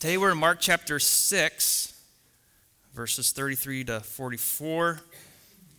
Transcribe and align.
Today 0.00 0.16
we're 0.16 0.30
in 0.30 0.38
Mark 0.38 0.58
chapter 0.60 1.00
6, 1.00 1.92
verses 2.94 3.32
33 3.32 3.82
to 3.82 3.98
44. 3.98 5.00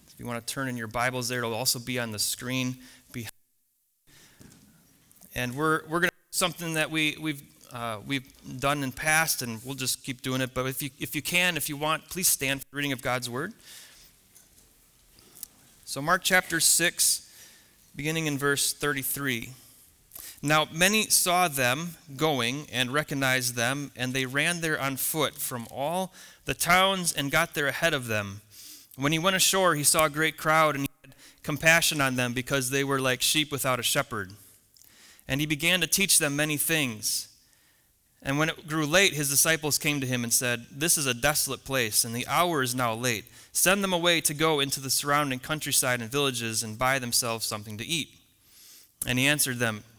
If 0.08 0.20
you 0.20 0.26
want 0.26 0.46
to 0.46 0.54
turn 0.54 0.68
in 0.68 0.76
your 0.76 0.88
Bibles 0.88 1.30
there, 1.30 1.38
it'll 1.38 1.54
also 1.54 1.80
be 1.80 2.00
on 2.00 2.12
the 2.12 2.20
screen. 2.20 2.76
Behind. 3.14 3.32
And 5.36 5.56
we're, 5.56 5.84
we're 5.88 6.02
going 6.02 6.10
to 6.10 6.16
something 6.32 6.74
that 6.74 6.92
we, 6.92 7.16
we've, 7.22 7.42
uh, 7.72 8.00
we've 8.06 8.28
done 8.60 8.84
in 8.84 8.92
past, 8.92 9.42
and 9.42 9.62
we'll 9.64 9.76
just 9.76 10.04
keep 10.04 10.22
doing 10.22 10.42
it. 10.42 10.54
But 10.54 10.66
if 10.66 10.84
you, 10.84 10.90
if 11.00 11.16
you 11.16 11.22
can, 11.22 11.56
if 11.56 11.70
you 11.70 11.78
want, 11.78 12.10
please 12.10 12.28
stand 12.28 12.60
for 12.60 12.66
the 12.72 12.76
reading 12.76 12.92
of 12.92 13.02
God's 13.02 13.30
Word. 13.30 13.54
So, 15.86 16.02
Mark 16.02 16.24
chapter 16.26 16.60
6, 16.60 17.32
beginning 17.96 18.26
in 18.26 18.38
verse 18.38 18.74
33. 18.74 19.54
Now 20.42 20.68
many 20.72 21.08
saw 21.08 21.48
them 21.48 21.96
going 22.16 22.68
and 22.72 22.92
recognized 22.92 23.56
them, 23.56 23.92
and 23.96 24.14
they 24.14 24.26
ran 24.26 24.62
there 24.62 24.80
on 24.80 24.96
foot 24.96 25.36
from 25.36 25.68
all 25.70 26.14
the 26.46 26.54
towns 26.54 27.12
and 27.12 27.32
got 27.32 27.54
there 27.54 27.68
ahead 27.68 27.94
of 27.94 28.08
them. 28.08 28.42
When 28.96 29.12
he 29.12 29.20
went 29.20 29.36
ashore, 29.36 29.76
he 29.76 29.84
saw 29.84 30.06
a 30.06 30.10
great 30.10 30.38
crowd, 30.38 30.76
and 30.76 30.86
he 30.86 30.90
had 31.04 31.16
compassion 31.44 32.00
on 32.00 32.16
them 32.16 32.34
because 32.34 32.70
they 32.70 32.84
were 32.84 33.02
like 33.02 33.22
sheep 33.22 33.52
without 33.52 33.80
a 33.80 33.84
shepherd. 33.84 34.32
And 35.28 35.42
he 35.42 35.48
began 35.48 35.82
to 35.82 35.88
teach 35.88 36.20
them 36.20 36.36
many 36.36 36.58
things. 36.58 37.28
And 38.22 38.38
when 38.38 38.50
it 38.50 38.68
grew 38.68 38.86
late, 38.86 39.14
his 39.14 39.30
disciples 39.30 39.78
came 39.78 40.02
to 40.02 40.08
him 40.08 40.24
and 40.24 40.34
said, 40.34 40.66
This 40.72 40.98
is 40.98 41.06
a 41.06 41.14
desolate 41.14 41.64
place, 41.64 42.04
and 42.04 42.14
the 42.14 42.28
hour 42.28 42.62
is 42.62 42.76
now 42.76 42.94
late. 42.94 43.26
Send 43.52 43.84
them 43.84 43.94
away 43.94 44.22
to 44.22 44.34
go 44.34 44.60
into 44.60 44.80
the 44.80 44.90
surrounding 44.90 45.40
countryside 45.40 46.02
and 46.02 46.12
villages 46.12 46.64
and 46.64 46.80
buy 46.80 47.00
themselves 47.00 47.46
something 47.46 47.78
to 47.78 47.86
eat. 47.86 48.10
And 49.06 49.18
he 49.18 49.28
answered 49.28 49.60
them, 49.60 49.84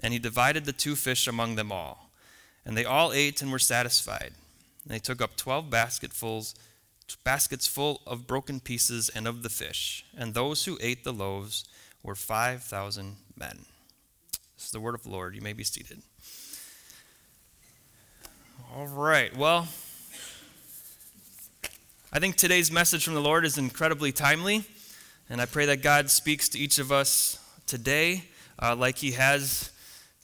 And 0.00 0.12
he 0.12 0.18
divided 0.18 0.64
the 0.64 0.72
two 0.72 0.96
fish 0.96 1.26
among 1.26 1.56
them 1.56 1.70
all. 1.70 2.10
And 2.64 2.76
they 2.76 2.84
all 2.84 3.12
ate 3.12 3.42
and 3.42 3.50
were 3.50 3.58
satisfied. 3.58 4.32
And 4.84 4.92
they 4.92 4.98
took 4.98 5.20
up 5.20 5.36
twelve 5.36 5.70
basketfuls, 5.70 6.54
baskets 7.24 7.66
full 7.66 8.00
of 8.06 8.26
broken 8.26 8.60
pieces 8.60 9.08
and 9.08 9.26
of 9.26 9.42
the 9.42 9.48
fish. 9.48 10.04
And 10.16 10.34
those 10.34 10.64
who 10.64 10.78
ate 10.80 11.04
the 11.04 11.12
loaves 11.12 11.64
were 12.02 12.14
5,000 12.14 13.16
men. 13.36 13.66
This 14.56 14.66
is 14.66 14.70
the 14.70 14.80
word 14.80 14.94
of 14.94 15.02
the 15.02 15.10
Lord. 15.10 15.34
You 15.34 15.40
may 15.40 15.52
be 15.52 15.64
seated. 15.64 16.02
All 18.74 18.86
right. 18.86 19.36
Well, 19.36 19.68
I 22.12 22.18
think 22.18 22.36
today's 22.36 22.70
message 22.70 23.04
from 23.04 23.14
the 23.14 23.20
Lord 23.20 23.44
is 23.44 23.58
incredibly 23.58 24.12
timely. 24.12 24.64
And 25.28 25.40
I 25.40 25.46
pray 25.46 25.66
that 25.66 25.82
God 25.82 26.10
speaks 26.10 26.48
to 26.50 26.58
each 26.58 26.78
of 26.78 26.92
us 26.92 27.38
today 27.66 28.24
uh, 28.60 28.76
like 28.76 28.98
He 28.98 29.12
has 29.12 29.71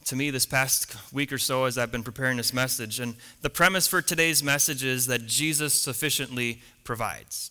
to 0.08 0.16
me 0.16 0.30
this 0.30 0.46
past 0.46 0.96
week 1.12 1.30
or 1.30 1.36
so 1.36 1.64
as 1.64 1.76
I've 1.76 1.92
been 1.92 2.02
preparing 2.02 2.38
this 2.38 2.54
message. 2.54 2.98
And 2.98 3.14
the 3.42 3.50
premise 3.50 3.86
for 3.86 4.00
today's 4.00 4.42
message 4.42 4.82
is 4.82 5.06
that 5.06 5.26
Jesus 5.26 5.74
sufficiently 5.74 6.62
provides. 6.82 7.50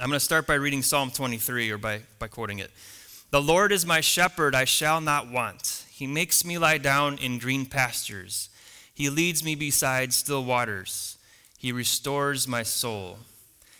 I'm 0.00 0.08
going 0.08 0.16
to 0.16 0.24
start 0.24 0.48
by 0.48 0.54
reading 0.54 0.82
Psalm 0.82 1.12
23 1.12 1.70
or 1.70 1.78
by, 1.78 2.00
by 2.18 2.26
quoting 2.26 2.58
it. 2.58 2.72
The 3.30 3.40
Lord 3.40 3.70
is 3.70 3.86
my 3.86 4.00
shepherd, 4.00 4.56
I 4.56 4.64
shall 4.64 5.00
not 5.00 5.30
want. 5.30 5.84
He 5.90 6.08
makes 6.08 6.44
me 6.44 6.58
lie 6.58 6.78
down 6.78 7.18
in 7.18 7.38
green 7.38 7.66
pastures. 7.66 8.48
He 8.92 9.08
leads 9.08 9.44
me 9.44 9.54
beside 9.54 10.12
still 10.12 10.44
waters. 10.44 11.18
He 11.56 11.70
restores 11.70 12.48
my 12.48 12.64
soul. 12.64 13.18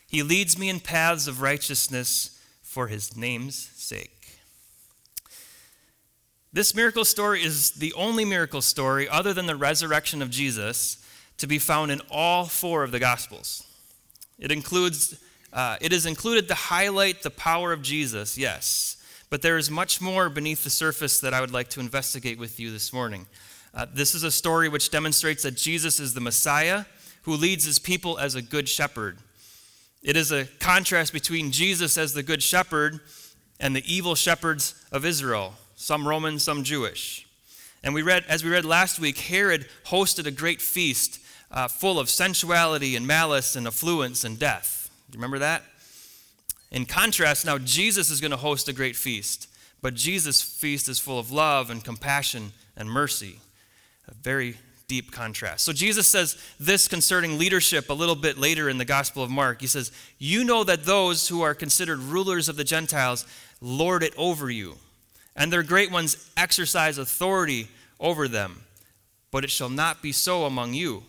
He 0.09 0.23
leads 0.23 0.57
me 0.57 0.69
in 0.69 0.79
paths 0.79 1.27
of 1.27 1.43
righteousness 1.43 2.39
for 2.63 2.87
his 2.87 3.17
name's 3.17 3.57
sake. 3.75 4.18
This 6.53 6.75
miracle 6.75 7.05
story 7.05 7.43
is 7.43 7.73
the 7.73 7.93
only 7.93 8.25
miracle 8.25 8.63
story, 8.63 9.07
other 9.09 9.35
than 9.35 9.47
the 9.47 9.57
resurrection 9.57 10.23
of 10.23 10.31
Jesus, 10.31 10.97
to 11.37 11.47
be 11.47 11.59
found 11.59 11.91
in 11.91 12.01
all 12.11 12.47
four 12.47 12.83
of 12.83 12.91
the 12.91 12.99
Gospels. 12.99 13.65
It 14.39 14.51
includes, 14.51 15.23
uh, 15.53 15.77
it 15.81 15.93
is 15.93 16.07
included 16.07 16.49
to 16.49 16.55
highlight 16.55 17.23
the 17.23 17.31
power 17.31 17.73
of 17.73 17.83
Jesus, 17.83 18.39
yes, 18.39 18.97
but 19.29 19.43
there 19.43 19.59
is 19.59 19.71
much 19.71 20.01
more 20.01 20.31
beneath 20.31 20.65
the 20.65 20.71
surface 20.71 21.21
that 21.21 21.35
I 21.35 21.43
would 21.43 21.53
like 21.53 21.69
to 21.71 21.81
investigate 21.81 22.39
with 22.39 22.59
you 22.59 22.71
this 22.71 22.95
morning. 22.95 23.27
Uh, 23.75 23.85
this 23.93 24.15
is 24.15 24.23
a 24.23 24.31
story 24.31 24.71
which 24.71 24.91
demonstrates 24.91 25.43
that 25.43 25.55
Jesus 25.55 26.01
is 26.01 26.15
the 26.15 26.21
Messiah 26.21 26.87
who 27.23 27.35
leads 27.35 27.67
his 27.67 27.79
people 27.79 28.19
as 28.19 28.35
a 28.35 28.41
good 28.41 28.71
shepherd. 28.71 29.19
It 30.03 30.17
is 30.17 30.33
a 30.33 30.47
contrast 30.61 31.13
between 31.13 31.51
Jesus 31.51 31.99
as 31.99 32.15
the 32.15 32.23
good 32.23 32.43
shepherd 32.43 33.01
and 33.61 33.77
the 33.77 33.85
evil 33.93 34.15
shepherds 34.15 34.75
of 34.91 35.05
Israel 35.05 35.53
some 35.79 36.07
Roman, 36.07 36.41
some 36.41 36.65
Jewish. 36.65 37.25
And 37.85 37.95
we 37.95 38.03
read, 38.03 38.25
as 38.29 38.43
we 38.43 38.51
read 38.51 38.65
last 38.65 38.99
week, 38.99 39.17
Herod 39.17 39.69
hosted 39.87 40.27
a 40.27 40.33
great 40.33 40.61
feast 40.61 41.21
uh, 41.53 41.69
full 41.69 42.01
of 42.01 42.11
sensuality 42.11 42.97
and 42.97 43.07
malice 43.07 43.55
and 43.55 43.65
affluence 43.65 44.25
and 44.25 44.37
death. 44.39 44.91
Do 45.09 45.17
you 45.17 45.21
remember 45.21 45.39
that? 45.39 45.63
In 46.73 46.85
contrast, 46.85 47.47
now 47.47 47.59
Jesus 47.59 48.11
is 48.11 48.21
going 48.21 48.33
to 48.33 48.37
host 48.37 48.69
a 48.69 48.73
great 48.73 48.97
feast, 48.97 49.49
but 49.81 49.95
Jesus' 49.95 50.43
feast 50.43 50.89
is 50.89 50.99
full 50.99 51.21
of 51.21 51.31
love 51.31 51.71
and 51.71 51.83
compassion 51.85 52.53
and 52.77 52.91
mercy. 52.91 53.39
A 54.09 54.15
very 54.15 54.57
deep 54.89 55.13
contrast. 55.13 55.65
So 55.65 55.73
Jesus 55.73 56.09
says 56.09 56.37
this 56.59 56.89
concerning 56.89 57.39
leadership 57.39 57.89
a 57.89 57.95
little 57.95 58.17
bit 58.17 58.37
later 58.37 58.69
in 58.69 58.79
the 58.79 58.85
Gospel 58.85 59.23
of 59.23 59.31
Mark. 59.31 59.61
He 59.61 59.69
says, 59.69 59.93
You 60.19 60.43
know 60.43 60.65
that 60.65 60.85
those 60.85 61.29
who 61.29 61.43
are 61.43 61.55
considered 61.55 62.01
rulers 62.01 62.49
of 62.49 62.57
the 62.57 62.65
Gentiles 62.65 63.25
lord 63.61 64.03
it 64.03 64.15
over 64.17 64.51
you 64.51 64.77
and 65.39 65.53
their 65.53 65.63
great 65.63 65.91
ones 65.91 66.31
exercise 66.37 66.99
authority 66.99 67.69
over 67.99 68.29
them. 68.29 68.65
But 69.31 69.45
it 69.45 69.51
shall 69.51 69.71
not 69.71 70.03
be 70.03 70.13
so 70.13 70.45
among 70.45 70.75
you. 70.75 71.05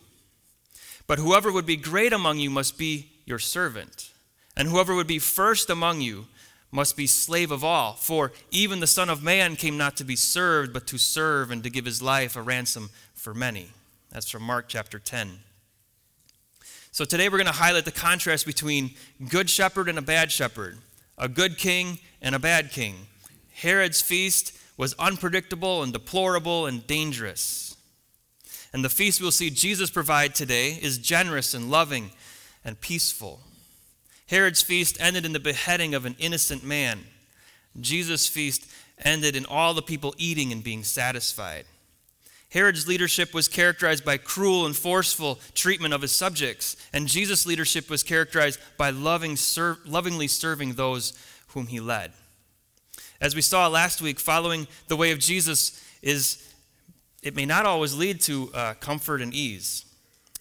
But 1.07 1.19
whoever 1.19 1.51
would 1.51 1.66
be 1.66 1.75
great 1.75 2.13
among 2.13 2.38
you 2.38 2.51
must 2.51 2.78
be 2.78 3.09
your 3.25 3.40
servant, 3.40 4.12
and 4.56 4.67
whoever 4.67 4.94
would 4.95 5.07
be 5.07 5.19
first 5.19 5.69
among 5.69 6.01
you 6.01 6.28
must 6.72 6.95
be 6.95 7.07
slave 7.07 7.51
of 7.51 7.63
all. 7.63 7.94
For 7.94 8.31
even 8.51 8.79
the 8.79 8.88
Son 8.88 9.09
of 9.09 9.23
Man 9.23 9.56
came 9.56 9.78
not 9.78 9.97
to 9.97 10.03
be 10.03 10.16
served, 10.16 10.73
but 10.73 10.85
to 10.88 11.00
serve 11.00 11.50
and 11.50 11.63
to 11.63 11.69
give 11.69 11.85
his 11.85 12.01
life 12.01 12.35
a 12.35 12.41
ransom 12.41 12.91
for 13.16 13.34
many. 13.34 13.69
That's 14.11 14.29
from 14.29 14.44
Mark 14.44 14.66
chapter 14.67 15.00
10. 15.00 15.40
So 16.91 17.06
today 17.06 17.29
we're 17.29 17.38
going 17.38 17.47
to 17.47 17.53
highlight 17.53 17.85
the 17.85 17.91
contrast 17.91 18.46
between 18.46 18.91
good 19.29 19.50
shepherd 19.50 19.90
and 19.90 19.97
a 19.97 20.03
bad 20.03 20.31
shepherd, 20.31 20.78
a 21.17 21.28
good 21.28 21.57
king 21.57 22.00
and 22.22 22.35
a 22.35 22.40
bad 22.40 22.72
king, 22.72 22.96
Herod's 23.62 24.02
feast 24.02 24.58
was 24.78 24.94
unpredictable 24.94 25.84
and 25.84 25.92
deplorable 25.92 26.66
and 26.66 26.86
dangerous. 26.88 27.75
And 28.72 28.86
the 28.86 28.90
feast 28.90 29.20
we'll 29.20 29.31
see 29.31 29.50
Jesus 29.50 29.90
provide 29.90 30.34
today 30.34 30.80
is 30.81 30.97
generous 30.97 31.53
and 31.53 31.70
loving 31.70 32.12
and 32.64 32.80
peaceful. 32.80 33.42
Herod's 34.28 34.62
feast 34.62 34.96
ended 35.02 35.25
in 35.25 35.34
the 35.34 35.40
beheading 35.42 35.94
of 35.94 36.06
an 36.06 36.16
innocent 36.20 36.64
man. 36.64 37.00
Jesus' 37.81 38.28
feast 38.28 38.66
ended 39.03 39.36
in 39.36 39.46
all 39.46 39.74
the 39.74 39.81
people 39.81 40.16
eating 40.18 40.53
and 40.53 40.64
being 40.64 40.84
satisfied. 40.84 41.66
Herod's 42.52 42.88
leadership 42.88 43.34
was 43.34 43.50
characterized 43.50 44.06
by 44.06 44.18
cruel 44.18 44.66
and 44.66 44.76
forceful 44.76 45.40
treatment 45.53 45.94
of 45.94 46.02
his 46.02 46.14
subjects, 46.14 46.78
and 46.94 47.08
Jesus' 47.08 47.46
leadership 47.46 47.90
was 47.90 48.03
characterized 48.03 48.59
by 48.78 48.90
loving, 48.90 49.35
ser- 49.35 49.79
lovingly 49.85 50.28
serving 50.28 50.73
those 50.73 51.14
whom 51.50 51.67
he 51.67 51.79
led. 51.79 52.14
As 53.21 53.35
we 53.35 53.41
saw 53.41 53.67
last 53.67 54.01
week, 54.01 54.19
following 54.19 54.67
the 54.87 54.95
way 54.95 55.11
of 55.11 55.19
Jesus 55.19 55.83
is 56.01 56.45
it 57.21 57.35
may 57.35 57.45
not 57.45 57.66
always 57.66 57.93
lead 57.93 58.21
to 58.21 58.49
uh, 58.53 58.73
comfort 58.75 59.21
and 59.21 59.33
ease. 59.33 59.85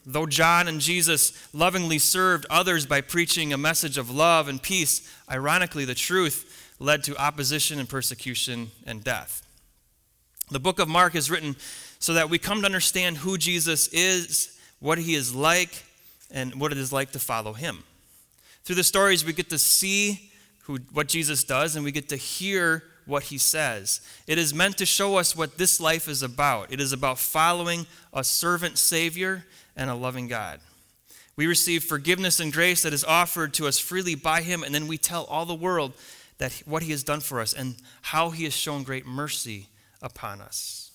Though 0.06 0.26
John 0.26 0.68
and 0.68 0.80
Jesus 0.80 1.32
lovingly 1.52 1.98
served 1.98 2.46
others 2.48 2.86
by 2.86 3.00
preaching 3.00 3.52
a 3.52 3.58
message 3.58 3.98
of 3.98 4.10
love 4.10 4.46
and 4.46 4.62
peace, 4.62 5.12
ironically, 5.28 5.84
the 5.84 5.94
truth 5.94 6.72
led 6.78 7.02
to 7.04 7.16
opposition 7.16 7.80
and 7.80 7.88
persecution 7.88 8.70
and 8.86 9.02
death. 9.02 9.44
The 10.50 10.60
book 10.60 10.78
of 10.78 10.88
Mark 10.88 11.16
is 11.16 11.30
written 11.30 11.56
so 11.98 12.14
that 12.14 12.30
we 12.30 12.38
come 12.38 12.60
to 12.60 12.66
understand 12.66 13.18
who 13.18 13.36
Jesus 13.36 13.88
is, 13.88 14.56
what 14.78 14.98
he 14.98 15.14
is 15.14 15.34
like, 15.34 15.84
and 16.30 16.54
what 16.60 16.70
it 16.70 16.78
is 16.78 16.92
like 16.92 17.10
to 17.12 17.18
follow 17.18 17.52
him. 17.52 17.82
Through 18.64 18.76
the 18.76 18.84
stories, 18.84 19.24
we 19.24 19.32
get 19.32 19.50
to 19.50 19.58
see 19.58 20.30
who, 20.68 20.78
what 20.92 21.08
Jesus 21.08 21.42
does, 21.44 21.74
and 21.74 21.84
we 21.84 21.90
get 21.90 22.10
to 22.10 22.16
hear 22.16 22.84
what 23.06 23.24
he 23.24 23.38
says. 23.38 24.02
It 24.26 24.36
is 24.36 24.52
meant 24.52 24.76
to 24.78 24.86
show 24.86 25.16
us 25.16 25.34
what 25.34 25.56
this 25.56 25.80
life 25.80 26.08
is 26.08 26.22
about. 26.22 26.70
It 26.70 26.78
is 26.78 26.92
about 26.92 27.18
following 27.18 27.86
a 28.12 28.22
servant 28.22 28.76
Savior 28.76 29.46
and 29.74 29.88
a 29.88 29.94
loving 29.94 30.28
God. 30.28 30.60
We 31.36 31.46
receive 31.46 31.84
forgiveness 31.84 32.38
and 32.38 32.52
grace 32.52 32.82
that 32.82 32.92
is 32.92 33.02
offered 33.02 33.54
to 33.54 33.66
us 33.66 33.78
freely 33.78 34.14
by 34.14 34.42
him, 34.42 34.62
and 34.62 34.74
then 34.74 34.86
we 34.86 34.98
tell 34.98 35.24
all 35.24 35.46
the 35.46 35.54
world 35.54 35.94
that 36.36 36.52
what 36.66 36.82
he 36.82 36.90
has 36.90 37.02
done 37.02 37.20
for 37.20 37.40
us 37.40 37.54
and 37.54 37.76
how 38.02 38.28
he 38.28 38.44
has 38.44 38.52
shown 38.52 38.82
great 38.82 39.06
mercy 39.06 39.68
upon 40.02 40.42
us. 40.42 40.90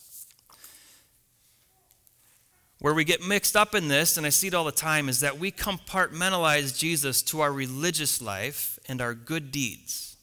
Where 2.77 2.93
we 2.93 3.05
get 3.05 3.25
mixed 3.25 3.55
up 3.55 3.73
in 3.73 3.87
this, 3.87 4.17
and 4.17 4.25
I 4.25 4.29
see 4.29 4.47
it 4.47 4.53
all 4.53 4.65
the 4.65 4.71
time, 4.71 5.09
is 5.09 5.21
that 5.21 5.39
we 5.39 5.51
compartmentalize 5.51 6.77
Jesus 6.77 7.23
to 7.23 7.41
our 7.41 7.51
religious 7.51 8.21
life 8.21 8.72
and 8.87 9.01
our 9.01 9.13
good 9.13 9.51
deeds. 9.51 10.15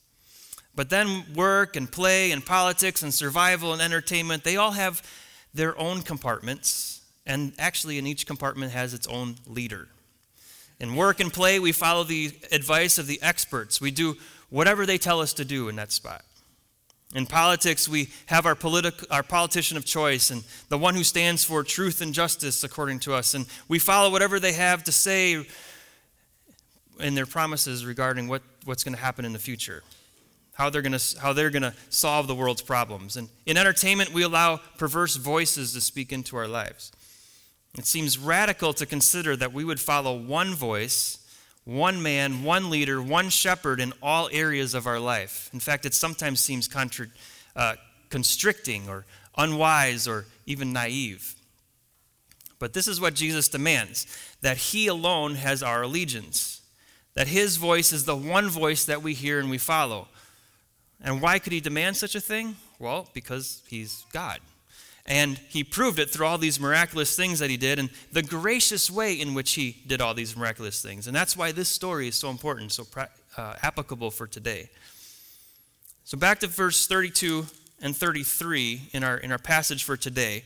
But 0.74 0.90
then 0.90 1.24
work 1.34 1.76
and 1.76 1.90
play 1.90 2.30
and 2.30 2.44
politics 2.44 3.02
and 3.02 3.12
survival 3.12 3.72
and 3.72 3.82
entertainment, 3.82 4.44
they 4.44 4.56
all 4.56 4.72
have 4.72 5.02
their 5.52 5.78
own 5.78 6.02
compartments, 6.02 7.02
and 7.26 7.52
actually, 7.58 7.98
in 7.98 8.06
each 8.06 8.26
compartment 8.26 8.72
has 8.72 8.94
its 8.94 9.06
own 9.06 9.36
leader. 9.46 9.88
In 10.78 10.96
work 10.96 11.20
and 11.20 11.32
play, 11.32 11.58
we 11.58 11.72
follow 11.72 12.04
the 12.04 12.32
advice 12.52 12.98
of 12.98 13.06
the 13.06 13.20
experts. 13.20 13.80
We 13.80 13.90
do 13.90 14.16
whatever 14.48 14.86
they 14.86 14.96
tell 14.96 15.20
us 15.20 15.32
to 15.34 15.44
do 15.44 15.68
in 15.68 15.76
that 15.76 15.92
spot. 15.92 16.24
In 17.14 17.26
politics, 17.26 17.88
we 17.88 18.08
have 18.26 18.46
our, 18.46 18.54
politi- 18.54 19.04
our 19.10 19.24
politician 19.24 19.76
of 19.76 19.84
choice 19.84 20.30
and 20.30 20.44
the 20.68 20.78
one 20.78 20.94
who 20.94 21.02
stands 21.02 21.42
for 21.42 21.64
truth 21.64 22.00
and 22.00 22.14
justice, 22.14 22.62
according 22.62 23.00
to 23.00 23.14
us. 23.14 23.34
And 23.34 23.46
we 23.68 23.80
follow 23.80 24.10
whatever 24.10 24.38
they 24.38 24.52
have 24.52 24.84
to 24.84 24.92
say 24.92 25.44
in 27.00 27.14
their 27.14 27.26
promises 27.26 27.84
regarding 27.84 28.28
what, 28.28 28.42
what's 28.64 28.84
going 28.84 28.94
to 28.94 29.00
happen 29.00 29.24
in 29.24 29.32
the 29.32 29.38
future, 29.38 29.82
how 30.54 30.70
they're 30.70 30.82
going 30.82 30.98
to 30.98 31.20
how 31.20 31.32
they're 31.32 31.50
going 31.50 31.62
to 31.62 31.74
solve 31.88 32.26
the 32.26 32.34
world's 32.34 32.62
problems. 32.62 33.16
And 33.16 33.28
in 33.46 33.56
entertainment, 33.56 34.12
we 34.12 34.22
allow 34.22 34.60
perverse 34.78 35.16
voices 35.16 35.72
to 35.74 35.80
speak 35.80 36.12
into 36.12 36.36
our 36.36 36.48
lives. 36.48 36.92
It 37.78 37.86
seems 37.86 38.18
radical 38.18 38.72
to 38.74 38.86
consider 38.86 39.36
that 39.36 39.52
we 39.52 39.64
would 39.64 39.80
follow 39.80 40.16
one 40.16 40.54
voice 40.54 41.20
one 41.64 42.02
man, 42.02 42.42
one 42.42 42.70
leader, 42.70 43.00
one 43.00 43.28
shepherd 43.28 43.80
in 43.80 43.92
all 44.02 44.28
areas 44.32 44.74
of 44.74 44.86
our 44.86 44.98
life. 44.98 45.50
In 45.52 45.60
fact, 45.60 45.86
it 45.86 45.94
sometimes 45.94 46.40
seems 46.40 46.66
contra- 46.66 47.08
uh, 47.54 47.74
constricting 48.08 48.88
or 48.88 49.04
unwise 49.36 50.08
or 50.08 50.26
even 50.46 50.72
naive. 50.72 51.34
But 52.58 52.72
this 52.72 52.88
is 52.88 53.00
what 53.00 53.14
Jesus 53.14 53.48
demands 53.48 54.06
that 54.40 54.56
He 54.56 54.86
alone 54.86 55.36
has 55.36 55.62
our 55.62 55.82
allegiance, 55.82 56.59
that 57.20 57.28
His 57.28 57.58
voice 57.58 57.92
is 57.92 58.06
the 58.06 58.16
one 58.16 58.48
voice 58.48 58.86
that 58.86 59.02
we 59.02 59.12
hear 59.12 59.40
and 59.40 59.50
we 59.50 59.58
follow. 59.58 60.08
And 61.02 61.20
why 61.20 61.38
could 61.38 61.52
He 61.52 61.60
demand 61.60 61.98
such 61.98 62.14
a 62.14 62.20
thing? 62.20 62.56
Well, 62.78 63.10
because 63.12 63.60
He's 63.68 64.06
God. 64.10 64.40
And 65.04 65.36
he 65.50 65.62
proved 65.62 65.98
it 65.98 66.08
through 66.08 66.24
all 66.24 66.38
these 66.38 66.58
miraculous 66.58 67.14
things 67.14 67.40
that 67.40 67.50
he 67.50 67.58
did 67.58 67.78
and 67.78 67.90
the 68.10 68.22
gracious 68.22 68.90
way 68.90 69.12
in 69.12 69.34
which 69.34 69.52
he 69.52 69.82
did 69.86 70.00
all 70.00 70.14
these 70.14 70.34
miraculous 70.34 70.80
things. 70.80 71.06
And 71.06 71.14
that's 71.14 71.36
why 71.36 71.52
this 71.52 71.68
story 71.68 72.08
is 72.08 72.14
so 72.14 72.30
important, 72.30 72.72
so 72.72 72.86
uh, 73.36 73.54
applicable 73.62 74.10
for 74.10 74.26
today. 74.26 74.70
So 76.04 76.16
back 76.16 76.38
to 76.40 76.46
verse 76.46 76.86
32 76.86 77.46
and 77.82 77.94
33 77.94 78.88
in 78.92 79.04
our, 79.04 79.18
in 79.18 79.30
our 79.30 79.38
passage 79.38 79.84
for 79.84 79.98
today. 79.98 80.44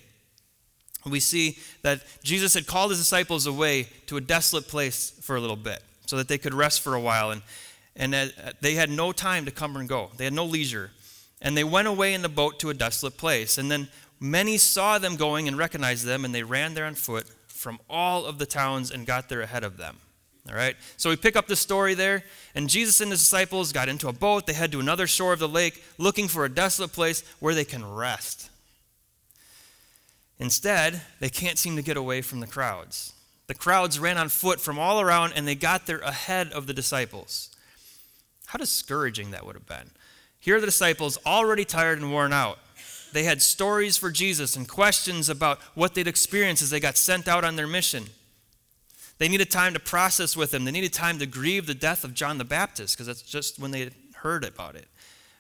We 1.07 1.21
see 1.21 1.57
that 1.83 2.01
Jesus 2.25 2.55
had 2.55 2.67
called 2.67 2.91
his 2.91 2.99
disciples 2.99 3.47
away 3.47 3.89
to 4.07 4.17
a 4.17 4.21
desolate 4.21 4.67
place 4.67 5.13
for 5.21 5.37
a 5.37 5.41
little 5.41 5.57
bit 5.57 5.81
so 6.07 6.17
that 6.17 6.29
they 6.29 6.39
could 6.39 6.55
rest 6.55 6.81
for 6.81 6.95
a 6.95 7.01
while. 7.01 7.31
And, 7.31 7.43
and 7.97 8.15
uh, 8.15 8.27
they 8.61 8.75
had 8.75 8.91
no 8.91 9.13
time 9.13 9.45
to 9.45 9.51
come 9.51 9.77
and 9.77 9.89
go, 9.89 10.11
they 10.17 10.25
had 10.25 10.33
no 10.33 10.45
leisure. 10.45 10.91
And 11.43 11.57
they 11.57 11.65
went 11.65 11.89
away 11.89 12.15
in 12.15 12.23
the 12.23 12.29
boat 12.29 12.59
to 12.61 12.71
a 12.71 12.75
desolate 12.75 13.19
place. 13.19 13.59
And 13.59 13.71
then 13.71 13.89
Many 14.25 14.57
saw 14.57 14.99
them 14.99 15.17
going 15.17 15.49
and 15.49 15.59
recognized 15.59 16.07
them, 16.07 16.25
and 16.25 16.35
they 16.35 16.43
ran 16.43 16.73
there 16.73 16.87
on 16.87 16.95
foot 16.95 17.27
from 17.47 17.79
all 17.91 18.25
of 18.25 18.39
the 18.39 18.47
towns 18.47 18.91
and 18.91 19.07
got 19.07 19.29
there 19.29 19.43
ahead 19.43 19.65
of 19.65 19.77
them. 19.77 19.99
All 20.49 20.55
right? 20.55 20.77
So 20.97 21.11
we 21.11 21.17
pick 21.17 21.37
up 21.37 21.47
the 21.47 21.57
story 21.57 21.93
there, 21.93 22.25
and 22.55 22.71
Jesus 22.71 23.03
and 23.03 23.11
his 23.11 23.21
disciples 23.21 23.71
got 23.73 23.89
into 23.89 24.09
a 24.09 24.15
boat. 24.15 24.47
They 24.47 24.53
head 24.53 24.73
to 24.73 24.81
another 24.81 25.07
shore 25.07 25.35
of 25.35 25.41
the 25.41 25.49
lake, 25.49 25.85
looking 25.99 26.29
for 26.29 26.47
a 26.47 26.49
desolate 26.49 26.93
place 26.93 27.23
where 27.39 27.55
they 27.55 27.67
can 27.67 27.85
rest. 27.85 28.51
Instead, 30.39 31.03
they 31.21 31.29
can't 31.29 31.59
seem 31.59 31.77
to 31.77 31.83
get 31.83 31.97
away 31.97 32.23
from 32.23 32.41
the 32.41 32.47
crowds. 32.47 33.13
The 33.47 33.55
crowds 33.55 33.99
ran 33.99 34.19
on 34.19 34.29
foot 34.29 34.61
from 34.61 34.79
all 34.79 35.01
around, 35.01 35.35
and 35.35 35.47
they 35.47 35.55
got 35.55 35.87
there 35.87 35.99
ahead 35.99 36.53
of 36.53 36.67
the 36.67 36.73
disciples. 36.73 37.51
How 38.47 38.59
discouraging 38.59 39.31
that 39.33 39.45
would 39.45 39.55
have 39.55 39.67
been. 39.67 39.91
Here 40.41 40.57
are 40.57 40.61
the 40.61 40.67
disciples, 40.67 41.19
already 41.27 41.65
tired 41.65 41.99
and 41.99 42.11
worn 42.11 42.33
out. 42.33 42.59
They 43.13 43.25
had 43.25 43.43
stories 43.43 43.97
for 43.97 44.11
Jesus 44.11 44.57
and 44.57 44.69
questions 44.69 45.29
about 45.29 45.61
what 45.75 45.95
they'd 45.95 46.09
experienced 46.09 46.63
as 46.63 46.71
they 46.71 46.81
got 46.81 46.97
sent 46.97 47.29
out 47.29 47.45
on 47.45 47.57
their 47.57 47.67
mission. 47.67 48.07
They 49.19 49.29
needed 49.29 49.51
time 49.51 49.75
to 49.75 49.81
process 49.81 50.37
with 50.37 50.53
him. 50.53 50.65
They 50.65 50.73
needed 50.73 50.93
time 50.93 51.19
to 51.21 51.27
grieve 51.27 51.67
the 51.67 51.75
death 51.75 52.03
of 52.03 52.15
John 52.15 52.39
the 52.39 52.45
Baptist 52.45 52.97
because 52.97 53.07
that's 53.07 53.23
just 53.23 53.59
when 53.59 53.71
they 53.71 53.91
heard 54.17 54.45
about 54.45 54.75
it. 54.75 54.89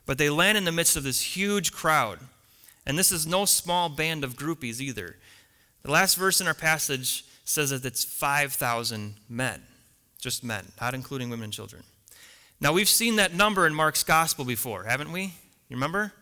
But 0.06 0.18
they 0.18 0.30
land 0.30 0.56
in 0.56 0.64
the 0.64 0.72
midst 0.72 0.96
of 0.96 1.02
this 1.02 1.20
huge 1.36 1.72
crowd. 1.72 2.20
And 2.86 2.98
this 2.98 3.10
is 3.10 3.26
no 3.26 3.44
small 3.44 3.88
band 3.88 4.22
of 4.22 4.36
groupies 4.36 4.80
either. 4.80 5.16
The 5.82 5.90
last 5.90 6.16
verse 6.16 6.40
in 6.40 6.46
our 6.46 6.54
passage 6.54 7.24
says 7.44 7.70
that 7.70 7.85
it's 7.85 8.05
5,000 8.05 9.14
men, 9.29 9.62
just 10.19 10.43
men, 10.43 10.73
not 10.81 10.94
including 10.94 11.31
women 11.31 11.44
and 11.44 11.52
children. 11.52 11.82
Now, 12.61 12.73
we've 12.73 12.88
seen 12.88 13.17
that 13.17 13.35
number 13.35 13.67
in 13.67 13.75
Mark's 13.75 14.02
gospel 14.02 14.44
before, 14.44 14.85
haven't 14.85 15.12
we? 15.12 15.23
You 15.69 15.76
remember? 15.76 16.12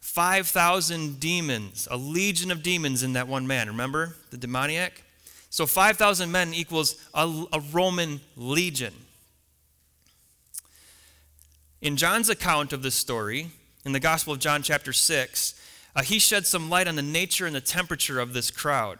5,000 0.00 1.20
demons, 1.20 1.86
a 1.90 1.96
legion 1.96 2.50
of 2.50 2.62
demons 2.62 3.02
in 3.02 3.12
that 3.12 3.28
one 3.28 3.46
man. 3.46 3.68
Remember 3.68 4.16
the 4.30 4.36
demoniac? 4.36 5.02
So 5.50 5.66
5,000 5.66 6.30
men 6.30 6.54
equals 6.54 6.96
a, 7.14 7.44
a, 7.52 7.60
Roman 7.60 8.20
legion. 8.36 8.94
In 11.80 11.96
John's 11.96 12.28
account 12.28 12.72
of 12.72 12.82
this 12.82 12.94
story, 12.94 13.48
in 13.84 13.92
the 13.92 14.00
Gospel 14.00 14.32
of 14.32 14.40
John, 14.40 14.62
chapter 14.62 14.92
6, 14.92 15.54
uh, 15.96 16.02
he 16.02 16.18
sheds 16.18 16.48
some 16.48 16.68
light 16.68 16.86
on 16.86 16.96
the 16.96 17.02
nature 17.02 17.46
and 17.46 17.54
the 17.54 17.60
temperature 17.60 18.20
of 18.20 18.32
this 18.32 18.50
crowd. 18.50 18.98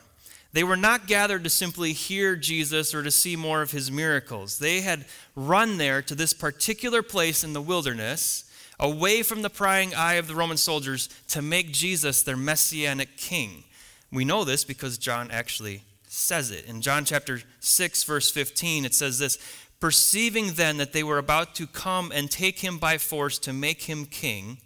They 0.53 0.65
were 0.65 0.77
not 0.77 1.07
gathered 1.07 1.45
to 1.45 1.51
simply 1.51 1.93
hear 1.93 2.35
Jesus 2.35 2.95
or 2.95 3.03
to 3.03 3.11
see 3.11 3.37
more 3.37 3.61
of 3.61 3.71
his 3.71 3.91
miracles. 3.91 4.59
They 4.59 4.81
had 4.81 5.05
run 5.37 5.77
there 5.77 6.01
to 6.03 6.15
this 6.15 6.33
particular 6.33 7.03
place 7.03 7.45
in 7.45 7.53
the 7.53 7.61
wilderness 7.61 8.45
away 8.81 9.23
from 9.23 9.43
the 9.43 9.51
prying 9.51 9.95
eye 9.95 10.15
of 10.15 10.27
the 10.27 10.35
Roman 10.35 10.57
soldiers 10.57 11.09
to 11.29 11.43
make 11.43 11.73
Jesus 11.73 12.23
their 12.23 12.37
messianic 12.37 13.17
king. 13.17 13.65
We 14.11 14.25
know 14.25 14.45
this 14.45 14.65
because 14.65 14.97
John 14.97 15.31
actually 15.31 15.83
says 16.07 16.51
it. 16.51 16.65
In 16.65 16.81
John 16.81 17.05
chapter 17.05 17.41
6, 17.61 18.05
verse 18.05 18.31
15, 18.31 18.85
it 18.85 18.95
says 18.95 19.19
this 19.19 19.39
Perceiving 19.81 20.55
then 20.55 20.79
that 20.79 20.93
they 20.93 21.03
were 21.03 21.19
about 21.19 21.55
to 21.57 21.67
come 21.67 22.11
and 22.13 22.31
take 22.31 22.61
him 22.61 22.79
by 22.79 22.99
force 22.99 23.39
to 23.41 23.53
make 23.53 23.83
him 23.83 24.07
king, 24.07 24.59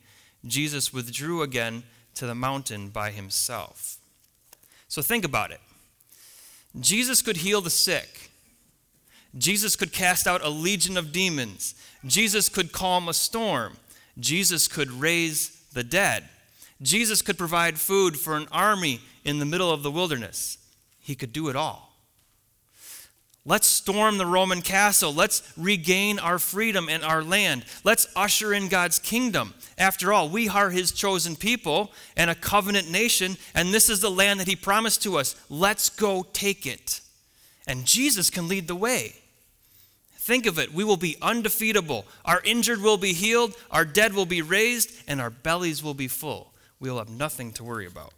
Jesus 0.45 0.93
withdrew 0.93 1.43
again 1.43 1.83
to 2.15 2.27
the 2.27 2.35
mountain 2.35 2.89
by 2.89 3.11
himself. 3.11 3.99
So 4.89 5.03
think 5.03 5.25
about 5.25 5.51
it. 5.51 5.61
Jesus 6.81 7.23
could 7.23 7.39
heal 7.39 7.61
the 7.61 7.71
sick. 7.71 8.31
Jesus 9.37 9.77
could 9.77 9.93
cast 9.93 10.27
out 10.27 10.45
a 10.45 10.49
legion 10.49 10.97
of 10.97 11.13
demons. 11.13 11.75
Jesus 12.05 12.49
could 12.49 12.73
calm 12.73 13.09
a 13.09 13.15
storm. 13.15 13.77
Jesus 14.19 14.69
could 14.69 14.91
raise 14.91 15.63
the 15.73 15.85
dead. 15.85 16.29
Jesus 16.83 17.23
could 17.23 17.39
provide 17.39 17.79
food 17.79 18.19
for 18.19 18.37
an 18.37 18.49
army 18.51 19.01
in 19.25 19.39
the 19.39 19.47
middle 19.47 19.71
of 19.71 19.83
the 19.83 19.91
wilderness. 19.91 20.59
He 21.01 21.15
could 21.15 21.33
do 21.33 21.49
it 21.49 21.57
all. 21.57 21.92
Let's 23.45 23.67
storm 23.67 24.19
the 24.19 24.27
Roman 24.27 24.63
castle. 24.63 25.13
Let's 25.13 25.43
regain 25.57 26.21
our 26.21 26.39
freedom 26.39 26.89
and 26.89 27.03
our 27.03 27.25
land. 27.25 27.65
Let's 27.83 28.07
usher 28.15 28.55
in 28.55 28.69
God's 28.69 29.01
kingdom. 29.01 29.55
After 29.77 30.13
all, 30.13 30.29
we 30.29 30.49
are 30.49 30.71
His 30.71 30.93
chosen 30.93 31.35
people 31.35 31.91
and 32.17 32.31
a 32.31 32.37
covenant 32.37 32.89
nation, 32.89 33.37
and 33.53 33.75
this 33.75 33.91
is 33.91 34.01
the 34.01 34.11
land 34.11 34.39
that 34.39 34.47
He 34.47 34.55
promised 34.55 35.03
to 35.03 35.19
us. 35.19 35.35
Let's 35.49 35.89
go 35.89 36.25
take 36.33 36.67
it. 36.67 37.01
And 37.67 37.85
Jesus 37.85 38.31
can 38.31 38.47
lead 38.47 38.69
the 38.69 38.77
way. 38.77 39.17
Think 40.19 40.47
of 40.47 40.61
it. 40.61 40.73
We 40.73 40.85
will 40.85 40.97
be 40.97 41.17
undefeatable. 41.21 42.07
Our 42.25 42.41
injured 42.45 42.81
will 42.81 42.97
be 42.97 43.13
healed, 43.13 43.57
our 43.73 43.85
dead 43.85 44.15
will 44.15 44.27
be 44.27 44.41
raised, 44.41 45.03
and 45.09 45.21
our 45.21 45.31
bellies 45.31 45.83
will 45.83 45.95
be 45.95 46.07
full. 46.07 46.53
We 46.79 46.91
will 46.91 46.99
have 46.99 47.11
nothing 47.11 47.53
to 47.55 47.65
worry 47.65 47.87
about. 47.87 48.13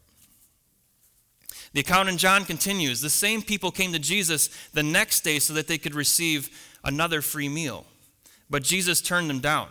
The 1.75 1.81
account 1.81 2.09
in 2.09 2.17
John 2.17 2.45
continues 2.45 3.01
the 3.01 3.11
same 3.11 3.43
people 3.43 3.71
came 3.71 3.93
to 3.93 3.99
Jesus 3.99 4.49
the 4.73 4.83
next 4.83 5.21
day 5.21 5.39
so 5.39 5.53
that 5.55 5.69
they 5.69 5.77
could 5.77 5.95
receive 5.95 6.49
another 6.83 7.21
free 7.21 7.49
meal. 7.49 7.85
But 8.49 8.63
Jesus 8.63 9.03
turned 9.03 9.29
them 9.29 9.41
down. 9.41 9.69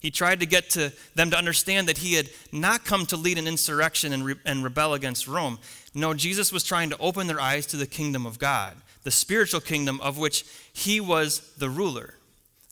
He 0.00 0.10
tried 0.10 0.40
to 0.40 0.46
get 0.46 0.68
to 0.70 0.92
them 1.14 1.30
to 1.30 1.38
understand 1.38 1.88
that 1.88 1.98
he 1.98 2.14
had 2.14 2.28
not 2.52 2.84
come 2.84 3.06
to 3.06 3.16
lead 3.16 3.38
an 3.38 3.46
insurrection 3.46 4.12
and, 4.12 4.24
re- 4.24 4.34
and 4.44 4.64
rebel 4.64 4.94
against 4.94 5.28
Rome. 5.28 5.58
No, 5.94 6.12
Jesus 6.12 6.52
was 6.52 6.64
trying 6.64 6.90
to 6.90 6.98
open 6.98 7.26
their 7.26 7.40
eyes 7.40 7.66
to 7.66 7.76
the 7.76 7.86
kingdom 7.86 8.26
of 8.26 8.38
God 8.38 8.74
the 9.04 9.10
spiritual 9.10 9.60
kingdom 9.60 10.00
of 10.00 10.18
which 10.18 10.44
he 10.72 11.00
was 11.00 11.52
the 11.58 11.70
ruler. 11.70 12.14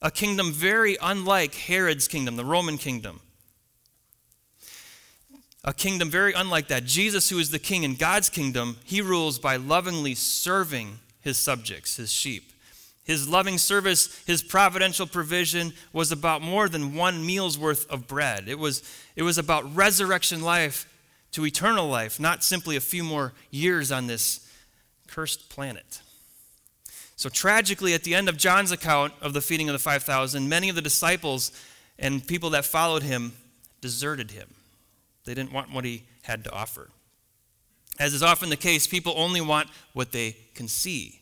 A 0.01 0.11
kingdom 0.11 0.51
very 0.51 0.97
unlike 1.01 1.55
Herod's 1.55 2.09
kingdom, 2.09 2.37
the 2.37 2.45
Roman 2.45 2.79
kingdom. 2.79 3.21
A 5.65 5.73
kingdom 5.73 6.11
very 6.11 6.33
unlike 6.33 6.69
that. 6.69 6.85
Jesus, 6.85 7.31
who 7.31 7.39
is 7.39 7.51
the 7.51 7.59
king 7.59 7.85
in 7.85 7.95
God's 7.95 8.29
kingdom, 8.29 8.79
he 8.85 9.01
rules 9.01 9.39
by 9.39 9.57
lovingly 9.57 10.15
serving 10.15 10.99
his 11.21 11.39
subjects, 11.39 11.97
his 11.97 12.11
sheep. 12.11 12.53
His 13.05 13.29
loving 13.29 13.59
service, 13.59 14.23
his 14.27 14.43
providential 14.43 15.07
provision 15.07 15.73
was 15.93 16.13
about 16.13 16.41
more 16.41 16.69
than 16.69 16.95
one 16.95 17.25
meal's 17.25 17.59
worth 17.59 17.89
of 17.91 18.07
bread. 18.07 18.49
It 18.49 18.59
was, 18.59 18.83
it 19.17 19.23
was 19.23 19.39
about 19.39 19.75
resurrection 19.75 20.43
life 20.43 20.89
to 21.33 21.45
eternal 21.45 21.89
life, 21.89 22.21
not 22.21 22.45
simply 22.45 22.77
a 22.77 22.81
few 22.81 23.03
more 23.03 23.33
years 23.51 23.91
on 23.91 24.07
this 24.07 24.49
cursed 25.09 25.49
planet. 25.49 26.01
So, 27.17 27.29
tragically, 27.29 27.95
at 27.95 28.05
the 28.05 28.15
end 28.15 28.29
of 28.29 28.37
John's 28.37 28.73
account 28.73 29.13
of 29.21 29.33
the 29.33 29.41
feeding 29.41 29.69
of 29.69 29.73
the 29.73 29.79
5,000, 29.79 30.49
many 30.49 30.69
of 30.69 30.75
the 30.75 30.83
disciples 30.83 31.53
and 31.99 32.27
people 32.27 32.51
that 32.51 32.65
followed 32.65 33.03
him 33.03 33.33
deserted 33.81 34.33
him. 34.33 34.49
They 35.25 35.35
didn't 35.35 35.53
want 35.53 35.73
what 35.73 35.85
he 35.85 36.05
had 36.23 36.45
to 36.45 36.53
offer. 36.53 36.91
As 37.99 38.15
is 38.15 38.23
often 38.23 38.49
the 38.49 38.57
case, 38.57 38.87
people 38.87 39.15
only 39.17 39.41
want 39.41 39.69
what 39.93 40.13
they 40.13 40.37
can 40.55 40.69
see, 40.69 41.21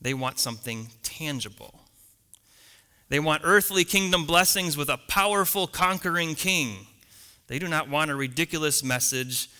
they 0.00 0.14
want 0.14 0.38
something 0.38 0.88
tangible. 1.02 1.80
They 3.10 3.20
want 3.20 3.42
earthly 3.44 3.84
kingdom 3.84 4.24
blessings 4.24 4.76
with 4.76 4.88
a 4.88 4.98
powerful, 5.08 5.66
conquering 5.66 6.34
king. 6.34 6.86
They 7.46 7.58
do 7.58 7.68
not 7.68 7.88
want 7.88 8.10
a 8.10 8.14
ridiculous 8.16 8.82
message 8.82 9.50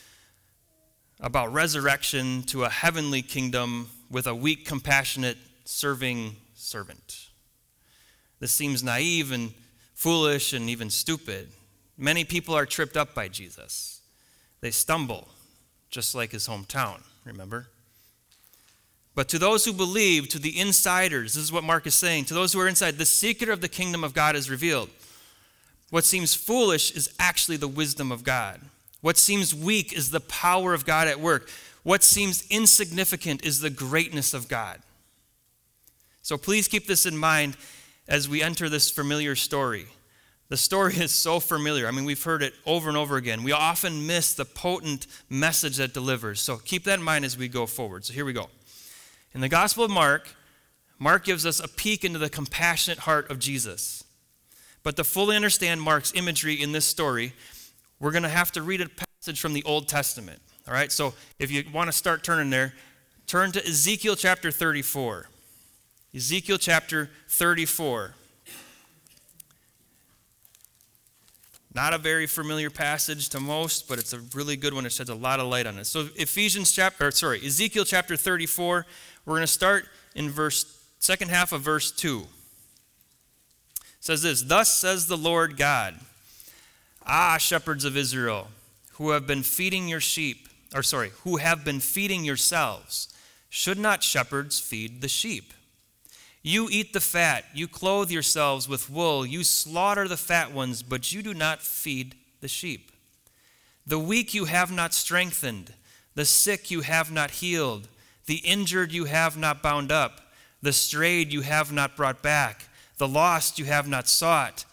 about 1.21 1.53
resurrection 1.53 2.43
to 2.45 2.65
a 2.65 2.71
heavenly 2.71 3.23
kingdom 3.23 3.91
with 4.11 4.27
a 4.27 4.35
weak, 4.35 4.67
compassionate, 4.67 5.39
serving 5.65 6.37
servant. 6.55 7.29
This 8.41 8.53
seems 8.53 8.83
naive 8.83 9.33
and 9.33 9.53
foolish 9.95 10.53
and 10.53 10.69
even 10.69 10.91
stupid. 10.91 11.51
Many 11.97 12.25
people 12.25 12.55
are 12.55 12.67
tripped 12.67 12.97
up 12.97 13.15
by 13.15 13.29
Jesus. 13.29 14.01
They 14.61 14.71
stumble, 14.71 15.29
just 15.91 16.15
like 16.15 16.33
his 16.33 16.49
hometown, 16.49 17.03
remember? 17.25 17.69
But 19.15 19.29
to 19.29 19.39
those 19.39 19.65
who 19.65 19.73
believe, 19.73 20.29
to 20.31 20.39
the 20.39 20.59
insiders, 20.59 21.35
this 21.35 21.45
is 21.45 21.53
what 21.53 21.63
Mark 21.63 21.87
is 21.87 21.95
saying, 21.95 22.25
to 22.27 22.35
those 22.35 22.53
who 22.53 22.61
are 22.61 22.69
inside, 22.69 22.99
the 22.99 23.07
secret 23.07 23.49
of 23.49 23.61
the 23.61 23.69
kingdom 23.69 24.03
of 24.03 24.13
God 24.13 24.35
is 24.35 24.51
revealed. 24.51 24.91
What 25.91 26.05
seems 26.05 26.35
foolish 26.35 26.91
is 26.93 27.15
actually 27.21 27.57
the 27.57 27.69
wisdom 27.69 28.11
of 28.11 28.25
God. 28.25 28.61
What 29.01 29.17
seems 29.17 29.55
weak 29.55 29.93
is 29.93 30.11
the 30.11 30.21
power 30.21 30.75
of 30.75 30.85
God 30.85 31.07
at 31.07 31.21
work. 31.21 31.49
What 31.85 32.03
seems 32.03 32.45
insignificant 32.51 33.45
is 33.45 33.61
the 33.61 33.71
greatness 33.71 34.35
of 34.35 34.49
God. 34.49 34.81
So 36.23 36.37
please 36.39 36.67
keep 36.67 36.87
this 36.87 37.07
in 37.07 37.17
mind 37.17 37.57
as 38.09 38.29
we 38.29 38.43
enter 38.43 38.69
this 38.69 38.91
familiar 38.91 39.37
story. 39.37 39.87
The 40.49 40.57
story 40.57 40.95
is 40.97 41.11
so 41.13 41.41
familiar. 41.41 41.89
I 41.89 41.91
mean, 41.91 42.05
we've 42.05 42.23
heard 42.23 42.43
it 42.43 42.55
over 42.67 42.89
and 42.89 42.99
over 42.99 43.17
again. 43.17 43.43
We 43.43 43.53
often 43.53 44.07
miss 44.07 44.35
the 44.35 44.45
potent 44.45 45.07
message 45.31 45.79
that 45.79 45.95
delivers. 45.95 46.41
So 46.41 46.59
keep 46.59 46.85
that 46.85 46.99
in 46.99 47.05
mind 47.05 47.25
as 47.25 47.39
we 47.39 47.49
go 47.49 47.67
forward. 47.67 48.05
So 48.05 48.13
here 48.13 48.25
we 48.25 48.33
go. 48.33 48.51
In 49.33 49.41
the 49.41 49.49
Gospel 49.49 49.85
of 49.85 49.91
Mark, 49.91 50.37
Mark 50.99 51.25
gives 51.25 51.45
us 51.45 51.61
a 51.61 51.69
peek 51.69 52.05
into 52.05 52.19
the 52.19 52.29
compassionate 52.29 53.01
heart 53.01 53.31
of 53.31 53.39
Jesus. 53.39 54.05
But 54.83 54.97
to 54.97 55.05
fully 55.05 55.35
understand 55.35 55.81
Mark's 55.81 56.13
imagery 56.15 56.55
in 56.55 56.73
this 56.73 56.85
story, 56.85 57.33
we're 57.99 58.13
going 58.13 58.23
to 58.23 58.29
have 58.29 58.53
to 58.53 58.63
read 58.63 58.81
a 58.81 58.89
passage 58.89 59.41
from 59.41 59.55
the 59.55 59.63
Old 59.65 59.89
Testament. 59.89 60.41
All 60.69 60.75
right, 60.75 60.93
so 60.93 61.15
if 61.39 61.51
you 61.51 61.65
want 61.73 61.89
to 61.89 61.93
start 61.93 62.23
turning 62.23 62.51
there, 62.51 62.75
turn 63.27 63.51
to 63.53 63.67
Ezekiel 63.67 64.15
chapter 64.15 64.51
34. 64.51 65.29
Ezekiel 66.15 66.59
chapter 66.59 67.11
34. 67.29 68.15
Not 71.75 71.93
a 71.93 71.99
very 71.99 72.29
familiar 72.29 72.71
passage 72.71 73.29
to 73.31 73.41
most, 73.41 73.89
but 73.89 73.99
it's 73.99 74.13
a 74.13 74.21
really 74.33 74.57
good 74.57 74.75
one. 74.75 74.87
It 74.87 74.93
sheds 74.93 75.11
a 75.11 75.15
lot 75.15 75.41
of 75.41 75.49
light 75.49 75.67
on 75.67 75.77
it. 75.79 75.87
So 75.87 76.09
Ephesians 76.15 76.71
chapter, 76.71 77.09
or 77.09 77.11
sorry, 77.11 77.45
Ezekiel 77.45 77.85
chapter 77.85 78.17
34. 78.17 78.87
We're 79.27 79.33
going 79.33 79.43
to 79.43 79.47
start 79.49 79.89
in 80.15 80.31
verse 80.31 80.65
second 81.01 81.31
half 81.31 81.53
of 81.53 81.63
verse 81.63 81.91
2. 81.91 82.21
It 82.21 82.27
says 83.99 84.23
this, 84.23 84.43
"Thus 84.43 84.73
says 84.73 85.09
the 85.09 85.17
Lord 85.17 85.57
God: 85.57 85.99
Ah, 87.05 87.39
shepherds 87.39 87.85
of 87.85 87.97
Israel, 87.97 88.51
who 88.93 89.11
have 89.11 89.27
been 89.27 89.43
feeding 89.43 89.89
your 89.89 90.01
sheep, 90.01 90.49
or 90.75 90.83
sorry, 90.85 91.11
who 91.25 91.39
have 91.39 91.65
been 91.65 91.81
feeding 91.81 92.25
yourselves, 92.25 93.09
should 93.51 93.79
not 93.79 94.05
shepherds 94.05 94.61
feed 94.61 95.01
the 95.01 95.09
sheep?" 95.09 95.53
You 96.47 96.69
eat 96.71 96.93
the 96.93 97.01
fat, 97.01 97.47
you 97.55 97.67
clothe 97.67 98.11
yourselves 98.11 98.69
with 98.69 98.91
wool, 98.91 99.25
you 99.25 99.45
slaughter 99.45 100.07
the 100.07 100.19
fat 100.19 100.53
ones, 100.53 100.83
but 100.83 101.11
you 101.11 101.23
do 101.23 101.33
not 101.33 101.63
feed 101.63 102.17
the 102.43 102.49
sheep. 102.49 102.93
The 103.87 103.99
weak 103.99 104.35
you 104.35 104.45
have 104.45 104.71
not 104.71 104.93
strengthened, 104.93 105.73
the 106.15 106.27
sick 106.27 106.71
you 106.71 106.83
have 106.83 107.11
not 107.11 107.31
healed, 107.31 107.89
the 108.27 108.43
injured 108.45 108.93
you 108.93 109.07
have 109.07 109.39
not 109.39 109.63
bound 109.63 109.91
up, 109.91 110.21
the 110.61 110.75
strayed 110.75 111.33
you 111.33 111.41
have 111.41 111.73
not 111.73 111.97
brought 111.97 112.23
back, 112.23 112.69
the 112.99 113.09
lost 113.09 113.59
you 113.59 113.65
have 113.65 113.89
not 113.89 114.07
sought. 114.07 114.67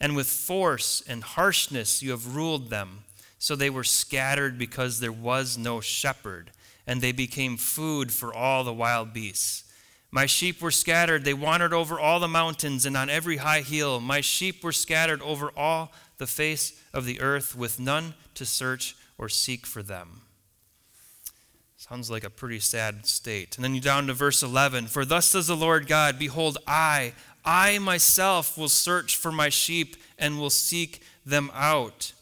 And 0.00 0.16
with 0.16 0.28
force 0.28 1.02
and 1.06 1.22
harshness 1.22 2.02
you 2.02 2.10
have 2.12 2.34
ruled 2.34 2.70
them. 2.70 3.04
So 3.38 3.54
they 3.54 3.68
were 3.70 3.84
scattered 3.84 4.56
because 4.56 5.00
there 5.00 5.12
was 5.12 5.58
no 5.58 5.82
shepherd, 5.82 6.52
and 6.86 7.02
they 7.02 7.12
became 7.12 7.58
food 7.58 8.12
for 8.12 8.32
all 8.32 8.64
the 8.64 8.72
wild 8.72 9.12
beasts. 9.12 9.64
My 10.14 10.26
sheep 10.26 10.60
were 10.60 10.70
scattered. 10.70 11.24
They 11.24 11.32
wandered 11.32 11.72
over 11.72 11.98
all 11.98 12.20
the 12.20 12.28
mountains 12.28 12.84
and 12.84 12.96
on 12.98 13.08
every 13.08 13.38
high 13.38 13.62
hill. 13.62 13.98
My 13.98 14.20
sheep 14.20 14.62
were 14.62 14.70
scattered 14.72 15.22
over 15.22 15.50
all 15.56 15.90
the 16.18 16.26
face 16.26 16.78
of 16.92 17.06
the 17.06 17.20
earth, 17.22 17.56
with 17.56 17.80
none 17.80 18.12
to 18.34 18.44
search 18.44 18.94
or 19.16 19.30
seek 19.30 19.64
for 19.64 19.82
them. 19.82 20.20
Sounds 21.78 22.10
like 22.10 22.24
a 22.24 22.30
pretty 22.30 22.60
sad 22.60 23.06
state. 23.06 23.56
And 23.56 23.64
then 23.64 23.74
you 23.74 23.80
down 23.80 24.06
to 24.06 24.12
verse 24.12 24.42
11 24.42 24.86
For 24.86 25.06
thus 25.06 25.26
says 25.26 25.46
the 25.46 25.56
Lord 25.56 25.88
God, 25.88 26.18
Behold, 26.18 26.58
I, 26.66 27.14
I 27.42 27.78
myself 27.78 28.58
will 28.58 28.68
search 28.68 29.16
for 29.16 29.32
my 29.32 29.48
sheep 29.48 29.96
and 30.18 30.38
will 30.38 30.50
seek 30.50 31.02
them 31.24 31.50
out. 31.54 32.12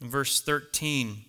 In 0.00 0.08
verse 0.08 0.40
13, 0.40 1.26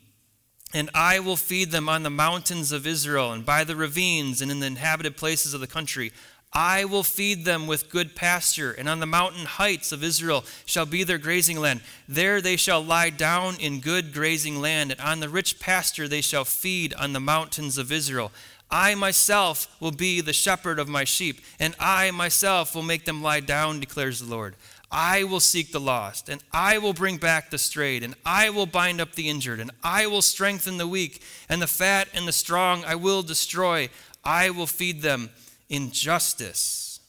and 0.73 0.89
I 0.93 1.19
will 1.19 1.35
feed 1.35 1.71
them 1.71 1.89
on 1.89 2.03
the 2.03 2.09
mountains 2.09 2.71
of 2.71 2.85
Israel 2.85 3.31
and 3.31 3.45
by 3.45 3.63
the 3.63 3.75
ravines 3.75 4.41
and 4.41 4.51
in 4.51 4.59
the 4.59 4.67
inhabited 4.67 5.17
places 5.17 5.53
of 5.53 5.61
the 5.61 5.67
country. 5.67 6.11
I 6.51 6.85
will 6.85 7.03
feed 7.03 7.45
them 7.45 7.67
with 7.67 7.91
good 7.91 8.15
pasture, 8.15 8.71
and 8.71 8.89
on 8.89 8.99
the 8.99 9.05
mountain 9.05 9.45
heights 9.45 9.91
of 9.91 10.03
Israel 10.03 10.43
shall 10.65 10.87
be 10.87 11.03
their 11.03 11.19
grazing 11.19 11.59
land. 11.59 11.81
There 12.07 12.41
they 12.41 12.55
shall 12.55 12.83
lie 12.83 13.11
down 13.11 13.57
in 13.59 13.81
good 13.81 14.11
grazing 14.11 14.59
land, 14.59 14.91
and 14.91 14.99
on 14.99 15.19
the 15.19 15.29
rich 15.29 15.59
pasture 15.59 16.07
they 16.07 16.21
shall 16.21 16.45
feed 16.45 16.93
on 16.95 17.13
the 17.13 17.19
mountains 17.19 17.77
of 17.77 17.91
Israel. 17.91 18.31
I 18.71 18.95
myself 18.95 19.75
will 19.79 19.91
be 19.91 20.21
the 20.21 20.33
shepherd 20.33 20.79
of 20.79 20.87
my 20.87 21.03
sheep, 21.03 21.41
and 21.59 21.75
I 21.79 22.09
myself 22.11 22.73
will 22.73 22.83
make 22.83 23.05
them 23.05 23.21
lie 23.21 23.41
down, 23.41 23.79
declares 23.79 24.19
the 24.19 24.29
Lord. 24.29 24.55
I 24.91 25.23
will 25.23 25.39
seek 25.39 25.71
the 25.71 25.79
lost, 25.79 26.29
and 26.29 26.43
I 26.51 26.79
will 26.79 26.93
bring 26.93 27.17
back 27.17 27.49
the 27.49 27.59
strayed, 27.59 28.03
and 28.03 28.15
I 28.25 28.49
will 28.49 28.65
bind 28.65 28.99
up 28.99 29.13
the 29.13 29.29
injured, 29.29 29.59
and 29.59 29.71
I 29.83 30.07
will 30.07 30.23
strengthen 30.23 30.77
the 30.77 30.87
weak, 30.87 31.21
and 31.47 31.61
the 31.61 31.67
fat 31.67 32.07
and 32.13 32.27
the 32.27 32.31
strong 32.31 32.83
I 32.85 32.95
will 32.95 33.21
destroy. 33.21 33.89
I 34.23 34.49
will 34.49 34.67
feed 34.67 35.01
them 35.01 35.29
in 35.69 35.91
justice. 35.91 36.99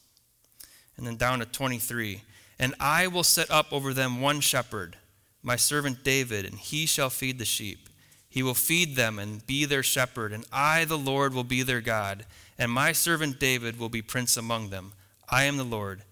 And 0.95 1.07
then 1.07 1.17
down 1.17 1.39
to 1.39 1.45
23. 1.45 2.21
And 2.59 2.75
I 2.79 3.07
will 3.07 3.23
set 3.23 3.49
up 3.49 3.73
over 3.73 3.93
them 3.93 4.21
one 4.21 4.39
shepherd, 4.39 4.97
my 5.41 5.55
servant 5.55 6.03
David, 6.03 6.45
and 6.45 6.59
he 6.59 6.85
shall 6.85 7.09
feed 7.09 7.39
the 7.39 7.45
sheep. 7.45 7.89
He 8.29 8.43
will 8.43 8.53
feed 8.53 8.95
them 8.95 9.17
and 9.17 9.45
be 9.47 9.65
their 9.65 9.81
shepherd, 9.81 10.31
and 10.31 10.45
I, 10.53 10.85
the 10.85 10.97
Lord, 10.97 11.33
will 11.33 11.43
be 11.43 11.63
their 11.63 11.81
God, 11.81 12.25
and 12.59 12.71
my 12.71 12.91
servant 12.91 13.39
David 13.39 13.79
will 13.79 13.89
be 13.89 14.03
prince 14.03 14.37
among 14.37 14.69
them. 14.69 14.93
I 15.27 15.45
am 15.45 15.57
the 15.57 15.63
Lord 15.63 16.03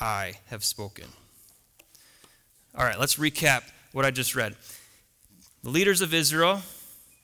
I 0.00 0.38
have 0.46 0.64
spoken. 0.64 1.04
All 2.78 2.84
right, 2.84 2.98
let's 2.98 3.16
recap 3.16 3.64
what 3.90 4.04
I 4.04 4.12
just 4.12 4.36
read. 4.36 4.54
The 5.64 5.70
leaders 5.70 6.00
of 6.00 6.14
Israel, 6.14 6.62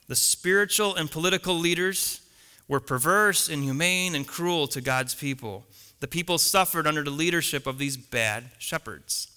the 0.09 0.15
spiritual 0.15 0.95
and 0.95 1.09
political 1.09 1.53
leaders, 1.55 2.19
were 2.67 2.81
perverse, 2.81 3.47
inhumane, 3.47 4.15
and 4.15 4.27
cruel 4.27 4.67
to 4.67 4.81
God's 4.81 5.15
people. 5.15 5.63
The 6.01 6.09
people 6.09 6.39
suffered 6.39 6.85
under 6.85 7.03
the 7.03 7.09
leadership 7.09 7.67
of 7.67 7.77
these 7.77 7.95
bad 7.95 8.49
shepherds. 8.57 9.31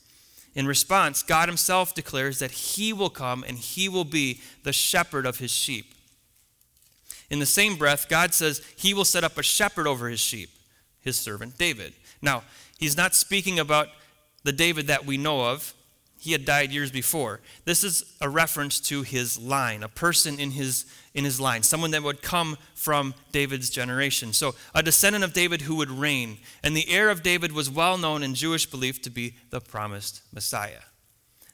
In 0.57 0.67
response, 0.67 1.23
God 1.23 1.49
Himself 1.49 1.95
declares 1.95 2.41
that 2.41 2.51
He 2.51 2.93
will 2.93 3.11
come 3.11 3.45
and 3.47 3.57
He 3.57 3.89
will 3.89 4.05
be 4.05 4.41
the 4.65 4.73
shepherd 4.73 5.25
of 5.25 5.39
His 5.39 5.53
sheep. 5.53 5.95
In 7.31 7.39
the 7.39 7.47
same 7.47 7.77
breath, 7.77 8.09
God 8.09 8.35
says 8.35 8.61
He 8.75 8.93
will 8.93 9.05
set 9.05 9.23
up 9.23 9.39
a 9.39 9.43
shepherd 9.45 9.87
over 9.87 10.09
His 10.09 10.19
sheep, 10.19 10.51
His 11.01 11.17
servant 11.17 11.59
David. 11.59 11.93
Now, 12.21 12.43
He's 12.77 12.97
not 12.97 13.15
speaking 13.15 13.61
about 13.61 13.87
the 14.43 14.53
David 14.53 14.89
that 14.89 15.07
we 15.07 15.17
know 15.17 15.45
of. 15.45 15.75
He 16.21 16.33
had 16.33 16.45
died 16.45 16.73
years 16.73 16.91
before. 16.91 17.41
This 17.65 17.85
is 17.85 18.05
a 18.21 18.29
reference 18.29 18.81
to 18.81 19.03
his 19.03 19.39
line, 19.39 19.83
a 19.83 19.89
person 19.89 20.41
in 20.41 20.51
his, 20.51 20.85
in 21.15 21.25
his 21.25 21.41
line, 21.41 21.63
someone 21.63 21.93
that 21.93 22.03
would 22.03 22.23
come 22.23 22.59
from 22.75 23.15
David's 23.31 23.71
generation. 23.71 24.33
So, 24.33 24.55
a 24.75 24.83
descendant 24.83 25.25
of 25.25 25.33
David 25.33 25.63
who 25.63 25.77
would 25.77 25.91
reign. 25.91 26.39
And 26.63 26.77
the 26.77 26.89
heir 26.91 27.09
of 27.09 27.23
David 27.23 27.53
was 27.53 27.71
well 27.71 27.97
known 27.97 28.23
in 28.23 28.35
Jewish 28.35 28.67
belief 28.67 29.01
to 29.03 29.11
be 29.11 29.37
the 29.51 29.61
promised 29.61 30.23
Messiah, 30.33 30.83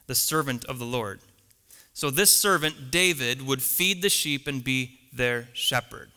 the 0.07 0.15
servant 0.15 0.65
of 0.65 0.79
the 0.79 0.85
Lord. 0.85 1.21
So 1.95 2.09
this 2.09 2.29
servant, 2.29 2.91
David, 2.91 3.41
would 3.41 3.61
feed 3.61 4.01
the 4.01 4.09
sheep 4.09 4.47
and 4.47 4.61
be 4.61 4.99
their 5.13 5.47
shepherd. 5.53 6.11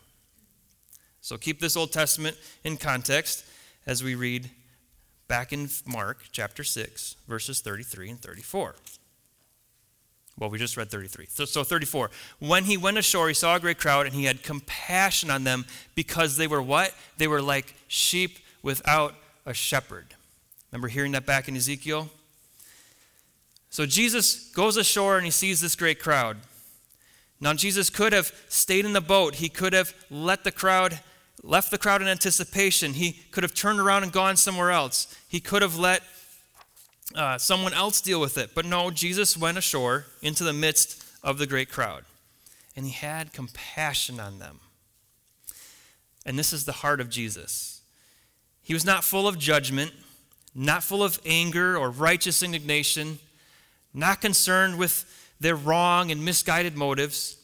So 1.21 1.38
keep 1.38 1.61
this 1.61 1.76
Old 1.76 1.93
Testament 1.93 2.37
in 2.64 2.76
context 2.76 3.45
as 3.87 4.02
we 4.02 4.17
read 4.17 4.50
back 5.28 5.52
in 5.52 5.68
Mark 5.87 6.25
chapter 6.32 6.64
6, 6.64 7.16
verses 7.28 7.61
33 7.61 8.11
and 8.11 8.20
34. 8.20 8.75
Well, 10.38 10.50
we 10.50 10.58
just 10.58 10.76
read 10.76 10.90
33. 10.90 11.26
So, 11.28 11.44
so 11.44 11.64
34. 11.64 12.11
When 12.38 12.64
he 12.64 12.76
went 12.76 12.97
ashore, 12.97 13.28
he 13.28 13.35
saw 13.35 13.56
a 13.56 13.61
great 13.61 13.78
crowd, 13.78 14.06
and 14.06 14.14
he 14.14 14.25
had 14.25 14.42
compassion 14.42 15.30
on 15.30 15.44
them 15.44 15.64
because 15.94 16.37
they 16.37 16.47
were 16.47 16.62
what? 16.62 16.94
They 17.16 17.26
were 17.26 17.42
like 17.42 17.75
sheep 17.88 18.38
without 18.62 19.14
a 19.44 19.52
shepherd. 19.52 20.14
Remember 20.70 20.88
hearing 20.88 21.12
that 21.12 21.26
back 21.26 21.49
in 21.49 21.56
Ezekiel? 21.56 22.11
So 23.70 23.87
Jesus 23.87 24.50
goes 24.52 24.76
ashore 24.76 25.16
and 25.16 25.25
he 25.25 25.30
sees 25.30 25.61
this 25.61 25.76
great 25.76 26.00
crowd. 26.00 26.38
Now, 27.40 27.54
Jesus 27.54 27.90
could 27.90 28.12
have 28.12 28.32
stayed 28.49 28.85
in 28.85 28.92
the 28.92 29.00
boat. 29.00 29.37
He 29.37 29.49
could 29.49 29.73
have 29.73 29.94
let 30.11 30.42
the 30.42 30.50
crowd, 30.50 30.99
left 31.42 31.70
the 31.70 31.78
crowd 31.78 32.02
in 32.02 32.08
anticipation. 32.08 32.94
He 32.94 33.12
could 33.30 33.44
have 33.44 33.54
turned 33.54 33.78
around 33.78 34.02
and 34.02 34.12
gone 34.12 34.37
somewhere 34.37 34.73
else. 34.73 35.16
He 35.28 35.40
could 35.40 35.62
have 35.62 35.76
let 35.76 36.02
uh, 37.14 37.38
someone 37.38 37.75
else 37.75 38.00
deal 38.00 38.20
with 38.20 38.38
it. 38.38 38.54
But 38.54 38.64
no, 38.64 38.90
Jesus 38.90 39.37
went 39.37 39.58
ashore 39.58 40.06
into 40.23 40.42
the 40.42 40.52
midst 40.52 41.04
of 41.23 41.38
the 41.38 41.47
great 41.47 41.70
crowd. 41.70 42.04
And 42.75 42.87
he 42.87 42.92
had 42.92 43.32
compassion 43.32 44.18
on 44.18 44.38
them. 44.38 44.61
And 46.25 46.38
this 46.38 46.52
is 46.52 46.64
the 46.64 46.73
heart 46.73 47.00
of 47.00 47.11
Jesus. 47.11 47.80
He 48.62 48.75
was 48.75 48.85
not 48.85 49.04
full 49.04 49.26
of 49.26 49.38
judgment, 49.38 49.92
not 50.54 50.82
full 50.82 51.02
of 51.02 51.20
anger 51.25 51.76
or 51.76 51.90
righteous 51.90 52.42
indignation, 52.42 53.18
not 53.94 54.20
concerned 54.20 54.78
with 54.78 55.04
their 55.40 55.56
wrong 55.56 56.11
and 56.11 56.25
misguided 56.25 56.76
motives. 56.76 57.37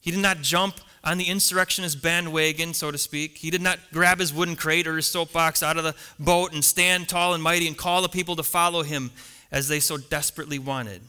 He 0.00 0.10
did 0.10 0.20
not 0.20 0.40
jump 0.40 0.80
on 1.02 1.18
the 1.18 1.28
insurrectionist 1.28 2.02
bandwagon, 2.02 2.74
so 2.74 2.90
to 2.90 2.98
speak. 2.98 3.38
He 3.38 3.50
did 3.50 3.62
not 3.62 3.78
grab 3.92 4.18
his 4.18 4.34
wooden 4.34 4.56
crate 4.56 4.86
or 4.86 4.96
his 4.96 5.06
soapbox 5.06 5.62
out 5.62 5.76
of 5.76 5.84
the 5.84 5.94
boat 6.18 6.52
and 6.52 6.64
stand 6.64 7.08
tall 7.08 7.34
and 7.34 7.42
mighty 7.42 7.66
and 7.66 7.76
call 7.76 8.02
the 8.02 8.08
people 8.08 8.36
to 8.36 8.42
follow 8.42 8.82
him 8.82 9.10
as 9.50 9.68
they 9.68 9.80
so 9.80 9.96
desperately 9.96 10.58
wanted. 10.58 11.02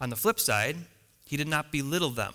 On 0.00 0.10
the 0.10 0.16
flip 0.16 0.38
side, 0.38 0.76
he 1.24 1.36
did 1.36 1.48
not 1.48 1.72
belittle 1.72 2.10
them 2.10 2.34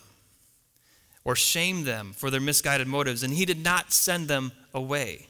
or 1.23 1.35
shame 1.35 1.83
them 1.83 2.13
for 2.13 2.31
their 2.31 2.41
misguided 2.41 2.87
motives, 2.87 3.21
and 3.21 3.33
he 3.33 3.45
did 3.45 3.63
not 3.63 3.93
send 3.93 4.27
them 4.27 4.51
away. 4.73 5.27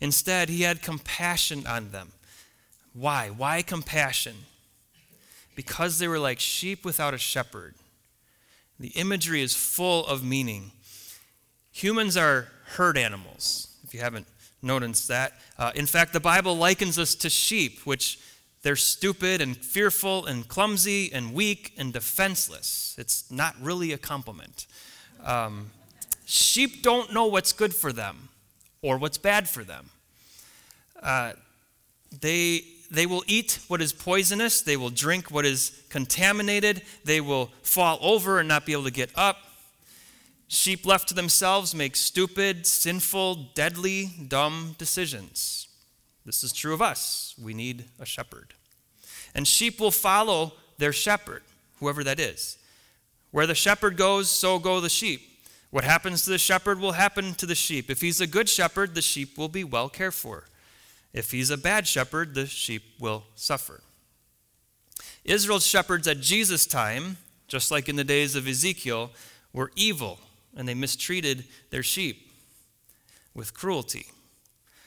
Instead, 0.00 0.48
he 0.48 0.62
had 0.62 0.82
compassion 0.82 1.66
on 1.66 1.90
them. 1.90 2.12
Why? 2.92 3.30
Why 3.30 3.62
compassion? 3.62 4.34
Because 5.54 5.98
they 5.98 6.08
were 6.08 6.18
like 6.18 6.40
sheep 6.40 6.84
without 6.84 7.14
a 7.14 7.18
shepherd. 7.18 7.74
The 8.80 8.88
imagery 8.88 9.42
is 9.42 9.54
full 9.54 10.06
of 10.06 10.24
meaning. 10.24 10.72
Humans 11.72 12.16
are 12.16 12.48
herd 12.76 12.96
animals, 12.96 13.76
if 13.84 13.92
you 13.94 14.00
haven't 14.00 14.26
noticed 14.62 15.08
that. 15.08 15.32
Uh, 15.58 15.72
in 15.74 15.86
fact, 15.86 16.12
the 16.12 16.20
Bible 16.20 16.56
likens 16.56 16.98
us 16.98 17.14
to 17.16 17.30
sheep, 17.30 17.80
which 17.84 18.18
they're 18.62 18.76
stupid 18.76 19.40
and 19.40 19.56
fearful 19.56 20.26
and 20.26 20.46
clumsy 20.48 21.12
and 21.12 21.32
weak 21.32 21.72
and 21.78 21.92
defenseless. 21.92 22.94
It's 22.98 23.30
not 23.30 23.54
really 23.60 23.92
a 23.92 23.98
compliment. 23.98 24.66
Um, 25.24 25.70
sheep 26.26 26.82
don't 26.82 27.12
know 27.12 27.26
what's 27.26 27.52
good 27.52 27.74
for 27.74 27.92
them 27.92 28.28
or 28.82 28.98
what's 28.98 29.18
bad 29.18 29.48
for 29.48 29.64
them. 29.64 29.90
Uh, 31.02 31.32
they 32.20 32.64
they 32.90 33.06
will 33.06 33.24
eat 33.26 33.58
what 33.68 33.82
is 33.82 33.92
poisonous, 33.92 34.62
they 34.62 34.76
will 34.76 34.90
drink 34.90 35.30
what 35.30 35.44
is 35.44 35.82
contaminated, 35.90 36.82
they 37.04 37.20
will 37.20 37.50
fall 37.62 37.98
over 38.00 38.38
and 38.38 38.48
not 38.48 38.64
be 38.64 38.72
able 38.72 38.84
to 38.84 38.90
get 38.90 39.10
up. 39.14 39.36
Sheep 40.48 40.86
left 40.86 41.08
to 41.08 41.14
themselves 41.14 41.74
make 41.74 41.94
stupid, 41.94 42.66
sinful, 42.66 43.50
deadly, 43.54 44.10
dumb 44.28 44.74
decisions. 44.78 45.68
This 46.24 46.42
is 46.42 46.52
true 46.52 46.72
of 46.72 46.80
us. 46.80 47.34
We 47.42 47.52
need 47.52 47.84
a 48.00 48.06
shepherd. 48.06 48.54
And 49.34 49.46
sheep 49.46 49.78
will 49.78 49.90
follow 49.90 50.54
their 50.78 50.92
shepherd, 50.92 51.42
whoever 51.80 52.02
that 52.04 52.18
is. 52.18 52.56
Where 53.30 53.46
the 53.46 53.54
shepherd 53.54 53.98
goes, 53.98 54.30
so 54.30 54.58
go 54.58 54.80
the 54.80 54.88
sheep. 54.88 55.20
What 55.70 55.84
happens 55.84 56.24
to 56.24 56.30
the 56.30 56.38
shepherd 56.38 56.80
will 56.80 56.92
happen 56.92 57.34
to 57.34 57.44
the 57.44 57.54
sheep. 57.54 57.90
If 57.90 58.00
he's 58.00 58.22
a 58.22 58.26
good 58.26 58.48
shepherd, 58.48 58.94
the 58.94 59.02
sheep 59.02 59.36
will 59.36 59.48
be 59.48 59.64
well 59.64 59.90
cared 59.90 60.14
for. 60.14 60.44
If 61.18 61.32
he's 61.32 61.50
a 61.50 61.58
bad 61.58 61.88
shepherd, 61.88 62.34
the 62.34 62.46
sheep 62.46 62.84
will 63.00 63.24
suffer. 63.34 63.80
Israel's 65.24 65.66
shepherds 65.66 66.06
at 66.06 66.20
Jesus' 66.20 66.64
time, 66.64 67.16
just 67.48 67.72
like 67.72 67.88
in 67.88 67.96
the 67.96 68.04
days 68.04 68.36
of 68.36 68.46
Ezekiel, 68.46 69.10
were 69.52 69.72
evil 69.74 70.20
and 70.56 70.68
they 70.68 70.74
mistreated 70.74 71.42
their 71.70 71.82
sheep 71.82 72.30
with 73.34 73.52
cruelty. 73.52 74.06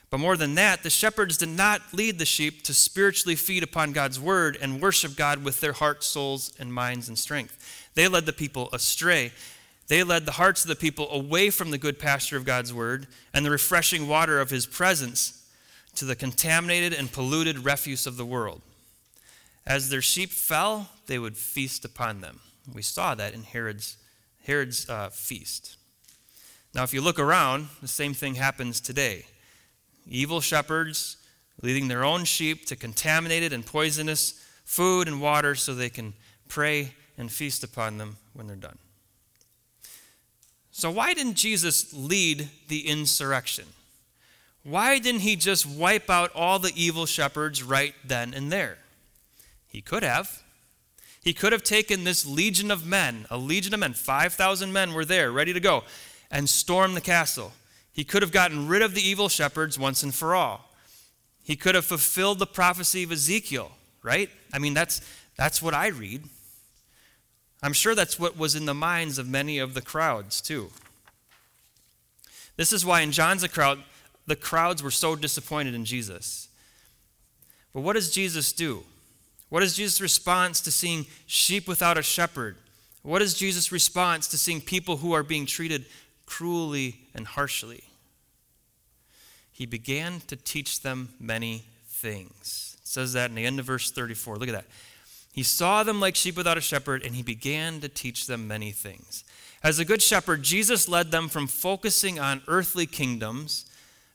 But 0.09 0.21
more 0.21 0.37
than 0.37 0.55
that, 0.55 0.83
the 0.83 0.89
shepherds 0.89 1.35
did 1.37 1.49
not 1.49 1.81
lead 1.91 2.17
the 2.17 2.25
sheep 2.25 2.63
to 2.63 2.73
spiritually 2.73 3.35
feed 3.35 3.61
upon 3.61 3.91
God's 3.91 4.17
word 4.17 4.57
and 4.61 4.81
worship 4.81 5.17
God 5.17 5.43
with 5.43 5.59
their 5.59 5.73
hearts, 5.73 6.07
souls, 6.07 6.53
and 6.57 6.73
minds 6.73 7.09
and 7.09 7.19
strength. 7.19 7.89
They 7.93 8.07
led 8.07 8.25
the 8.25 8.31
people 8.31 8.69
astray. 8.71 9.33
They 9.89 10.01
led 10.01 10.25
the 10.25 10.31
hearts 10.31 10.63
of 10.63 10.69
the 10.69 10.77
people 10.77 11.11
away 11.11 11.49
from 11.49 11.71
the 11.71 11.77
good 11.77 11.99
pasture 11.99 12.37
of 12.37 12.45
God's 12.45 12.73
word 12.73 13.07
and 13.33 13.45
the 13.45 13.51
refreshing 13.51 14.07
water 14.07 14.39
of 14.39 14.49
his 14.49 14.65
presence 14.65 15.39
to 15.95 16.06
the 16.06 16.15
contaminated 16.15 16.93
and 16.93 17.12
polluted 17.12 17.65
refuse 17.65 18.08
of 18.08 18.17
the 18.17 18.25
world. 18.25 18.62
As 19.65 19.89
their 19.89 20.01
sheep 20.01 20.32
fell, 20.32 20.89
they 21.08 21.19
would 21.19 21.38
feast 21.38 21.86
upon 21.86 22.21
them. 22.21 22.39
We 22.73 22.82
saw 22.82 23.15
that 23.15 23.34
in 23.34 23.43
Herod's, 23.43 23.97
Herod's 24.43 24.89
uh, 24.89 25.10
feast. 25.10 25.77
Now, 26.73 26.84
if 26.84 26.93
you 26.93 27.01
look 27.01 27.19
around, 27.19 27.67
the 27.82 27.88
same 27.88 28.13
thing 28.13 28.36
happens 28.36 28.80
today. 28.80 29.25
Evil 30.08 30.41
shepherds 30.41 31.17
leading 31.62 31.88
their 31.88 32.04
own 32.04 32.23
sheep 32.23 32.65
to 32.65 32.75
contaminated 32.75 33.54
and 33.54 33.65
poisonous 33.65 34.43
food 34.63 35.08
and 35.08 35.21
water 35.21 35.54
so 35.54 35.73
they 35.73 35.89
can 35.89 36.13
prey 36.47 36.93
and 37.17 37.32
feast 37.32 37.63
upon 37.63 37.97
them 37.97 38.17
when 38.34 38.47
they're 38.47 38.56
done. 38.56 38.77
So, 40.71 40.89
why 40.89 41.13
didn't 41.13 41.36
Jesus 41.36 41.93
lead 41.93 42.49
the 42.69 42.88
insurrection? 42.88 43.65
Why 44.63 45.00
didn't 45.00 45.21
he 45.21 45.36
just 45.36 45.65
wipe 45.65 46.10
out 46.10 46.32
all 46.36 46.60
the 46.60 46.71
evil 46.76 47.06
shepherds 47.06 47.63
right 47.63 47.95
then 48.04 48.34
and 48.34 48.52
there? 48.52 48.78
He 49.67 49.82
could 49.82 50.04
have. 50.04 50.43
He 51.24 51.34
could 51.34 51.52
have 51.52 51.63
taken 51.63 52.04
this 52.04 52.26
legion 52.26 52.71
of 52.71 52.86
men, 52.86 53.26
a 53.30 53.38
legion 53.38 53.74
of 53.74 53.80
men, 53.80 53.93
5,000 53.93 54.74
men 54.74 54.93
were 54.93 55.06
there, 55.06 55.32
ready 55.32 55.54
to 55.54 55.60
go, 55.60 55.84
and 56.32 56.50
stormed 56.50 56.95
the 56.95 57.02
castle. 57.02 57.54
He 57.93 58.04
could 58.04 58.21
have 58.21 58.32
gotten 58.32 58.67
rid 58.67 58.82
of 58.82 58.95
the 58.95 59.02
evil 59.02 59.30
shepherds 59.30 59.78
once 59.78 60.02
and 60.02 60.13
for 60.13 60.34
all. 60.34 60.71
He 61.43 61.56
could 61.56 61.76
have 61.76 61.86
fulfilled 61.86 62.39
the 62.39 62.47
prophecy 62.47 63.04
of 63.04 63.12
Ezekiel, 63.12 63.71
right? 64.02 64.30
I 64.54 64.60
mean, 64.60 64.74
that's, 64.74 65.02
that's 65.38 65.62
what 65.62 65.74
I 65.74 65.88
read. 65.88 66.24
I'm 67.63 67.74
sure 67.74 67.93
that's 67.93 68.17
what 68.17 68.38
was 68.38 68.56
in 68.56 68.65
the 68.65 68.74
minds 68.74 69.17
of 69.17 69.28
many 69.28 69.60
of 69.60 69.74
the 69.74 69.82
crowds, 69.82 70.41
too. 70.41 70.71
This 72.58 72.71
is 72.74 72.86
why 72.86 73.02
in 73.02 73.12
John's 73.12 73.43
account, 73.43 73.82
the 74.31 74.35
crowds 74.37 74.81
were 74.81 74.91
so 74.91 75.13
disappointed 75.13 75.75
in 75.75 75.83
Jesus. 75.83 76.47
But 77.73 77.81
what 77.81 77.97
does 77.97 78.09
Jesus 78.09 78.53
do? 78.53 78.83
What 79.49 79.61
is 79.61 79.75
Jesus' 79.75 79.99
response 79.99 80.61
to 80.61 80.71
seeing 80.71 81.05
sheep 81.27 81.67
without 81.67 81.97
a 81.97 82.01
shepherd? 82.01 82.55
What 83.01 83.21
is 83.21 83.33
Jesus' 83.33 83.73
response 83.73 84.29
to 84.29 84.37
seeing 84.37 84.61
people 84.61 84.95
who 84.95 85.11
are 85.11 85.21
being 85.21 85.45
treated 85.45 85.83
cruelly 86.25 87.01
and 87.13 87.27
harshly? 87.27 87.83
He 89.51 89.65
began 89.65 90.21
to 90.27 90.37
teach 90.37 90.81
them 90.81 91.09
many 91.19 91.65
things. 91.87 92.77
It 92.79 92.87
says 92.87 93.11
that 93.11 93.31
in 93.31 93.35
the 93.35 93.45
end 93.45 93.59
of 93.59 93.65
verse 93.65 93.91
34. 93.91 94.37
Look 94.37 94.47
at 94.47 94.53
that. 94.53 94.67
He 95.33 95.43
saw 95.43 95.83
them 95.83 95.99
like 95.99 96.15
sheep 96.15 96.37
without 96.37 96.57
a 96.57 96.61
shepherd, 96.61 97.03
and 97.03 97.15
he 97.15 97.21
began 97.21 97.81
to 97.81 97.89
teach 97.89 98.27
them 98.27 98.47
many 98.47 98.71
things. 98.71 99.25
As 99.61 99.77
a 99.77 99.83
good 99.83 100.01
shepherd, 100.01 100.41
Jesus 100.41 100.87
led 100.87 101.11
them 101.11 101.27
from 101.27 101.47
focusing 101.47 102.17
on 102.17 102.41
earthly 102.47 102.85
kingdoms 102.85 103.65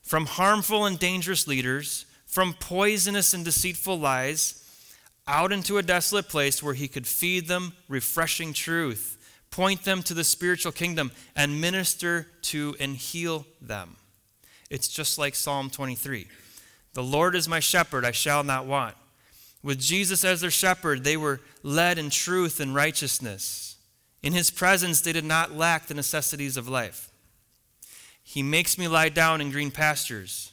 from 0.06 0.26
harmful 0.26 0.86
and 0.86 1.00
dangerous 1.00 1.48
leaders, 1.48 2.06
from 2.26 2.54
poisonous 2.54 3.34
and 3.34 3.44
deceitful 3.44 3.98
lies, 3.98 4.62
out 5.26 5.50
into 5.50 5.78
a 5.78 5.82
desolate 5.82 6.28
place 6.28 6.62
where 6.62 6.74
he 6.74 6.86
could 6.86 7.08
feed 7.08 7.48
them 7.48 7.72
refreshing 7.88 8.52
truth, 8.52 9.18
point 9.50 9.82
them 9.82 10.04
to 10.04 10.14
the 10.14 10.22
spiritual 10.22 10.70
kingdom, 10.70 11.10
and 11.34 11.60
minister 11.60 12.28
to 12.40 12.76
and 12.78 12.94
heal 12.94 13.44
them. 13.60 13.96
It's 14.70 14.86
just 14.86 15.18
like 15.18 15.34
Psalm 15.34 15.70
23. 15.70 16.28
The 16.94 17.02
Lord 17.02 17.34
is 17.34 17.48
my 17.48 17.58
shepherd, 17.58 18.04
I 18.04 18.12
shall 18.12 18.44
not 18.44 18.64
want. 18.64 18.94
With 19.60 19.80
Jesus 19.80 20.24
as 20.24 20.40
their 20.40 20.52
shepherd, 20.52 21.02
they 21.02 21.16
were 21.16 21.40
led 21.64 21.98
in 21.98 22.10
truth 22.10 22.60
and 22.60 22.76
righteousness. 22.76 23.76
In 24.22 24.32
his 24.32 24.52
presence, 24.52 25.00
they 25.00 25.12
did 25.12 25.24
not 25.24 25.56
lack 25.56 25.86
the 25.86 25.94
necessities 25.94 26.56
of 26.56 26.68
life. 26.68 27.10
He 28.28 28.42
makes 28.42 28.76
me 28.76 28.88
lie 28.88 29.08
down 29.08 29.40
in 29.40 29.52
green 29.52 29.70
pastures. 29.70 30.52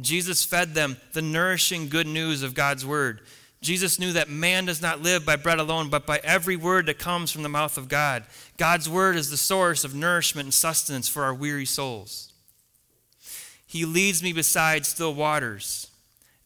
Jesus 0.00 0.44
fed 0.44 0.74
them 0.74 0.96
the 1.12 1.20
nourishing 1.20 1.90
good 1.90 2.06
news 2.06 2.42
of 2.42 2.54
God's 2.54 2.86
word. 2.86 3.20
Jesus 3.60 3.98
knew 3.98 4.14
that 4.14 4.30
man 4.30 4.64
does 4.64 4.80
not 4.80 5.02
live 5.02 5.26
by 5.26 5.36
bread 5.36 5.58
alone, 5.58 5.90
but 5.90 6.06
by 6.06 6.20
every 6.24 6.56
word 6.56 6.86
that 6.86 6.98
comes 6.98 7.30
from 7.30 7.42
the 7.42 7.50
mouth 7.50 7.76
of 7.76 7.88
God. 7.88 8.24
God's 8.56 8.88
word 8.88 9.14
is 9.14 9.30
the 9.30 9.36
source 9.36 9.84
of 9.84 9.94
nourishment 9.94 10.46
and 10.46 10.54
sustenance 10.54 11.06
for 11.06 11.22
our 11.22 11.34
weary 11.34 11.66
souls. 11.66 12.32
He 13.66 13.84
leads 13.84 14.22
me 14.22 14.32
beside 14.32 14.86
still 14.86 15.14
waters. 15.14 15.88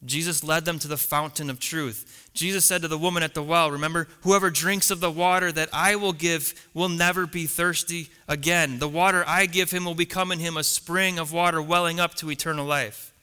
Jesus 0.03 0.43
led 0.43 0.65
them 0.65 0.79
to 0.79 0.87
the 0.87 0.97
fountain 0.97 1.49
of 1.49 1.59
truth. 1.59 2.29
Jesus 2.33 2.65
said 2.65 2.81
to 2.81 2.87
the 2.87 2.97
woman 2.97 3.21
at 3.21 3.35
the 3.35 3.43
well, 3.43 3.69
Remember, 3.69 4.07
whoever 4.21 4.49
drinks 4.49 4.89
of 4.89 4.99
the 4.99 5.11
water 5.11 5.51
that 5.51 5.69
I 5.71 5.95
will 5.95 6.13
give 6.13 6.67
will 6.73 6.89
never 6.89 7.27
be 7.27 7.45
thirsty 7.45 8.09
again. 8.27 8.79
The 8.79 8.87
water 8.87 9.23
I 9.27 9.45
give 9.45 9.69
him 9.69 9.85
will 9.85 9.93
become 9.93 10.31
in 10.31 10.39
him 10.39 10.57
a 10.57 10.63
spring 10.63 11.19
of 11.19 11.31
water 11.31 11.61
welling 11.61 11.99
up 11.99 12.15
to 12.15 12.31
eternal 12.31 12.65
life. 12.65 13.13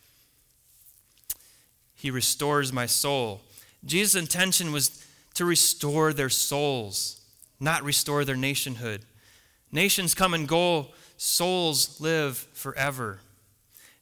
He 1.96 2.12
restores 2.12 2.72
my 2.72 2.86
soul. 2.86 3.40
Jesus' 3.84 4.20
intention 4.20 4.70
was 4.70 5.04
to 5.34 5.44
restore 5.44 6.12
their 6.12 6.28
souls, 6.28 7.20
not 7.58 7.82
restore 7.82 8.24
their 8.24 8.36
nationhood. 8.36 9.02
Nations 9.72 10.14
come 10.14 10.32
and 10.32 10.46
go, 10.46 10.88
souls 11.16 12.00
live 12.00 12.36
forever. 12.52 13.18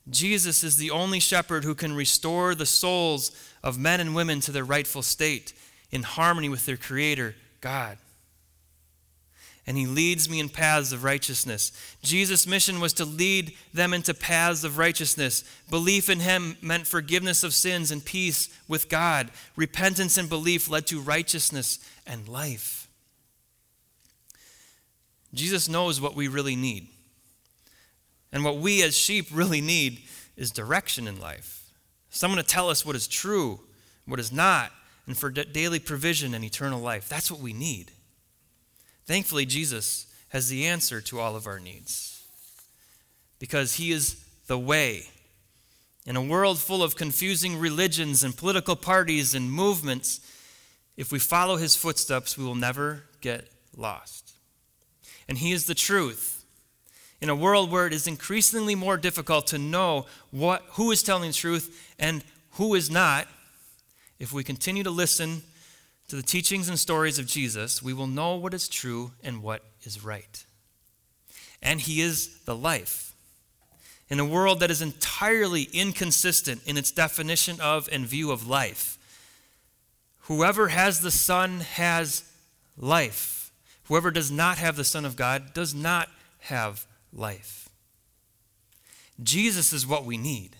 Jesus 0.08 0.62
is 0.62 0.76
the 0.76 0.90
only 0.90 1.18
shepherd 1.18 1.64
who 1.64 1.74
can 1.74 1.94
restore 1.94 2.54
the 2.54 2.66
souls 2.66 3.32
of 3.62 3.78
men 3.78 4.00
and 4.00 4.14
women 4.14 4.40
to 4.40 4.52
their 4.52 4.64
rightful 4.64 5.02
state 5.02 5.52
in 5.90 6.02
harmony 6.02 6.48
with 6.48 6.66
their 6.66 6.76
Creator, 6.76 7.34
God. 7.60 7.98
And 9.66 9.76
He 9.76 9.86
leads 9.86 10.30
me 10.30 10.38
in 10.38 10.48
paths 10.48 10.92
of 10.92 11.02
righteousness. 11.02 11.72
Jesus' 12.02 12.46
mission 12.46 12.78
was 12.78 12.92
to 12.94 13.04
lead 13.04 13.52
them 13.74 13.92
into 13.92 14.14
paths 14.14 14.62
of 14.62 14.78
righteousness. 14.78 15.42
Belief 15.68 16.08
in 16.08 16.20
Him 16.20 16.56
meant 16.62 16.86
forgiveness 16.86 17.42
of 17.42 17.52
sins 17.52 17.90
and 17.90 18.04
peace 18.04 18.48
with 18.68 18.88
God. 18.88 19.30
Repentance 19.56 20.16
and 20.16 20.28
belief 20.28 20.68
led 20.70 20.86
to 20.86 21.00
righteousness 21.00 21.80
and 22.06 22.28
life. 22.28 22.88
Jesus 25.34 25.68
knows 25.68 26.00
what 26.00 26.14
we 26.14 26.28
really 26.28 26.54
need. 26.54 26.86
And 28.32 28.44
what 28.44 28.58
we 28.58 28.82
as 28.82 28.96
sheep 28.96 29.26
really 29.32 29.60
need 29.60 30.02
is 30.36 30.50
direction 30.50 31.06
in 31.06 31.20
life. 31.20 31.70
Someone 32.10 32.38
to 32.38 32.46
tell 32.46 32.68
us 32.68 32.84
what 32.84 32.96
is 32.96 33.08
true, 33.08 33.60
what 34.04 34.20
is 34.20 34.32
not, 34.32 34.72
and 35.06 35.16
for 35.16 35.30
daily 35.30 35.78
provision 35.78 36.34
and 36.34 36.44
eternal 36.44 36.80
life. 36.80 37.08
That's 37.08 37.30
what 37.30 37.40
we 37.40 37.52
need. 37.52 37.92
Thankfully, 39.06 39.46
Jesus 39.46 40.06
has 40.30 40.48
the 40.48 40.66
answer 40.66 41.00
to 41.00 41.20
all 41.20 41.36
of 41.36 41.46
our 41.46 41.60
needs 41.60 42.24
because 43.38 43.74
he 43.74 43.92
is 43.92 44.24
the 44.46 44.58
way. 44.58 45.08
In 46.06 46.16
a 46.16 46.22
world 46.22 46.58
full 46.58 46.82
of 46.82 46.96
confusing 46.96 47.58
religions 47.58 48.22
and 48.22 48.36
political 48.36 48.76
parties 48.76 49.34
and 49.34 49.50
movements, 49.50 50.20
if 50.96 51.12
we 51.12 51.18
follow 51.18 51.56
his 51.56 51.76
footsteps, 51.76 52.38
we 52.38 52.44
will 52.44 52.54
never 52.54 53.04
get 53.20 53.48
lost. 53.76 54.32
And 55.28 55.38
he 55.38 55.52
is 55.52 55.66
the 55.66 55.74
truth 55.74 56.44
in 57.20 57.28
a 57.28 57.34
world 57.34 57.70
where 57.70 57.86
it 57.86 57.92
is 57.92 58.06
increasingly 58.06 58.74
more 58.74 58.96
difficult 58.96 59.46
to 59.48 59.58
know 59.58 60.06
what, 60.30 60.62
who 60.72 60.90
is 60.90 61.02
telling 61.02 61.30
the 61.30 61.34
truth 61.34 61.94
and 61.98 62.22
who 62.52 62.74
is 62.74 62.90
not, 62.90 63.26
if 64.18 64.32
we 64.32 64.44
continue 64.44 64.82
to 64.82 64.90
listen 64.90 65.42
to 66.08 66.16
the 66.16 66.22
teachings 66.22 66.68
and 66.68 66.78
stories 66.78 67.18
of 67.18 67.26
Jesus, 67.26 67.82
we 67.82 67.92
will 67.92 68.06
know 68.06 68.36
what 68.36 68.54
is 68.54 68.68
true 68.68 69.12
and 69.22 69.42
what 69.42 69.62
is 69.82 70.04
right. 70.04 70.44
And 71.62 71.80
He 71.80 72.00
is 72.00 72.44
the 72.44 72.54
life. 72.54 73.14
In 74.08 74.20
a 74.20 74.24
world 74.24 74.60
that 74.60 74.70
is 74.70 74.82
entirely 74.82 75.64
inconsistent 75.72 76.62
in 76.64 76.76
its 76.76 76.92
definition 76.92 77.60
of 77.60 77.88
and 77.90 78.06
view 78.06 78.30
of 78.30 78.46
life, 78.46 78.98
whoever 80.20 80.68
has 80.68 81.00
the 81.00 81.10
Son 81.10 81.60
has 81.60 82.24
life. 82.78 83.50
Whoever 83.84 84.10
does 84.10 84.30
not 84.30 84.58
have 84.58 84.76
the 84.76 84.84
Son 84.84 85.04
of 85.04 85.16
God 85.16 85.54
does 85.54 85.74
not 85.74 86.08
have 86.40 86.86
life. 87.16 87.68
Jesus 89.22 89.72
is 89.72 89.86
what 89.86 90.04
we 90.04 90.16
need. 90.16 90.56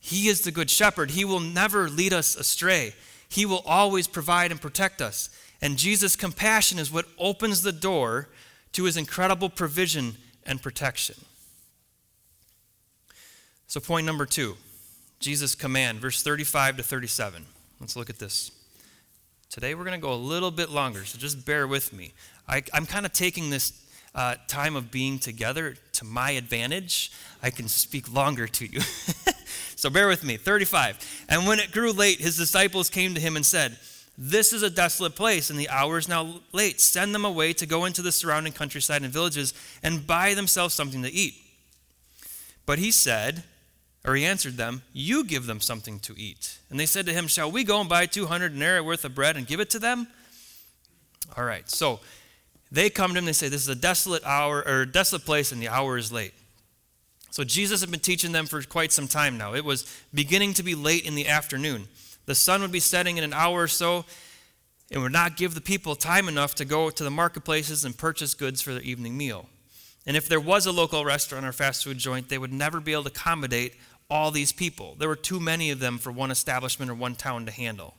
He 0.00 0.28
is 0.28 0.42
the 0.42 0.50
good 0.50 0.68
shepherd. 0.68 1.12
He 1.12 1.24
will 1.24 1.40
never 1.40 1.88
lead 1.88 2.12
us 2.12 2.36
astray. 2.36 2.94
He 3.28 3.46
will 3.46 3.62
always 3.64 4.06
provide 4.06 4.50
and 4.50 4.60
protect 4.60 5.00
us. 5.00 5.30
And 5.62 5.78
Jesus' 5.78 6.16
compassion 6.16 6.78
is 6.78 6.92
what 6.92 7.06
opens 7.18 7.62
the 7.62 7.72
door 7.72 8.28
to 8.72 8.84
his 8.84 8.96
incredible 8.96 9.48
provision 9.48 10.16
and 10.44 10.60
protection. 10.60 11.16
So, 13.66 13.80
point 13.80 14.06
number 14.06 14.26
two 14.26 14.56
Jesus' 15.20 15.54
command, 15.54 16.00
verse 16.00 16.22
35 16.22 16.76
to 16.76 16.82
37. 16.82 17.46
Let's 17.80 17.96
look 17.96 18.10
at 18.10 18.18
this. 18.18 18.50
Today 19.48 19.74
we're 19.74 19.84
going 19.84 19.98
to 19.98 20.06
go 20.06 20.12
a 20.12 20.16
little 20.16 20.50
bit 20.50 20.68
longer, 20.68 21.04
so 21.04 21.18
just 21.18 21.46
bear 21.46 21.66
with 21.66 21.92
me. 21.92 22.12
I, 22.46 22.62
am 22.72 22.86
kind 22.86 23.06
of 23.06 23.12
taking 23.12 23.50
this 23.50 23.70
uh, 24.14 24.36
time 24.46 24.76
of 24.76 24.90
being 24.90 25.18
together 25.18 25.76
to 25.92 26.04
my 26.04 26.30
advantage, 26.32 27.10
I 27.42 27.50
can 27.50 27.68
speak 27.68 28.12
longer 28.12 28.46
to 28.46 28.66
you. 28.66 28.80
so 29.76 29.90
bear 29.90 30.06
with 30.08 30.24
me. 30.24 30.36
35. 30.36 31.24
And 31.28 31.46
when 31.46 31.58
it 31.58 31.72
grew 31.72 31.92
late, 31.92 32.20
his 32.20 32.36
disciples 32.36 32.90
came 32.90 33.14
to 33.14 33.20
him 33.20 33.36
and 33.36 33.44
said, 33.44 33.76
This 34.16 34.52
is 34.52 34.62
a 34.62 34.70
desolate 34.70 35.16
place, 35.16 35.50
and 35.50 35.58
the 35.58 35.68
hour 35.68 35.98
is 35.98 36.08
now 36.08 36.40
late. 36.52 36.80
Send 36.80 37.14
them 37.14 37.24
away 37.24 37.52
to 37.54 37.66
go 37.66 37.84
into 37.84 38.02
the 38.02 38.12
surrounding 38.12 38.52
countryside 38.52 39.02
and 39.02 39.12
villages 39.12 39.52
and 39.82 40.06
buy 40.06 40.34
themselves 40.34 40.74
something 40.74 41.02
to 41.02 41.12
eat. 41.12 41.34
But 42.66 42.78
he 42.78 42.90
said, 42.90 43.42
or 44.06 44.14
he 44.14 44.24
answered 44.24 44.56
them, 44.56 44.82
You 44.92 45.24
give 45.24 45.46
them 45.46 45.60
something 45.60 45.98
to 46.00 46.14
eat. 46.16 46.58
And 46.70 46.78
they 46.78 46.86
said 46.86 47.06
to 47.06 47.12
him, 47.12 47.26
Shall 47.26 47.50
we 47.50 47.64
go 47.64 47.80
and 47.80 47.88
buy 47.88 48.06
200 48.06 48.50
denarii 48.50 48.80
worth 48.80 49.04
of 49.04 49.14
bread 49.14 49.36
and 49.36 49.46
give 49.46 49.60
it 49.60 49.70
to 49.70 49.78
them? 49.78 50.06
All 51.36 51.44
right, 51.44 51.68
so 51.68 52.00
they 52.74 52.90
come 52.90 53.12
to 53.12 53.18
him, 53.18 53.22
and 53.22 53.28
they 53.28 53.32
say, 53.32 53.48
This 53.48 53.62
is 53.62 53.68
a 53.68 53.74
desolate 53.74 54.24
hour 54.24 54.66
or 54.66 54.84
desolate 54.84 55.24
place, 55.24 55.52
and 55.52 55.60
the 55.60 55.68
hour 55.68 55.96
is 55.96 56.12
late. 56.12 56.34
So 57.30 57.42
Jesus 57.42 57.80
had 57.80 57.90
been 57.90 58.00
teaching 58.00 58.32
them 58.32 58.46
for 58.46 58.62
quite 58.62 58.92
some 58.92 59.08
time 59.08 59.36
now. 59.36 59.54
It 59.54 59.64
was 59.64 59.90
beginning 60.14 60.54
to 60.54 60.62
be 60.62 60.74
late 60.74 61.04
in 61.04 61.14
the 61.14 61.26
afternoon. 61.26 61.88
The 62.26 62.34
sun 62.34 62.62
would 62.62 62.72
be 62.72 62.80
setting 62.80 63.16
in 63.16 63.24
an 63.24 63.32
hour 63.32 63.62
or 63.62 63.68
so. 63.68 64.04
and 64.90 65.02
would 65.02 65.12
not 65.12 65.36
give 65.36 65.54
the 65.54 65.60
people 65.60 65.96
time 65.96 66.28
enough 66.28 66.54
to 66.54 66.64
go 66.64 66.90
to 66.90 67.02
the 67.02 67.10
marketplaces 67.10 67.84
and 67.84 67.96
purchase 67.96 68.34
goods 68.34 68.60
for 68.62 68.72
their 68.72 68.82
evening 68.82 69.16
meal. 69.16 69.48
And 70.06 70.16
if 70.16 70.28
there 70.28 70.38
was 70.38 70.66
a 70.66 70.72
local 70.72 71.04
restaurant 71.04 71.46
or 71.46 71.52
fast 71.52 71.84
food 71.84 71.98
joint, 71.98 72.28
they 72.28 72.38
would 72.38 72.52
never 72.52 72.78
be 72.80 72.92
able 72.92 73.04
to 73.04 73.08
accommodate 73.08 73.74
all 74.10 74.30
these 74.30 74.52
people. 74.52 74.94
There 74.98 75.08
were 75.08 75.16
too 75.16 75.40
many 75.40 75.70
of 75.70 75.80
them 75.80 75.98
for 75.98 76.12
one 76.12 76.30
establishment 76.30 76.90
or 76.90 76.94
one 76.94 77.14
town 77.14 77.46
to 77.46 77.52
handle. 77.52 77.94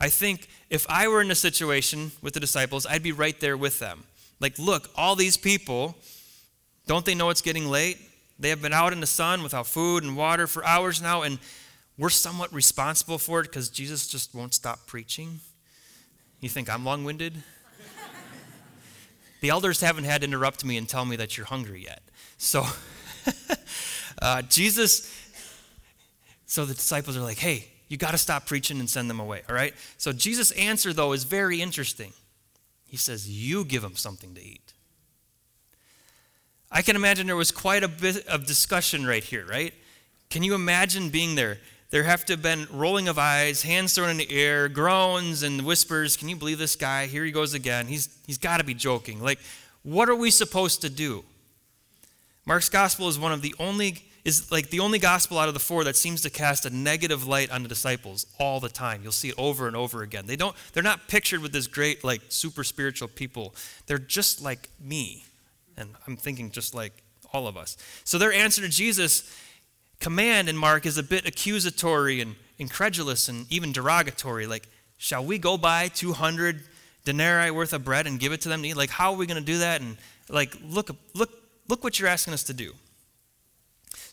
I 0.00 0.08
think 0.08 0.48
if 0.70 0.86
I 0.88 1.08
were 1.08 1.20
in 1.20 1.30
a 1.30 1.34
situation 1.34 2.12
with 2.22 2.34
the 2.34 2.40
disciples, 2.40 2.86
I'd 2.86 3.02
be 3.02 3.12
right 3.12 3.38
there 3.40 3.56
with 3.56 3.78
them. 3.80 4.04
Like, 4.40 4.58
look, 4.58 4.90
all 4.94 5.16
these 5.16 5.36
people, 5.36 5.96
don't 6.86 7.04
they 7.04 7.14
know 7.14 7.30
it's 7.30 7.42
getting 7.42 7.66
late? 7.66 7.98
They 8.38 8.50
have 8.50 8.62
been 8.62 8.72
out 8.72 8.92
in 8.92 9.00
the 9.00 9.06
sun 9.06 9.42
without 9.42 9.66
food 9.66 10.04
and 10.04 10.16
water 10.16 10.46
for 10.46 10.64
hours 10.64 11.02
now, 11.02 11.22
and 11.22 11.38
we're 11.96 12.10
somewhat 12.10 12.52
responsible 12.52 13.18
for 13.18 13.40
it 13.40 13.44
because 13.44 13.68
Jesus 13.68 14.06
just 14.06 14.34
won't 14.34 14.54
stop 14.54 14.86
preaching. 14.86 15.40
You 16.40 16.48
think 16.48 16.72
I'm 16.72 16.84
long 16.84 17.02
winded? 17.02 17.42
the 19.40 19.50
elders 19.50 19.80
haven't 19.80 20.04
had 20.04 20.20
to 20.20 20.28
interrupt 20.28 20.64
me 20.64 20.76
and 20.76 20.88
tell 20.88 21.04
me 21.04 21.16
that 21.16 21.36
you're 21.36 21.46
hungry 21.46 21.84
yet. 21.84 22.02
So, 22.36 22.64
uh, 24.22 24.42
Jesus, 24.42 25.12
so 26.46 26.64
the 26.64 26.74
disciples 26.74 27.16
are 27.16 27.20
like, 27.20 27.38
hey, 27.38 27.68
you 27.88 27.96
got 27.96 28.12
to 28.12 28.18
stop 28.18 28.46
preaching 28.46 28.80
and 28.80 28.88
send 28.88 29.08
them 29.08 29.20
away, 29.20 29.42
all 29.48 29.54
right? 29.54 29.74
So 29.96 30.12
Jesus' 30.12 30.50
answer, 30.52 30.92
though, 30.92 31.12
is 31.12 31.24
very 31.24 31.60
interesting. 31.60 32.12
He 32.86 32.96
says, 32.96 33.28
You 33.28 33.64
give 33.64 33.82
them 33.82 33.96
something 33.96 34.34
to 34.34 34.42
eat. 34.42 34.72
I 36.70 36.82
can 36.82 36.96
imagine 36.96 37.26
there 37.26 37.36
was 37.36 37.50
quite 37.52 37.82
a 37.82 37.88
bit 37.88 38.26
of 38.26 38.46
discussion 38.46 39.06
right 39.06 39.24
here, 39.24 39.46
right? 39.46 39.72
Can 40.28 40.42
you 40.42 40.54
imagine 40.54 41.08
being 41.08 41.34
there? 41.34 41.58
There 41.90 42.02
have 42.02 42.26
to 42.26 42.34
have 42.34 42.42
been 42.42 42.66
rolling 42.70 43.08
of 43.08 43.18
eyes, 43.18 43.62
hands 43.62 43.94
thrown 43.94 44.10
in 44.10 44.18
the 44.18 44.30
air, 44.30 44.68
groans 44.68 45.42
and 45.42 45.64
whispers. 45.64 46.18
Can 46.18 46.28
you 46.28 46.36
believe 46.36 46.58
this 46.58 46.76
guy? 46.76 47.06
Here 47.06 47.24
he 47.24 47.32
goes 47.32 47.54
again. 47.54 47.86
He's, 47.86 48.14
he's 48.26 48.36
got 48.36 48.58
to 48.58 48.64
be 48.64 48.74
joking. 48.74 49.22
Like, 49.22 49.38
what 49.82 50.10
are 50.10 50.14
we 50.14 50.30
supposed 50.30 50.82
to 50.82 50.90
do? 50.90 51.24
Mark's 52.44 52.68
gospel 52.68 53.08
is 53.08 53.18
one 53.18 53.32
of 53.32 53.40
the 53.40 53.54
only 53.58 54.02
is 54.28 54.52
like 54.52 54.68
the 54.68 54.80
only 54.80 54.98
gospel 54.98 55.38
out 55.38 55.48
of 55.48 55.54
the 55.54 55.60
four 55.60 55.84
that 55.84 55.96
seems 55.96 56.20
to 56.20 56.28
cast 56.28 56.66
a 56.66 56.70
negative 56.70 57.26
light 57.26 57.50
on 57.50 57.62
the 57.62 57.68
disciples 57.68 58.26
all 58.38 58.60
the 58.60 58.68
time. 58.68 59.00
You'll 59.02 59.10
see 59.10 59.30
it 59.30 59.34
over 59.38 59.66
and 59.66 59.74
over 59.74 60.02
again. 60.02 60.26
They 60.26 60.36
don't 60.36 60.54
they're 60.74 60.82
not 60.82 61.08
pictured 61.08 61.40
with 61.40 61.52
this 61.52 61.66
great 61.66 62.04
like 62.04 62.20
super 62.28 62.62
spiritual 62.62 63.08
people. 63.08 63.54
They're 63.86 63.98
just 63.98 64.42
like 64.42 64.68
me. 64.78 65.24
And 65.78 65.90
I'm 66.06 66.16
thinking 66.18 66.50
just 66.50 66.74
like 66.74 66.92
all 67.32 67.46
of 67.46 67.56
us. 67.56 67.78
So 68.04 68.18
their 68.18 68.32
answer 68.32 68.60
to 68.60 68.68
Jesus 68.68 69.34
command 69.98 70.50
in 70.50 70.56
Mark 70.58 70.84
is 70.84 70.98
a 70.98 71.02
bit 71.02 71.26
accusatory 71.26 72.20
and 72.20 72.36
incredulous 72.58 73.28
and 73.28 73.50
even 73.50 73.72
derogatory 73.72 74.46
like 74.46 74.68
shall 74.98 75.24
we 75.24 75.38
go 75.38 75.56
buy 75.56 75.88
200 75.88 76.60
denarii 77.04 77.50
worth 77.50 77.72
of 77.72 77.82
bread 77.82 78.06
and 78.06 78.20
give 78.20 78.32
it 78.32 78.42
to 78.42 78.50
them 78.50 78.60
to 78.62 78.68
eat? 78.68 78.76
Like 78.76 78.90
how 78.90 79.12
are 79.12 79.16
we 79.16 79.26
going 79.26 79.40
to 79.40 79.52
do 79.52 79.60
that 79.60 79.80
and 79.80 79.96
like 80.28 80.54
look 80.62 80.90
look 81.14 81.30
look 81.66 81.82
what 81.82 81.98
you're 81.98 82.10
asking 82.10 82.34
us 82.34 82.42
to 82.44 82.52
do. 82.52 82.74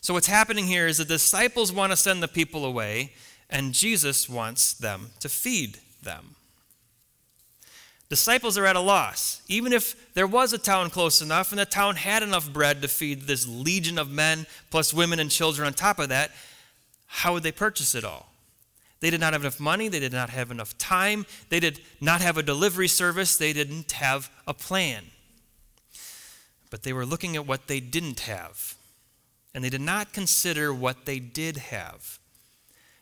So, 0.06 0.14
what's 0.14 0.28
happening 0.28 0.68
here 0.68 0.86
is 0.86 0.98
the 0.98 1.04
disciples 1.04 1.72
want 1.72 1.90
to 1.90 1.96
send 1.96 2.22
the 2.22 2.28
people 2.28 2.64
away, 2.64 3.12
and 3.50 3.72
Jesus 3.72 4.28
wants 4.28 4.72
them 4.72 5.10
to 5.18 5.28
feed 5.28 5.80
them. 6.00 6.36
Disciples 8.08 8.56
are 8.56 8.66
at 8.66 8.76
a 8.76 8.80
loss. 8.80 9.42
Even 9.48 9.72
if 9.72 10.14
there 10.14 10.28
was 10.28 10.52
a 10.52 10.58
town 10.58 10.90
close 10.90 11.20
enough 11.20 11.50
and 11.50 11.58
the 11.58 11.66
town 11.66 11.96
had 11.96 12.22
enough 12.22 12.52
bread 12.52 12.82
to 12.82 12.86
feed 12.86 13.22
this 13.22 13.48
legion 13.48 13.98
of 13.98 14.08
men, 14.08 14.46
plus 14.70 14.94
women 14.94 15.18
and 15.18 15.28
children 15.28 15.66
on 15.66 15.74
top 15.74 15.98
of 15.98 16.10
that, 16.10 16.30
how 17.06 17.32
would 17.32 17.42
they 17.42 17.50
purchase 17.50 17.96
it 17.96 18.04
all? 18.04 18.32
They 19.00 19.10
did 19.10 19.18
not 19.18 19.32
have 19.32 19.42
enough 19.42 19.58
money. 19.58 19.88
They 19.88 19.98
did 19.98 20.12
not 20.12 20.30
have 20.30 20.52
enough 20.52 20.78
time. 20.78 21.26
They 21.48 21.58
did 21.58 21.80
not 22.00 22.20
have 22.20 22.38
a 22.38 22.44
delivery 22.44 22.86
service. 22.86 23.36
They 23.36 23.52
didn't 23.52 23.90
have 23.90 24.30
a 24.46 24.54
plan. 24.54 25.06
But 26.70 26.84
they 26.84 26.92
were 26.92 27.04
looking 27.04 27.34
at 27.34 27.44
what 27.44 27.66
they 27.66 27.80
didn't 27.80 28.20
have. 28.20 28.75
And 29.56 29.64
they 29.64 29.70
did 29.70 29.80
not 29.80 30.12
consider 30.12 30.74
what 30.74 31.06
they 31.06 31.18
did 31.18 31.56
have. 31.56 32.18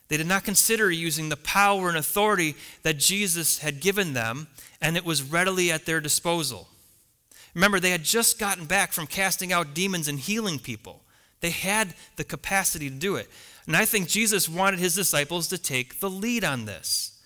They 0.07 0.15
did 0.15 0.25
not 0.25 0.45
consider 0.45 0.89
using 0.89 1.27
the 1.27 1.35
power 1.35 1.89
and 1.89 1.97
authority 1.97 2.55
that 2.83 2.97
Jesus 2.97 3.59
had 3.59 3.81
given 3.81 4.13
them, 4.13 4.47
and 4.79 4.95
it 4.95 5.03
was 5.03 5.21
readily 5.21 5.69
at 5.69 5.85
their 5.85 5.99
disposal. 5.99 6.69
Remember, 7.55 7.77
they 7.77 7.89
had 7.89 8.03
just 8.03 8.39
gotten 8.39 8.67
back 8.67 8.93
from 8.93 9.05
casting 9.05 9.51
out 9.51 9.73
demons 9.73 10.07
and 10.07 10.17
healing 10.17 10.57
people. 10.57 11.01
They 11.41 11.49
had 11.49 11.93
the 12.15 12.23
capacity 12.23 12.89
to 12.89 12.95
do 12.95 13.17
it. 13.17 13.29
And 13.67 13.75
I 13.75 13.83
think 13.83 14.07
Jesus 14.07 14.47
wanted 14.47 14.79
his 14.79 14.95
disciples 14.95 15.49
to 15.49 15.57
take 15.57 15.99
the 15.99 16.09
lead 16.09 16.45
on 16.45 16.63
this. 16.63 17.19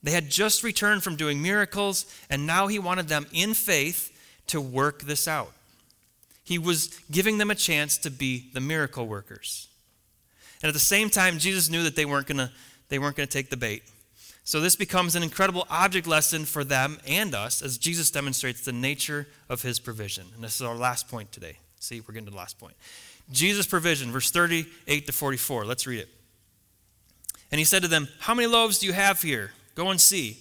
They 0.00 0.12
had 0.12 0.30
just 0.30 0.62
returned 0.62 1.02
from 1.02 1.16
doing 1.16 1.42
miracles, 1.42 2.06
and 2.30 2.46
now 2.46 2.68
he 2.68 2.78
wanted 2.78 3.08
them 3.08 3.26
in 3.32 3.52
faith 3.54 4.16
to 4.46 4.60
work 4.60 5.02
this 5.02 5.26
out. 5.26 5.54
He 6.50 6.58
was 6.58 6.88
giving 7.12 7.38
them 7.38 7.52
a 7.52 7.54
chance 7.54 7.96
to 7.98 8.10
be 8.10 8.50
the 8.52 8.60
miracle 8.60 9.06
workers. 9.06 9.68
And 10.60 10.68
at 10.68 10.72
the 10.72 10.80
same 10.80 11.08
time, 11.08 11.38
Jesus 11.38 11.70
knew 11.70 11.84
that 11.84 11.94
they 11.94 12.04
weren't 12.04 12.26
going 12.26 12.48
to 12.88 13.26
take 13.26 13.50
the 13.50 13.56
bait. 13.56 13.84
So 14.42 14.58
this 14.60 14.74
becomes 14.74 15.14
an 15.14 15.22
incredible 15.22 15.64
object 15.70 16.08
lesson 16.08 16.44
for 16.44 16.64
them 16.64 16.98
and 17.06 17.36
us 17.36 17.62
as 17.62 17.78
Jesus 17.78 18.10
demonstrates 18.10 18.64
the 18.64 18.72
nature 18.72 19.28
of 19.48 19.62
his 19.62 19.78
provision. 19.78 20.26
And 20.34 20.42
this 20.42 20.56
is 20.56 20.62
our 20.62 20.74
last 20.74 21.08
point 21.08 21.30
today. 21.30 21.58
See, 21.78 22.00
we're 22.00 22.14
getting 22.14 22.24
to 22.24 22.32
the 22.32 22.36
last 22.36 22.58
point. 22.58 22.74
Jesus' 23.30 23.68
provision, 23.68 24.10
verse 24.10 24.32
38 24.32 25.06
to 25.06 25.12
44. 25.12 25.64
Let's 25.64 25.86
read 25.86 26.00
it. 26.00 26.08
And 27.52 27.60
he 27.60 27.64
said 27.64 27.82
to 27.82 27.88
them, 27.88 28.08
How 28.18 28.34
many 28.34 28.48
loaves 28.48 28.80
do 28.80 28.86
you 28.86 28.92
have 28.92 29.22
here? 29.22 29.52
Go 29.76 29.90
and 29.90 30.00
see. 30.00 30.38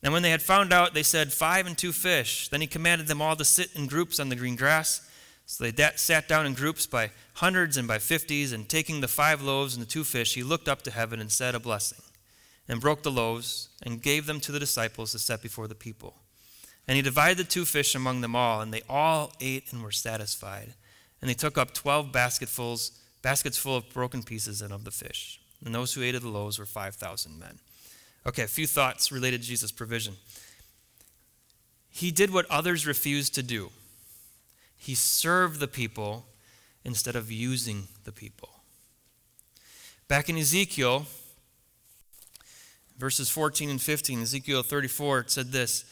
And 0.00 0.12
when 0.12 0.22
they 0.22 0.30
had 0.30 0.42
found 0.42 0.72
out, 0.72 0.94
they 0.94 1.02
said, 1.02 1.32
Five 1.32 1.66
and 1.66 1.76
two 1.76 1.90
fish. 1.90 2.46
Then 2.46 2.60
he 2.60 2.68
commanded 2.68 3.08
them 3.08 3.20
all 3.20 3.34
to 3.34 3.44
sit 3.44 3.74
in 3.74 3.88
groups 3.88 4.20
on 4.20 4.28
the 4.28 4.36
green 4.36 4.54
grass. 4.54 5.08
So 5.50 5.68
they 5.68 5.90
sat 5.96 6.28
down 6.28 6.46
in 6.46 6.54
groups 6.54 6.86
by 6.86 7.10
hundreds 7.34 7.76
and 7.76 7.88
by 7.88 7.98
fifties, 7.98 8.52
and 8.52 8.68
taking 8.68 9.00
the 9.00 9.08
five 9.08 9.42
loaves 9.42 9.74
and 9.74 9.84
the 9.84 9.90
two 9.90 10.04
fish, 10.04 10.34
he 10.34 10.44
looked 10.44 10.68
up 10.68 10.82
to 10.82 10.92
heaven 10.92 11.18
and 11.18 11.30
said 11.30 11.56
a 11.56 11.58
blessing, 11.58 12.04
and 12.68 12.80
broke 12.80 13.02
the 13.02 13.10
loaves, 13.10 13.68
and 13.82 14.00
gave 14.00 14.26
them 14.26 14.38
to 14.38 14.52
the 14.52 14.60
disciples 14.60 15.10
to 15.10 15.18
set 15.18 15.42
before 15.42 15.66
the 15.66 15.74
people. 15.74 16.14
And 16.86 16.94
he 16.94 17.02
divided 17.02 17.36
the 17.36 17.50
two 17.50 17.64
fish 17.64 17.96
among 17.96 18.20
them 18.20 18.36
all, 18.36 18.60
and 18.60 18.72
they 18.72 18.82
all 18.88 19.32
ate 19.40 19.72
and 19.72 19.82
were 19.82 19.90
satisfied. 19.90 20.74
And 21.20 21.28
they 21.28 21.34
took 21.34 21.58
up 21.58 21.74
twelve 21.74 22.12
basketfuls, 22.12 22.92
baskets 23.20 23.58
full 23.58 23.76
of 23.76 23.90
broken 23.90 24.22
pieces 24.22 24.62
and 24.62 24.72
of 24.72 24.84
the 24.84 24.92
fish. 24.92 25.40
And 25.64 25.74
those 25.74 25.94
who 25.94 26.04
ate 26.04 26.14
of 26.14 26.22
the 26.22 26.28
loaves 26.28 26.60
were 26.60 26.64
5,000 26.64 27.40
men. 27.40 27.58
Okay, 28.24 28.44
a 28.44 28.46
few 28.46 28.68
thoughts 28.68 29.10
related 29.10 29.42
to 29.42 29.48
Jesus' 29.48 29.72
provision. 29.72 30.14
He 31.90 32.12
did 32.12 32.32
what 32.32 32.46
others 32.48 32.86
refused 32.86 33.34
to 33.34 33.42
do. 33.42 33.72
He 34.80 34.94
served 34.94 35.60
the 35.60 35.68
people 35.68 36.24
instead 36.84 37.14
of 37.14 37.30
using 37.30 37.88
the 38.04 38.12
people. 38.12 38.48
Back 40.08 40.30
in 40.30 40.38
Ezekiel, 40.38 41.04
verses 42.98 43.28
14 43.28 43.68
and 43.68 43.80
15, 43.80 44.22
Ezekiel 44.22 44.62
34, 44.62 45.20
it 45.20 45.30
said 45.30 45.52
this 45.52 45.84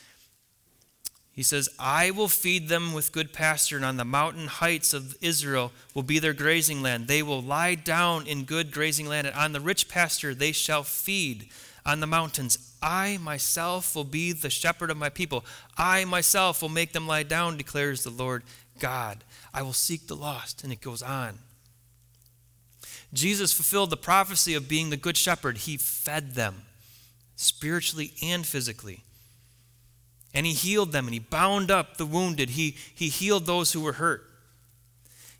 he 1.39 1.45
says, 1.45 1.69
I 1.79 2.11
will 2.11 2.27
feed 2.27 2.69
them 2.69 2.93
with 2.93 3.13
good 3.13 3.33
pasture, 3.33 3.77
and 3.77 3.85
on 3.85 3.97
the 3.97 4.05
mountain 4.05 4.49
heights 4.49 4.93
of 4.93 5.17
Israel 5.21 5.71
will 5.95 6.03
be 6.03 6.19
their 6.19 6.33
grazing 6.33 6.83
land. 6.83 7.07
They 7.07 7.23
will 7.23 7.41
lie 7.41 7.77
down 7.77 8.27
in 8.27 8.43
good 8.43 8.73
grazing 8.73 9.07
land, 9.07 9.29
and 9.29 9.37
on 9.37 9.53
the 9.53 9.61
rich 9.61 9.89
pasture 9.89 10.35
they 10.35 10.51
shall 10.51 10.83
feed. 10.83 11.51
On 11.87 12.01
the 12.01 12.09
mountains, 12.09 12.75
I 12.83 13.19
myself 13.19 13.95
will 13.95 14.03
be 14.03 14.33
the 14.33 14.51
shepherd 14.51 14.91
of 14.91 14.97
my 14.97 15.11
people. 15.11 15.45
I 15.77 16.05
myself 16.07 16.61
will 16.61 16.71
make 16.71 16.93
them 16.93 17.07
lie 17.07 17.23
down, 17.23 17.57
declares 17.57 18.03
the 18.03 18.11
Lord 18.11 18.43
God. 18.79 19.25
I 19.53 19.63
will 19.63 19.73
seek 19.73 20.07
the 20.07 20.17
lost. 20.17 20.65
And 20.65 20.73
it 20.73 20.81
goes 20.81 21.03
on. 21.03 21.39
Jesus 23.13 23.53
fulfilled 23.53 23.91
the 23.91 23.97
prophecy 23.97 24.55
of 24.55 24.69
being 24.69 24.91
the 24.91 24.97
good 24.97 25.17
shepherd. 25.17 25.59
He 25.59 25.77
fed 25.77 26.35
them 26.35 26.63
spiritually 27.37 28.13
and 28.23 28.47
physically. 28.47 29.05
And 30.35 30.45
he 30.45 30.53
healed 30.53 30.93
them 30.93 31.07
and 31.07 31.15
he 31.15 31.21
bound 31.21 31.71
up 31.71 31.97
the 31.97 32.07
wounded. 32.07 32.51
He, 32.51 32.77
he 32.95 33.09
healed 33.09 33.47
those 33.47 33.73
who 33.73 33.81
were 33.81 33.95
hurt. 33.95 34.25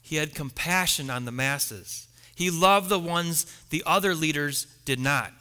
He 0.03 0.17
had 0.17 0.35
compassion 0.35 1.11
on 1.11 1.27
the 1.27 1.33
masses. 1.33 2.07
He 2.35 2.51
loved 2.51 2.89
the 2.89 2.99
ones 2.99 3.45
the 3.69 3.83
other 3.85 4.15
leaders 4.15 4.67
did 4.85 4.99
not. 4.99 5.33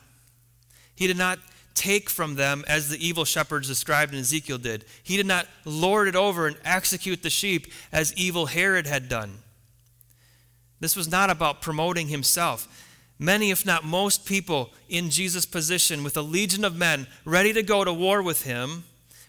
He 0.96 1.08
did 1.08 1.18
not 1.18 1.40
take 1.78 2.10
from 2.10 2.36
them 2.36 2.66
as 2.68 2.90
the 2.90 3.08
evil 3.08 3.24
shepherds 3.24 3.68
described 3.68 4.14
in 4.14 4.20
Ezekiel 4.20 4.58
did. 4.58 4.84
He 5.04 5.16
did 5.16 5.28
not 5.28 5.48
lord 5.64 6.08
it 6.08 6.16
over 6.16 6.48
and 6.48 6.58
execute 6.66 7.22
the 7.22 7.30
sheep 7.30 7.72
as 7.92 8.14
evil 8.16 8.48
Herod 8.48 8.88
had 8.88 9.08
done. 9.08 9.38
This 10.80 10.96
was 10.96 11.10
not 11.10 11.30
about 11.30 11.62
promoting 11.62 12.08
himself. 12.08 12.68
Many, 13.20 13.52
if 13.52 13.66
not 13.66 13.84
most 13.84 14.26
people 14.26 14.72
in 14.90 15.12
Jesus' 15.12 15.46
position, 15.46 16.04
with 16.04 16.18
a 16.18 16.22
legion 16.22 16.66
of 16.66 16.76
men 16.76 17.08
ready 17.26 17.54
to 17.54 17.64
go 17.64 17.84
to 17.84 17.94
war 17.94 18.22
with 18.22 18.44
him, 18.44 18.84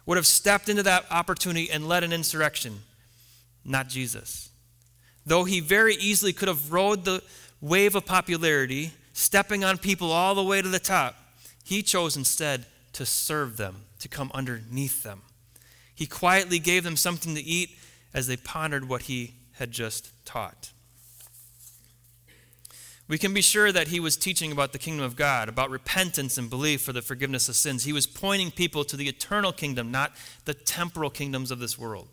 would 0.07 0.17
have 0.17 0.27
stepped 0.27 0.71
into 0.71 0.83
that 0.83 1.05
opportunity 1.11 1.71
and 1.71 1.87
led 1.87 2.03
an 2.03 2.13
insurrection, 2.15 2.81
not 3.65 3.89
Jesus. 3.89 4.49
Though 5.27 5.45
he 5.45 5.61
very 5.61 5.95
easily 5.97 6.33
could 6.33 6.49
have 6.49 6.73
rode 6.73 7.05
the 7.05 7.23
wave 7.61 7.95
of 7.95 8.07
popularity, 8.07 8.93
stepping 9.13 9.65
on 9.65 9.77
people 9.77 10.11
all 10.11 10.35
the 10.35 10.43
way 10.43 10.63
to 10.63 10.69
the 10.69 10.79
top, 10.79 11.15
he 11.69 11.83
chose 11.83 12.17
instead 12.17 12.65
to 12.95 13.05
serve 13.05 13.59
them, 13.59 13.83
to 13.99 14.09
come 14.09 14.31
underneath 14.33 15.03
them. 15.03 15.21
He 15.95 16.07
quietly 16.07 16.59
gave 16.59 16.83
them 16.83 16.97
something 16.97 17.35
to 17.35 17.43
eat 17.43 17.77
as 18.15 18.27
they 18.27 18.39
pondered 18.39 18.89
what 18.89 19.03
he 19.03 19.35
had 19.53 19.71
just 19.71 20.11
taught. 20.25 20.73
We 23.07 23.19
can 23.19 23.35
be 23.35 23.43
sure 23.43 23.71
that 23.71 23.89
he 23.89 24.01
was 24.01 24.17
teaching 24.17 24.51
about 24.51 24.73
the 24.73 24.79
kingdom 24.79 25.05
of 25.05 25.15
God, 25.15 25.51
about 25.51 25.69
repentance 25.69 26.39
and 26.39 26.49
belief 26.49 26.81
for 26.81 26.95
the 26.95 27.03
forgiveness 27.03 27.51
of 27.51 27.57
sins. 27.57 27.85
He 27.85 27.93
was 27.93 28.07
pointing 28.07 28.51
people 28.51 28.83
to 28.85 28.97
the 28.97 29.07
eternal 29.07 29.53
kingdom, 29.53 29.91
not 29.91 30.13
the 30.47 30.55
temporal 30.55 31.11
kingdoms 31.11 31.51
of 31.51 31.59
this 31.59 31.79
world. 31.79 32.09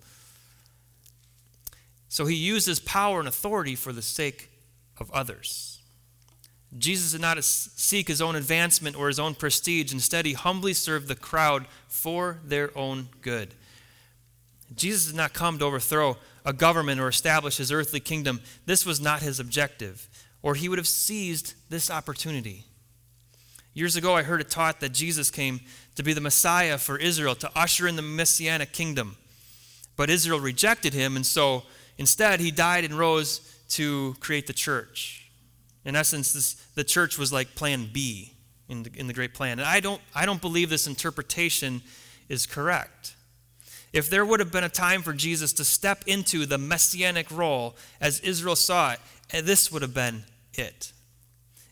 So 2.10 2.26
he 2.26 2.36
used 2.36 2.68
his 2.68 2.82
power 2.82 3.20
and 3.20 3.28
authority 3.30 3.76
for 3.76 3.94
the 3.94 4.02
sake 4.02 4.50
of 4.98 5.10
others. 5.12 5.75
Jesus 6.78 7.14
did 7.14 7.22
not 7.22 7.42
seek 7.44 8.08
his 8.08 8.22
own 8.22 8.36
advancement 8.36 8.98
or 8.98 9.08
his 9.08 9.20
own 9.20 9.36
prestige. 9.36 9.94
Instead, 9.94 10.26
he 10.26 10.34
humbly 10.34 10.74
served 10.74 11.08
the 11.08 11.16
crowd 11.16 11.68
for 11.88 12.40
their 12.44 12.78
own 12.78 13.10
good. 13.22 13.54
Jesus 14.76 15.08
did 15.08 15.16
not 15.16 15.34
come 15.34 15.58
to 15.60 15.66
overthrow 15.66 16.18
a 16.46 16.52
government 16.52 17.00
or 17.00 17.08
establish 17.08 17.58
his 17.58 17.72
earthly 17.72 18.00
kingdom. 18.00 18.42
This 18.66 18.86
was 18.86 19.00
not 19.00 19.22
his 19.22 19.40
objective 19.40 20.10
or 20.46 20.54
he 20.54 20.70
would 20.70 20.78
have 20.78 20.88
seized 20.88 21.56
this 21.72 21.90
opportunity. 21.90 22.66
Years 23.74 23.96
ago, 23.96 24.16
I 24.16 24.22
heard 24.22 24.42
it 24.42 24.52
taught 24.52 24.80
that 24.80 24.94
Jesus 24.94 25.32
came 25.32 25.60
to 25.96 26.04
be 26.04 26.14
the 26.14 26.22
Messiah 26.22 26.78
for 26.78 27.00
Israel, 27.00 27.34
to 27.34 27.50
usher 27.56 27.88
in 27.88 27.96
the 27.96 28.04
messianic 28.04 28.72
kingdom. 28.72 29.18
But 29.96 30.12
Israel 30.12 30.40
rejected 30.40 30.94
him, 30.94 31.16
and 31.16 31.26
so 31.26 31.64
instead, 31.98 32.42
he 32.42 32.52
died 32.52 32.84
and 32.86 32.94
rose 32.94 33.40
to 33.70 34.16
create 34.20 34.46
the 34.46 34.54
church. 34.54 35.25
In 35.86 35.96
essence, 35.96 36.34
this, 36.34 36.56
the 36.74 36.84
church 36.84 37.18
was 37.18 37.32
like 37.32 37.56
plan 37.56 37.90
B 37.94 38.34
in 38.68 38.84
the, 38.84 38.92
in 38.96 39.08
the 39.08 39.14
great 39.14 39.34
plan. 39.34 39.60
And 39.60 39.68
I 39.68 39.80
don't, 39.80 40.02
I 40.14 40.26
don't 40.26 40.42
believe 40.42 40.70
this 40.70 40.88
interpretation 40.88 41.82
is 42.28 42.46
correct. 42.46 43.16
If 43.94 44.10
there 44.10 44.26
would 44.26 44.40
have 44.40 44.52
been 44.52 44.64
a 44.64 44.70
time 44.70 45.04
for 45.04 45.14
Jesus 45.14 45.54
to 45.54 45.64
step 45.64 46.04
into 46.08 46.46
the 46.46 46.58
messianic 46.58 47.32
role 47.32 47.76
as 48.02 48.20
Israel 48.22 48.56
saw 48.56 48.94
it, 48.94 49.00
eh, 49.32 49.42
this 49.42 49.72
would 49.72 49.84
have 49.84 49.94
been 49.94 50.24
it. 50.54 50.92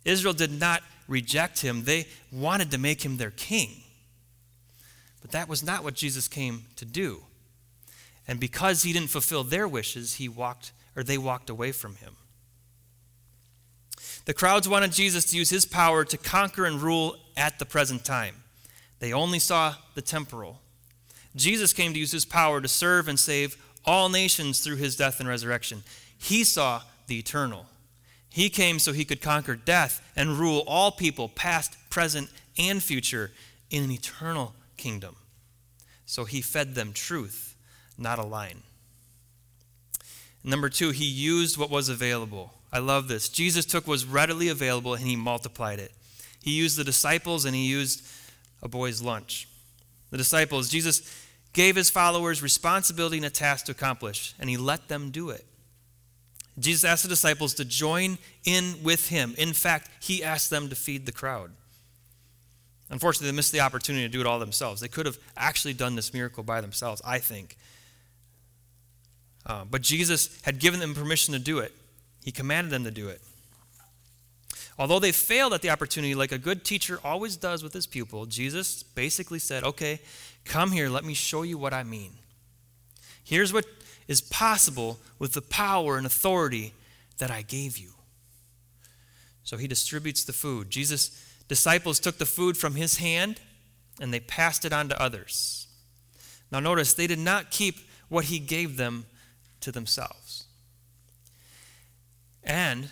Israel 0.06 0.34
did 0.34 0.58
not 0.58 0.84
reject 1.08 1.62
him, 1.62 1.84
they 1.84 2.08
wanted 2.32 2.72
to 2.72 2.78
make 2.78 3.04
him 3.04 3.18
their 3.18 3.32
king. 3.32 3.84
But 5.22 5.32
that 5.32 5.50
was 5.50 5.64
not 5.64 5.84
what 5.84 5.96
Jesus 5.96 6.28
came 6.28 6.66
to 6.78 6.86
do. 6.86 7.24
And 8.28 8.40
because 8.40 8.84
he 8.84 8.94
didn't 8.94 9.10
fulfill 9.10 9.44
their 9.44 9.68
wishes, 9.68 10.16
he 10.16 10.30
walked 10.30 10.72
or 10.96 11.04
they 11.04 11.18
walked 11.18 11.50
away 11.50 11.72
from 11.72 11.96
him. 11.96 12.16
The 14.26 14.34
crowds 14.34 14.70
wanted 14.70 14.94
Jesus 14.94 15.26
to 15.26 15.38
use 15.38 15.50
his 15.50 15.66
power 15.66 16.06
to 16.06 16.18
conquer 16.18 16.66
and 16.66 16.82
rule 16.82 17.18
at 17.36 17.60
the 17.60 17.66
present 17.66 18.06
time. 18.06 18.36
They 19.00 19.12
only 19.12 19.40
saw 19.40 19.76
the 19.96 20.02
temporal. 20.02 20.62
Jesus 21.36 21.74
came 21.74 21.94
to 21.94 22.00
use 22.00 22.12
his 22.12 22.26
power 22.26 22.62
to 22.62 22.68
serve 22.68 23.08
and 23.08 23.20
save 23.20 23.58
all 23.86 24.08
nations 24.08 24.62
through 24.62 24.78
his 24.78 24.96
death 24.96 25.20
and 25.20 25.28
resurrection. 25.28 25.84
He 26.18 26.44
saw 26.44 26.84
the 27.08 27.20
eternal. 27.20 27.66
He 28.30 28.50
came 28.50 28.80
so 28.80 28.94
he 28.94 29.06
could 29.06 29.22
conquer 29.22 29.56
death 29.56 30.02
and 30.16 30.40
rule 30.40 30.64
all 30.66 30.92
people, 30.92 31.28
past, 31.28 31.76
present, 31.90 32.30
and 32.58 32.82
future, 32.82 33.32
in 33.70 33.84
an 33.84 33.92
eternal 33.92 34.54
kingdom. 34.78 35.16
So 36.06 36.26
he 36.26 36.42
fed 36.42 36.76
them 36.76 36.94
truth, 36.94 37.56
not 37.98 38.20
a 38.20 38.24
line. 38.24 38.64
Number 40.44 40.70
two, 40.70 40.92
he 40.92 41.06
used 41.06 41.58
what 41.58 41.70
was 41.70 41.90
available. 41.90 42.54
I 42.74 42.80
love 42.80 43.08
this. 43.08 43.30
Jesus 43.30 43.66
took 43.66 43.88
what 43.88 43.92
was 43.92 44.06
readily 44.06 44.50
available 44.50 44.96
and 44.96 45.06
he 45.06 45.16
multiplied 45.16 45.80
it. 45.80 45.92
He 46.42 46.52
used 46.52 46.76
the 46.76 46.84
disciples 46.84 47.46
and 47.46 47.56
he 47.56 47.68
used 47.68 48.06
a 48.64 48.68
boy's 48.68 49.02
lunch. 49.02 49.48
The 50.10 50.18
disciples, 50.18 50.70
Jesus 50.70 51.10
gave 51.54 51.76
his 51.76 51.92
followers 51.92 52.42
responsibility 52.42 53.18
and 53.18 53.26
a 53.26 53.30
task 53.30 53.66
to 53.66 53.72
accomplish, 53.72 54.34
and 54.40 54.50
he 54.50 54.58
let 54.58 54.88
them 54.88 55.12
do 55.12 55.30
it. 55.30 55.46
Jesus 56.60 56.84
asked 56.84 57.04
the 57.04 57.10
disciples 57.10 57.54
to 57.56 57.66
join 57.66 58.18
in 58.44 58.76
with 58.84 59.10
him. 59.10 59.36
In 59.38 59.54
fact, 59.54 59.90
he 60.00 60.24
asked 60.24 60.50
them 60.50 60.70
to 60.70 60.76
feed 60.76 61.06
the 61.06 61.12
crowd. 61.12 61.52
Unfortunately, 62.90 63.32
they 63.32 63.36
missed 63.36 63.52
the 63.52 63.60
opportunity 63.60 64.06
to 64.06 64.12
do 64.12 64.20
it 64.20 64.28
all 64.28 64.40
themselves. 64.40 64.82
They 64.82 64.88
could 64.88 65.06
have 65.06 65.18
actually 65.38 65.74
done 65.74 65.96
this 65.96 66.14
miracle 66.14 66.44
by 66.44 66.62
themselves, 66.62 67.02
I 67.06 67.20
think. 67.20 67.56
Uh, 69.46 69.64
but 69.70 69.82
Jesus 69.82 70.40
had 70.44 70.60
given 70.60 70.80
them 70.80 70.94
permission 70.94 71.34
to 71.34 71.40
do 71.40 71.60
it, 71.60 71.74
He 72.24 72.32
commanded 72.32 72.72
them 72.72 72.84
to 72.84 72.92
do 72.92 73.10
it. 73.10 73.22
Although 74.80 75.00
they 75.00 75.12
failed 75.12 75.54
at 75.54 75.62
the 75.62 75.70
opportunity, 75.70 76.16
like 76.16 76.32
a 76.32 76.38
good 76.38 76.64
teacher 76.64 77.00
always 77.04 77.38
does 77.38 77.62
with 77.62 77.74
his 77.74 77.86
pupil, 77.86 78.26
Jesus 78.26 78.82
basically 78.82 79.40
said, 79.40 79.64
Okay, 79.64 80.00
come 80.46 80.72
here, 80.72 80.90
let 80.90 81.06
me 81.06 81.14
show 81.14 81.44
you 81.44 81.58
what 81.58 81.74
I 81.74 81.84
mean. 81.84 82.14
Here's 83.24 83.54
what 83.54 83.66
is 84.08 84.22
possible 84.22 85.00
with 85.20 85.34
the 85.34 85.42
power 85.42 85.98
and 85.98 86.06
authority 86.06 86.74
that 87.20 87.32
I 87.32 87.42
gave 87.42 87.78
you. 87.78 87.92
So 89.44 89.58
he 89.58 89.68
distributes 89.68 90.24
the 90.24 90.34
food. 90.34 90.70
Jesus' 90.70 91.24
disciples 91.48 92.00
took 92.00 92.18
the 92.18 92.26
food 92.26 92.58
from 92.58 92.76
his 92.76 92.98
hand 92.98 93.40
and 94.02 94.14
they 94.14 94.20
passed 94.20 94.66
it 94.66 94.74
on 94.74 94.90
to 94.90 95.02
others. 95.02 95.68
Now, 96.52 96.60
notice 96.60 96.94
they 96.94 97.08
did 97.08 97.20
not 97.20 97.52
keep 97.52 97.78
what 98.10 98.26
he 98.26 98.40
gave 98.40 98.78
them 98.78 99.06
to 99.62 99.72
themselves. 99.72 100.23
And, 102.44 102.92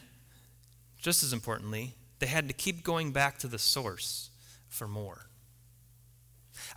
just 0.98 1.24
as 1.24 1.34
importantly, 1.34 1.96
they 2.20 2.28
had 2.28 2.48
to 2.48 2.54
keep 2.54 2.84
going 2.84 3.12
back 3.12 3.38
to 3.40 3.48
the 3.48 3.60
source 3.60 4.30
for 4.70 4.88
more. 4.88 5.28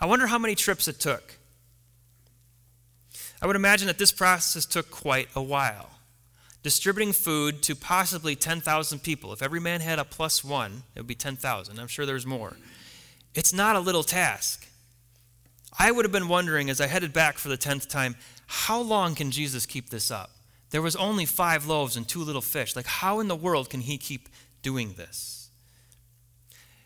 I 0.01 0.07
wonder 0.07 0.27
how 0.27 0.39
many 0.39 0.55
trips 0.55 0.89
it 0.89 0.99
took 0.99 1.39
I 3.45 3.47
would 3.47 3.57
imagine 3.57 3.89
that 3.89 3.99
this 3.99 4.11
process 4.11 4.65
took 4.65 4.91
quite 4.91 5.29
a 5.37 5.43
while. 5.43 5.91
Distributing 6.63 7.13
food 7.13 7.63
to 7.65 7.77
possibly 7.77 8.35
10,000 8.35 9.03
people. 9.03 9.35
If 9.35 9.43
every 9.43 9.61
man 9.61 9.83
had 9.83 9.99
a 9.99 10.05
plus 10.05 10.43
one, 10.43 10.85
it 10.95 11.01
would 11.01 11.07
be 11.07 11.15
10,000. 11.15 11.79
I'm 11.79 11.87
sure 11.87 12.07
there's 12.07 12.25
more. 12.25 12.57
It's 13.35 13.53
not 13.53 13.77
a 13.77 13.81
little 13.81 14.03
task. 14.03 14.67
I 15.79 15.91
would 15.91 16.07
have 16.07 16.13
been 16.13 16.29
wondering 16.29 16.71
as 16.71 16.81
I 16.81 16.87
headed 16.87 17.13
back 17.13 17.37
for 17.37 17.51
the 17.51 17.59
10th 17.59 17.87
time, 17.87 18.17
how 18.47 18.81
long 18.81 19.15
can 19.15 19.31
Jesus 19.31 19.67
keep 19.67 19.91
this 19.91 20.11
up? 20.11 20.31
There 20.75 20.83
was 20.83 20.97
only 20.97 21.25
five 21.25 21.69
loaves 21.69 21.97
and 21.97 22.09
two 22.09 22.25
little 22.25 22.43
fish. 22.43 22.75
Like, 22.75 22.87
how 22.87 23.21
in 23.21 23.29
the 23.29 23.37
world 23.37 23.71
can 23.71 23.81
he 23.81 23.97
keep 23.97 24.29
doing 24.61 24.95
this? 24.95 25.49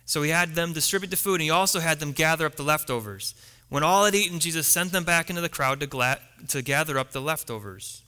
So 0.05 0.21
he 0.21 0.29
had 0.29 0.55
them 0.55 0.75
distribute 0.75 1.09
the 1.09 1.17
food, 1.17 1.37
and 1.37 1.45
he 1.45 1.49
also 1.49 1.81
had 1.81 1.99
them 1.99 2.13
gather 2.13 2.45
up 2.45 2.57
the 2.57 2.63
leftovers. 2.63 3.35
When 3.71 3.83
all 3.83 4.05
had 4.05 4.15
eaten, 4.15 4.41
Jesus 4.41 4.67
sent 4.67 4.93
them 4.93 5.05
back 5.05 5.31
into 5.31 5.41
the 5.41 5.49
crowd 5.49 5.81
to, 5.81 5.87
gla- 5.87 6.21
to 6.49 6.61
gather 6.61 6.99
up 6.99 7.13
the 7.13 7.23
leftovers. 7.23 8.03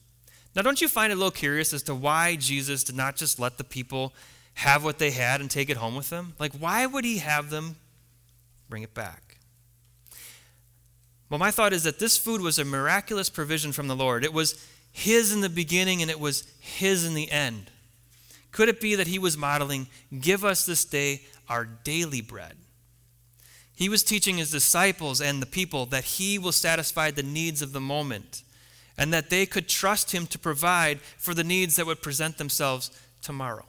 Now, 0.54 0.60
don't 0.60 0.82
you 0.82 0.86
find 0.86 1.12
it 1.12 1.14
a 1.14 1.16
little 1.16 1.30
curious 1.30 1.72
as 1.72 1.82
to 1.84 1.94
why 1.94 2.36
Jesus 2.36 2.84
did 2.84 2.94
not 2.94 3.16
just 3.16 3.40
let 3.40 3.56
the 3.56 3.64
people 3.64 4.12
have 4.56 4.84
what 4.84 4.98
they 4.98 5.12
had 5.12 5.40
and 5.40 5.50
take 5.50 5.70
it 5.70 5.78
home 5.78 5.96
with 5.96 6.10
them? 6.10 6.34
Like, 6.38 6.52
why 6.52 6.84
would 6.84 7.06
he 7.06 7.20
have 7.20 7.48
them 7.48 7.76
bring 8.68 8.82
it 8.82 8.92
back? 8.92 9.38
Well, 11.30 11.38
my 11.38 11.50
thought 11.50 11.72
is 11.72 11.84
that 11.84 11.98
this 11.98 12.18
food 12.18 12.42
was 12.42 12.58
a 12.58 12.66
miraculous 12.66 13.30
provision 13.30 13.72
from 13.72 13.88
the 13.88 13.96
Lord. 13.96 14.24
It 14.24 14.34
was 14.34 14.62
his 14.92 15.32
in 15.32 15.40
the 15.40 15.48
beginning 15.48 16.02
and 16.02 16.10
it 16.10 16.20
was 16.20 16.44
his 16.60 17.06
in 17.06 17.14
the 17.14 17.30
end. 17.30 17.70
Could 18.52 18.68
it 18.68 18.80
be 18.80 18.94
that 18.96 19.06
he 19.06 19.18
was 19.18 19.36
modeling, 19.36 19.88
Give 20.20 20.44
us 20.44 20.66
this 20.66 20.84
day 20.84 21.22
our 21.48 21.64
daily 21.64 22.20
bread? 22.20 22.56
He 23.74 23.88
was 23.88 24.02
teaching 24.02 24.36
his 24.36 24.50
disciples 24.50 25.22
and 25.22 25.40
the 25.40 25.46
people 25.46 25.86
that 25.86 26.04
he 26.04 26.38
will 26.38 26.52
satisfy 26.52 27.10
the 27.10 27.22
needs 27.22 27.62
of 27.62 27.72
the 27.72 27.80
moment 27.80 28.42
and 28.98 29.10
that 29.14 29.30
they 29.30 29.46
could 29.46 29.68
trust 29.68 30.10
him 30.10 30.26
to 30.26 30.38
provide 30.38 31.00
for 31.00 31.32
the 31.32 31.44
needs 31.44 31.76
that 31.76 31.86
would 31.86 32.02
present 32.02 32.36
themselves 32.36 32.90
tomorrow. 33.22 33.64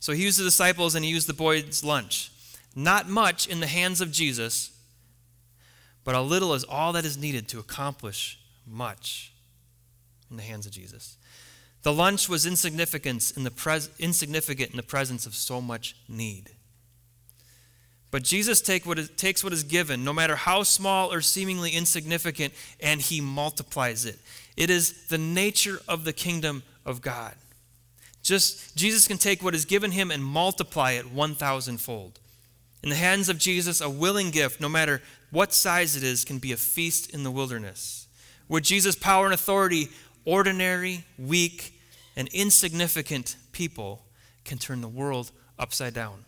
So 0.00 0.12
he 0.12 0.24
used 0.24 0.40
the 0.40 0.44
disciples 0.44 0.96
and 0.96 1.04
he 1.04 1.10
used 1.12 1.28
the 1.28 1.34
boy's 1.34 1.84
lunch. 1.84 2.32
Not 2.74 3.08
much 3.08 3.46
in 3.46 3.60
the 3.60 3.68
hands 3.68 4.00
of 4.00 4.10
Jesus, 4.10 4.72
but 6.02 6.16
a 6.16 6.20
little 6.20 6.54
is 6.54 6.64
all 6.64 6.92
that 6.94 7.04
is 7.04 7.16
needed 7.16 7.46
to 7.48 7.60
accomplish 7.60 8.39
much 8.70 9.32
in 10.30 10.36
the 10.36 10.42
hands 10.42 10.66
of 10.66 10.72
Jesus. 10.72 11.16
The 11.82 11.92
lunch 11.92 12.28
was 12.28 12.46
insignificant 12.46 13.32
in 13.36 13.44
the, 13.44 13.50
pres- 13.50 13.90
insignificant 13.98 14.70
in 14.70 14.76
the 14.76 14.82
presence 14.82 15.26
of 15.26 15.34
so 15.34 15.60
much 15.60 15.96
need. 16.08 16.50
But 18.10 18.22
Jesus 18.22 18.60
take 18.60 18.86
what 18.86 18.98
is, 18.98 19.08
takes 19.10 19.44
what 19.44 19.52
is 19.52 19.62
given, 19.62 20.04
no 20.04 20.12
matter 20.12 20.36
how 20.36 20.62
small 20.62 21.12
or 21.12 21.20
seemingly 21.20 21.70
insignificant, 21.70 22.52
and 22.80 23.00
he 23.00 23.20
multiplies 23.20 24.04
it. 24.04 24.18
It 24.56 24.68
is 24.68 25.06
the 25.06 25.18
nature 25.18 25.80
of 25.88 26.04
the 26.04 26.12
kingdom 26.12 26.62
of 26.84 27.00
God. 27.00 27.34
Just 28.22 28.76
Jesus 28.76 29.06
can 29.06 29.16
take 29.16 29.42
what 29.42 29.54
is 29.54 29.64
given 29.64 29.92
him 29.92 30.10
and 30.10 30.24
multiply 30.24 30.92
it 30.92 31.10
1,000 31.10 31.78
fold. 31.78 32.18
In 32.82 32.90
the 32.90 32.96
hands 32.96 33.28
of 33.28 33.38
Jesus, 33.38 33.80
a 33.80 33.88
willing 33.88 34.30
gift, 34.30 34.60
no 34.60 34.68
matter 34.68 35.02
what 35.30 35.52
size 35.52 35.96
it 35.96 36.02
is, 36.02 36.24
can 36.24 36.38
be 36.38 36.52
a 36.52 36.56
feast 36.56 37.10
in 37.10 37.22
the 37.22 37.30
wilderness. 37.30 38.06
With 38.50 38.64
Jesus' 38.64 38.96
power 38.96 39.26
and 39.26 39.32
authority, 39.32 39.90
ordinary, 40.24 41.04
weak, 41.16 41.80
and 42.16 42.26
insignificant 42.32 43.36
people 43.52 44.02
can 44.44 44.58
turn 44.58 44.80
the 44.80 44.88
world 44.88 45.30
upside 45.56 45.94
down. 45.94 46.24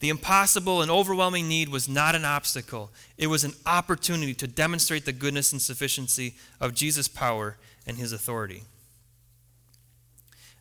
The 0.00 0.10
impossible 0.10 0.82
and 0.82 0.90
overwhelming 0.90 1.48
need 1.48 1.70
was 1.70 1.88
not 1.88 2.14
an 2.14 2.26
obstacle, 2.26 2.92
it 3.16 3.28
was 3.28 3.44
an 3.44 3.54
opportunity 3.64 4.34
to 4.34 4.46
demonstrate 4.46 5.06
the 5.06 5.14
goodness 5.14 5.52
and 5.52 5.62
sufficiency 5.62 6.34
of 6.60 6.74
Jesus' 6.74 7.08
power 7.08 7.56
and 7.86 7.96
his 7.96 8.12
authority. 8.12 8.64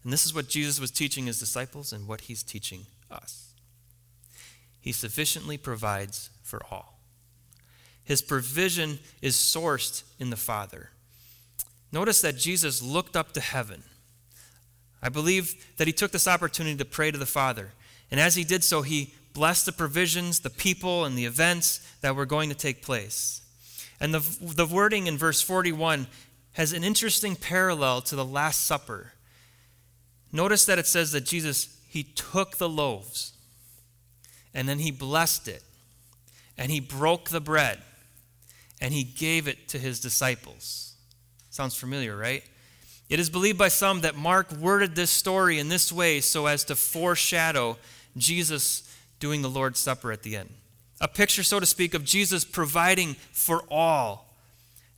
And 0.06 0.14
this 0.14 0.26
is 0.26 0.34
what 0.34 0.48
Jesus 0.48 0.80
was 0.80 0.90
teaching 0.90 1.26
his 1.26 1.38
disciples 1.38 1.92
and 1.92 2.08
what 2.08 2.22
he's 2.22 2.44
teaching 2.44 2.86
us. 3.12 3.52
He 4.80 4.94
sufficiently 4.94 5.58
provides 5.58 6.30
for 6.44 6.62
all. 6.72 6.93
His 8.04 8.22
provision 8.22 9.00
is 9.22 9.36
sourced 9.36 10.04
in 10.20 10.30
the 10.30 10.36
Father. 10.36 10.90
Notice 11.92 12.22
that 12.22 12.38
Jesus 12.38 12.82
looked 12.82 13.16
up 13.16 13.34
to 13.34 13.42
heaven. 13.42 13.84
I 15.02 15.10
believe 15.10 15.76
that 15.78 15.88
he 15.88 15.94
took 15.94 16.12
this 16.12 16.28
opportunity 16.28 16.76
to 16.78 16.86
pray 16.86 17.12
to 17.12 17.18
the 17.18 17.26
Father. 17.26 17.72
And 18.10 18.20
as 18.20 18.36
he 18.36 18.44
did 18.44 18.64
so, 18.64 18.82
he 18.82 19.14
blessed 19.34 19.66
the 19.66 19.72
provisions, 19.72 20.40
the 20.40 20.50
people, 20.50 21.06
and 21.06 21.18
the 21.18 21.26
events 21.26 21.80
that 22.02 22.16
were 22.16 22.26
going 22.26 22.50
to 22.50 22.56
take 22.56 22.82
place. 22.82 23.42
And 24.00 24.14
the, 24.14 24.54
the 24.54 24.66
wording 24.66 25.08
in 25.08 25.18
verse 25.18 25.42
41 25.42 26.08
has 26.54 26.74
an 26.74 26.84
interesting 26.84 27.36
parallel 27.36 28.02
to 28.02 28.16
the 28.16 28.26
Last 28.26 28.66
Supper. 28.66 29.14
Notice 30.32 30.66
that 30.66 30.80
it 30.80 30.88
says 30.88 31.12
that 31.12 31.26
Jesus, 31.26 31.80
he 31.88 32.04
took 32.04 32.58
the 32.58 32.70
loaves 32.70 33.34
and 34.54 34.68
then 34.68 34.80
he 34.80 34.92
blessed 34.92 35.48
it 35.48 35.64
and 36.58 36.72
he 36.72 36.80
broke 36.80 37.30
the 37.30 37.42
bread 37.42 37.80
and 38.84 38.94
he 38.94 39.06
gave 39.06 39.48
it 39.48 39.70
to 39.70 39.80
his 39.80 40.02
disciples. 40.02 40.94
Sounds 41.50 41.74
familiar, 41.74 42.18
right? 42.18 42.44
It 43.10 43.18
is 43.18 43.30
believed 43.30 43.58
by 43.58 43.70
some 43.70 44.02
that 44.02 44.18
Mark 44.18 44.52
worded 44.52 44.94
this 44.94 45.10
story 45.10 45.58
in 45.58 45.70
this 45.70 45.90
way 45.90 46.20
so 46.20 46.48
as 46.48 46.66
to 46.66 46.76
foreshadow 46.76 47.78
Jesus 48.18 48.84
doing 49.20 49.42
the 49.42 49.50
Lord's 49.50 49.80
Supper 49.80 50.12
at 50.12 50.24
the 50.24 50.36
end. 50.36 50.50
A 51.00 51.08
picture, 51.08 51.44
so 51.44 51.62
to 51.62 51.66
speak, 51.66 51.94
of 51.94 52.04
Jesus 52.04 52.44
providing 52.44 53.16
for 53.32 53.64
all. 53.72 54.36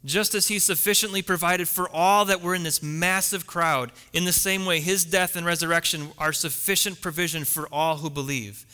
Just 0.04 0.34
as 0.34 0.48
he 0.48 0.58
sufficiently 0.58 1.22
provided 1.22 1.68
for 1.68 1.88
all 1.90 2.26
that 2.26 2.42
were 2.42 2.56
in 2.56 2.64
this 2.64 2.82
massive 2.82 3.46
crowd, 3.46 3.92
in 4.14 4.26
the 4.26 4.34
same 4.34 4.66
way, 4.66 4.80
his 4.80 5.06
death 5.06 5.36
and 5.36 5.46
resurrection 5.46 6.08
are 6.18 6.34
sufficient 6.34 7.02
provision 7.02 7.46
for 7.46 7.68
all 7.72 7.98
who 7.98 8.10
believe. 8.10 8.66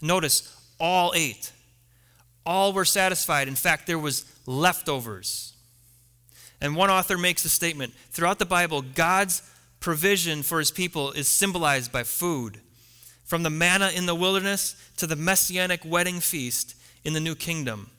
Notice, 0.00 0.56
all 0.78 1.12
ate. 1.16 1.50
All 2.46 2.72
were 2.72 2.84
satisfied. 2.84 3.48
In 3.48 3.54
fact, 3.54 3.86
there 3.86 3.98
was 3.98 4.24
leftovers. 4.46 5.54
And 6.60 6.76
one 6.76 6.90
author 6.90 7.18
makes 7.18 7.44
a 7.44 7.48
statement 7.48 7.94
throughout 8.10 8.38
the 8.38 8.46
Bible, 8.46 8.82
God's 8.82 9.42
provision 9.80 10.42
for 10.42 10.58
his 10.58 10.70
people 10.70 11.12
is 11.12 11.28
symbolized 11.28 11.92
by 11.92 12.02
food. 12.02 12.60
From 13.24 13.42
the 13.42 13.50
manna 13.50 13.90
in 13.94 14.06
the 14.06 14.14
wilderness 14.14 14.76
to 14.96 15.06
the 15.06 15.16
messianic 15.16 15.84
wedding 15.84 16.20
feast 16.20 16.74
in 17.04 17.12
the 17.12 17.20
new 17.20 17.34
kingdom. 17.34 17.90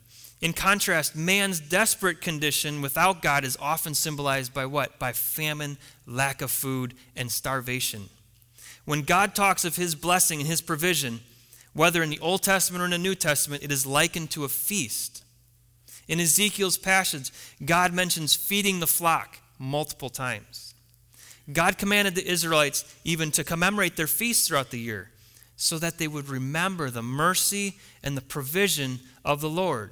In 0.42 0.54
contrast, 0.54 1.16
man's 1.16 1.60
desperate 1.60 2.22
condition 2.22 2.82
without 2.82 3.22
God 3.22 3.44
is 3.44 3.58
often 3.60 3.94
symbolized 3.94 4.54
by 4.54 4.66
what? 4.66 5.00
By 5.00 5.14
famine, 5.14 5.78
lack 6.06 6.42
of 6.42 6.52
food, 6.52 6.94
and 7.16 7.32
starvation. 7.32 8.10
When 8.86 9.02
God 9.02 9.34
talks 9.34 9.66
of 9.66 9.76
his 9.76 9.96
blessing 9.96 10.40
and 10.40 10.48
his 10.48 10.62
provision, 10.62 11.22
whether 11.76 12.02
in 12.02 12.10
the 12.10 12.20
Old 12.20 12.42
Testament 12.42 12.82
or 12.82 12.86
in 12.86 12.92
the 12.92 12.98
New 12.98 13.16
Testament, 13.16 13.62
it 13.62 13.72
is 13.72 13.86
likened 13.86 14.32
to 14.32 14.46
a 14.46 14.50
feast. 14.50 15.24
In 16.08 16.22
Ezekiel's 16.22 16.78
passage, 16.78 17.32
God 17.64 17.94
mentions 17.94 18.34
feeding 18.34 18.80
the 18.80 18.88
flock 18.88 19.40
multiple 19.60 20.10
times. 20.10 20.74
God 21.52 21.78
commanded 21.78 22.16
the 22.16 22.26
Israelites 22.26 22.86
even 23.04 23.30
to 23.32 23.44
commemorate 23.44 23.98
their 23.98 24.08
feasts 24.08 24.48
throughout 24.48 24.72
the 24.72 24.80
year 24.80 25.12
so 25.58 25.78
that 25.78 25.98
they 25.98 26.08
would 26.08 26.30
remember 26.30 26.90
the 26.90 27.04
mercy 27.04 27.76
and 28.02 28.16
the 28.16 28.22
provision 28.22 29.00
of 29.26 29.42
the 29.42 29.50
Lord. 29.50 29.92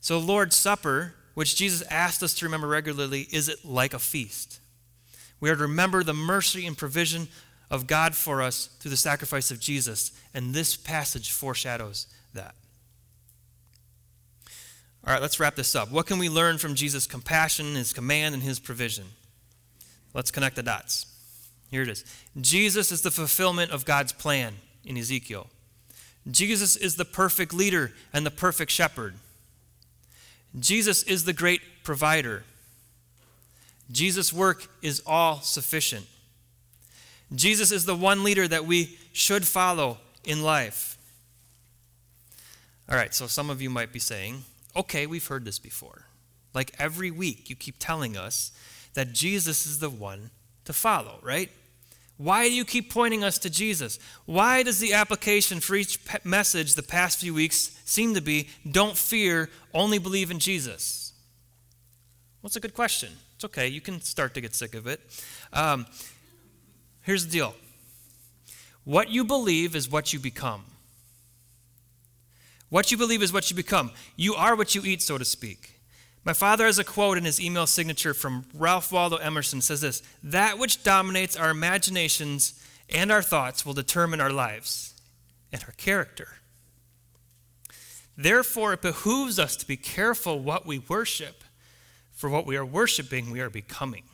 So, 0.00 0.18
Lord's 0.18 0.56
Supper, 0.56 1.14
which 1.34 1.54
Jesus 1.54 1.86
asked 1.90 2.24
us 2.24 2.34
to 2.34 2.44
remember 2.44 2.66
regularly, 2.66 3.28
is 3.30 3.48
it 3.48 3.64
like 3.64 3.94
a 3.94 4.00
feast? 4.00 4.58
We 5.38 5.48
are 5.48 5.56
to 5.56 5.62
remember 5.62 6.02
the 6.02 6.12
mercy 6.12 6.66
and 6.66 6.76
provision 6.76 7.28
of 7.70 7.86
God 7.86 8.14
for 8.14 8.42
us 8.42 8.66
through 8.78 8.90
the 8.90 8.96
sacrifice 8.96 9.50
of 9.50 9.60
Jesus, 9.60 10.12
and 10.32 10.54
this 10.54 10.76
passage 10.76 11.30
foreshadows 11.30 12.06
that. 12.32 12.54
All 15.06 15.12
right, 15.12 15.20
let's 15.22 15.38
wrap 15.38 15.54
this 15.54 15.74
up. 15.74 15.90
What 15.90 16.06
can 16.06 16.18
we 16.18 16.28
learn 16.28 16.58
from 16.58 16.74
Jesus' 16.74 17.06
compassion, 17.06 17.74
his 17.74 17.92
command, 17.92 18.34
and 18.34 18.42
his 18.42 18.58
provision? 18.58 19.04
Let's 20.14 20.30
connect 20.30 20.56
the 20.56 20.62
dots. 20.62 21.06
Here 21.70 21.82
it 21.82 21.88
is 21.88 22.04
Jesus 22.40 22.92
is 22.92 23.02
the 23.02 23.10
fulfillment 23.10 23.70
of 23.72 23.84
God's 23.84 24.12
plan 24.12 24.54
in 24.84 24.96
Ezekiel. 24.96 25.48
Jesus 26.30 26.76
is 26.76 26.96
the 26.96 27.04
perfect 27.04 27.52
leader 27.52 27.92
and 28.12 28.24
the 28.24 28.30
perfect 28.30 28.70
shepherd. 28.70 29.14
Jesus 30.58 31.02
is 31.02 31.24
the 31.24 31.32
great 31.32 31.60
provider. 31.82 32.44
Jesus' 33.90 34.32
work 34.32 34.68
is 34.80 35.02
all 35.04 35.40
sufficient. 35.40 36.06
Jesus 37.32 37.70
is 37.70 37.84
the 37.84 37.94
one 37.94 38.24
leader 38.24 38.48
that 38.48 38.66
we 38.66 38.98
should 39.12 39.46
follow 39.46 39.98
in 40.24 40.42
life. 40.42 40.98
All 42.88 42.96
right, 42.96 43.14
so 43.14 43.26
some 43.26 43.50
of 43.50 43.62
you 43.62 43.70
might 43.70 43.92
be 43.92 43.98
saying, 43.98 44.44
okay, 44.76 45.06
we've 45.06 45.26
heard 45.26 45.44
this 45.44 45.58
before. 45.58 46.06
Like 46.52 46.74
every 46.78 47.10
week, 47.10 47.48
you 47.48 47.56
keep 47.56 47.76
telling 47.78 48.16
us 48.16 48.52
that 48.94 49.12
Jesus 49.12 49.66
is 49.66 49.78
the 49.80 49.90
one 49.90 50.30
to 50.64 50.72
follow, 50.72 51.18
right? 51.22 51.50
Why 52.16 52.48
do 52.48 52.54
you 52.54 52.64
keep 52.64 52.92
pointing 52.92 53.24
us 53.24 53.38
to 53.38 53.50
Jesus? 53.50 53.98
Why 54.24 54.62
does 54.62 54.78
the 54.78 54.92
application 54.92 55.60
for 55.60 55.74
each 55.74 55.98
message 56.22 56.74
the 56.74 56.82
past 56.82 57.18
few 57.18 57.34
weeks 57.34 57.76
seem 57.84 58.14
to 58.14 58.20
be 58.20 58.48
don't 58.70 58.96
fear, 58.96 59.50
only 59.72 59.98
believe 59.98 60.30
in 60.30 60.38
Jesus? 60.38 61.12
Well, 62.40 62.48
it's 62.48 62.56
a 62.56 62.60
good 62.60 62.74
question. 62.74 63.10
It's 63.34 63.44
okay. 63.44 63.66
You 63.66 63.80
can 63.80 64.00
start 64.00 64.34
to 64.34 64.40
get 64.40 64.54
sick 64.54 64.74
of 64.74 64.86
it. 64.86 65.00
Um, 65.52 65.86
here's 67.04 67.26
the 67.26 67.32
deal 67.32 67.54
what 68.84 69.08
you 69.08 69.24
believe 69.24 69.74
is 69.74 69.88
what 69.88 70.12
you 70.12 70.18
become. 70.18 70.64
What 72.68 72.90
you 72.90 72.98
believe 72.98 73.22
is 73.22 73.32
what 73.32 73.50
you 73.50 73.56
become. 73.56 73.92
You 74.16 74.34
are 74.34 74.56
what 74.56 74.74
you 74.74 74.82
eat, 74.84 75.00
so 75.00 75.16
to 75.16 75.24
speak. 75.24 75.80
My 76.24 76.32
father 76.32 76.66
has 76.66 76.78
a 76.78 76.84
quote 76.84 77.16
in 77.18 77.24
his 77.24 77.40
email 77.40 77.66
signature 77.66 78.14
from 78.14 78.46
Ralph 78.52 78.90
Waldo 78.90 79.16
Emerson 79.16 79.60
says 79.60 79.80
this, 79.80 80.02
"That 80.22 80.58
which 80.58 80.82
dominates 80.82 81.36
our 81.36 81.50
imaginations 81.50 82.54
and 82.88 83.12
our 83.12 83.22
thoughts 83.22 83.64
will 83.64 83.74
determine 83.74 84.20
our 84.20 84.32
lives 84.32 84.94
and 85.52 85.62
our 85.62 85.72
character." 85.72 86.40
Therefore, 88.16 88.72
it 88.72 88.82
behooves 88.82 89.38
us 89.38 89.56
to 89.56 89.66
be 89.66 89.76
careful 89.76 90.38
what 90.38 90.66
we 90.66 90.78
worship, 90.78 91.44
for 92.12 92.30
what 92.30 92.46
we 92.46 92.56
are 92.56 92.66
worshiping, 92.66 93.30
we 93.30 93.40
are 93.40 93.50
becoming. 93.50 94.04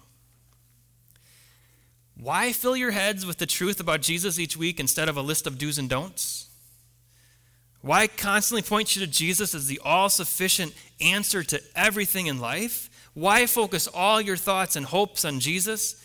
Why 2.21 2.53
fill 2.53 2.77
your 2.77 2.91
heads 2.91 3.25
with 3.25 3.39
the 3.39 3.47
truth 3.47 3.81
about 3.81 4.03
Jesus 4.03 4.39
each 4.39 4.57
week 4.57 4.79
instead 4.79 5.09
of 5.09 5.17
a 5.17 5.23
list 5.23 5.47
of 5.47 5.57
do's 5.57 5.79
and 5.79 5.89
don'ts? 5.89 6.49
Why 7.81 8.09
constantly 8.09 8.63
point 8.63 8.95
you 8.95 9.05
to 9.05 9.11
Jesus 9.11 9.55
as 9.55 9.67
the 9.67 9.81
all 9.83 10.11
sufficient 10.11 10.75
answer 11.01 11.43
to 11.43 11.63
everything 11.75 12.27
in 12.27 12.39
life? 12.39 12.91
Why 13.15 13.47
focus 13.47 13.89
all 13.89 14.21
your 14.21 14.37
thoughts 14.37 14.77
and 14.77 14.85
hopes 14.85 15.25
on 15.25 15.41
Jesus? 15.41 16.05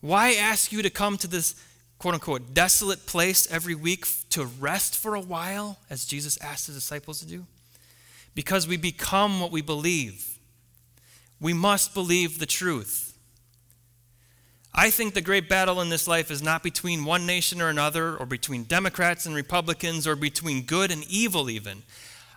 Why 0.00 0.32
ask 0.32 0.72
you 0.72 0.82
to 0.82 0.90
come 0.90 1.16
to 1.18 1.28
this 1.28 1.54
quote 1.98 2.14
unquote 2.14 2.52
desolate 2.52 3.06
place 3.06 3.50
every 3.50 3.76
week 3.76 4.04
to 4.30 4.44
rest 4.44 4.96
for 4.96 5.14
a 5.14 5.20
while, 5.20 5.78
as 5.88 6.04
Jesus 6.04 6.36
asked 6.40 6.66
his 6.66 6.74
disciples 6.74 7.20
to 7.20 7.26
do? 7.26 7.46
Because 8.34 8.66
we 8.66 8.76
become 8.76 9.40
what 9.40 9.52
we 9.52 9.62
believe. 9.62 10.38
We 11.40 11.52
must 11.52 11.94
believe 11.94 12.40
the 12.40 12.46
truth. 12.46 13.05
I 14.78 14.90
think 14.90 15.14
the 15.14 15.22
great 15.22 15.48
battle 15.48 15.80
in 15.80 15.88
this 15.88 16.06
life 16.06 16.30
is 16.30 16.42
not 16.42 16.62
between 16.62 17.06
one 17.06 17.24
nation 17.24 17.62
or 17.62 17.70
another, 17.70 18.14
or 18.14 18.26
between 18.26 18.64
Democrats 18.64 19.24
and 19.24 19.34
Republicans, 19.34 20.06
or 20.06 20.14
between 20.14 20.64
good 20.64 20.90
and 20.90 21.02
evil, 21.04 21.48
even. 21.48 21.82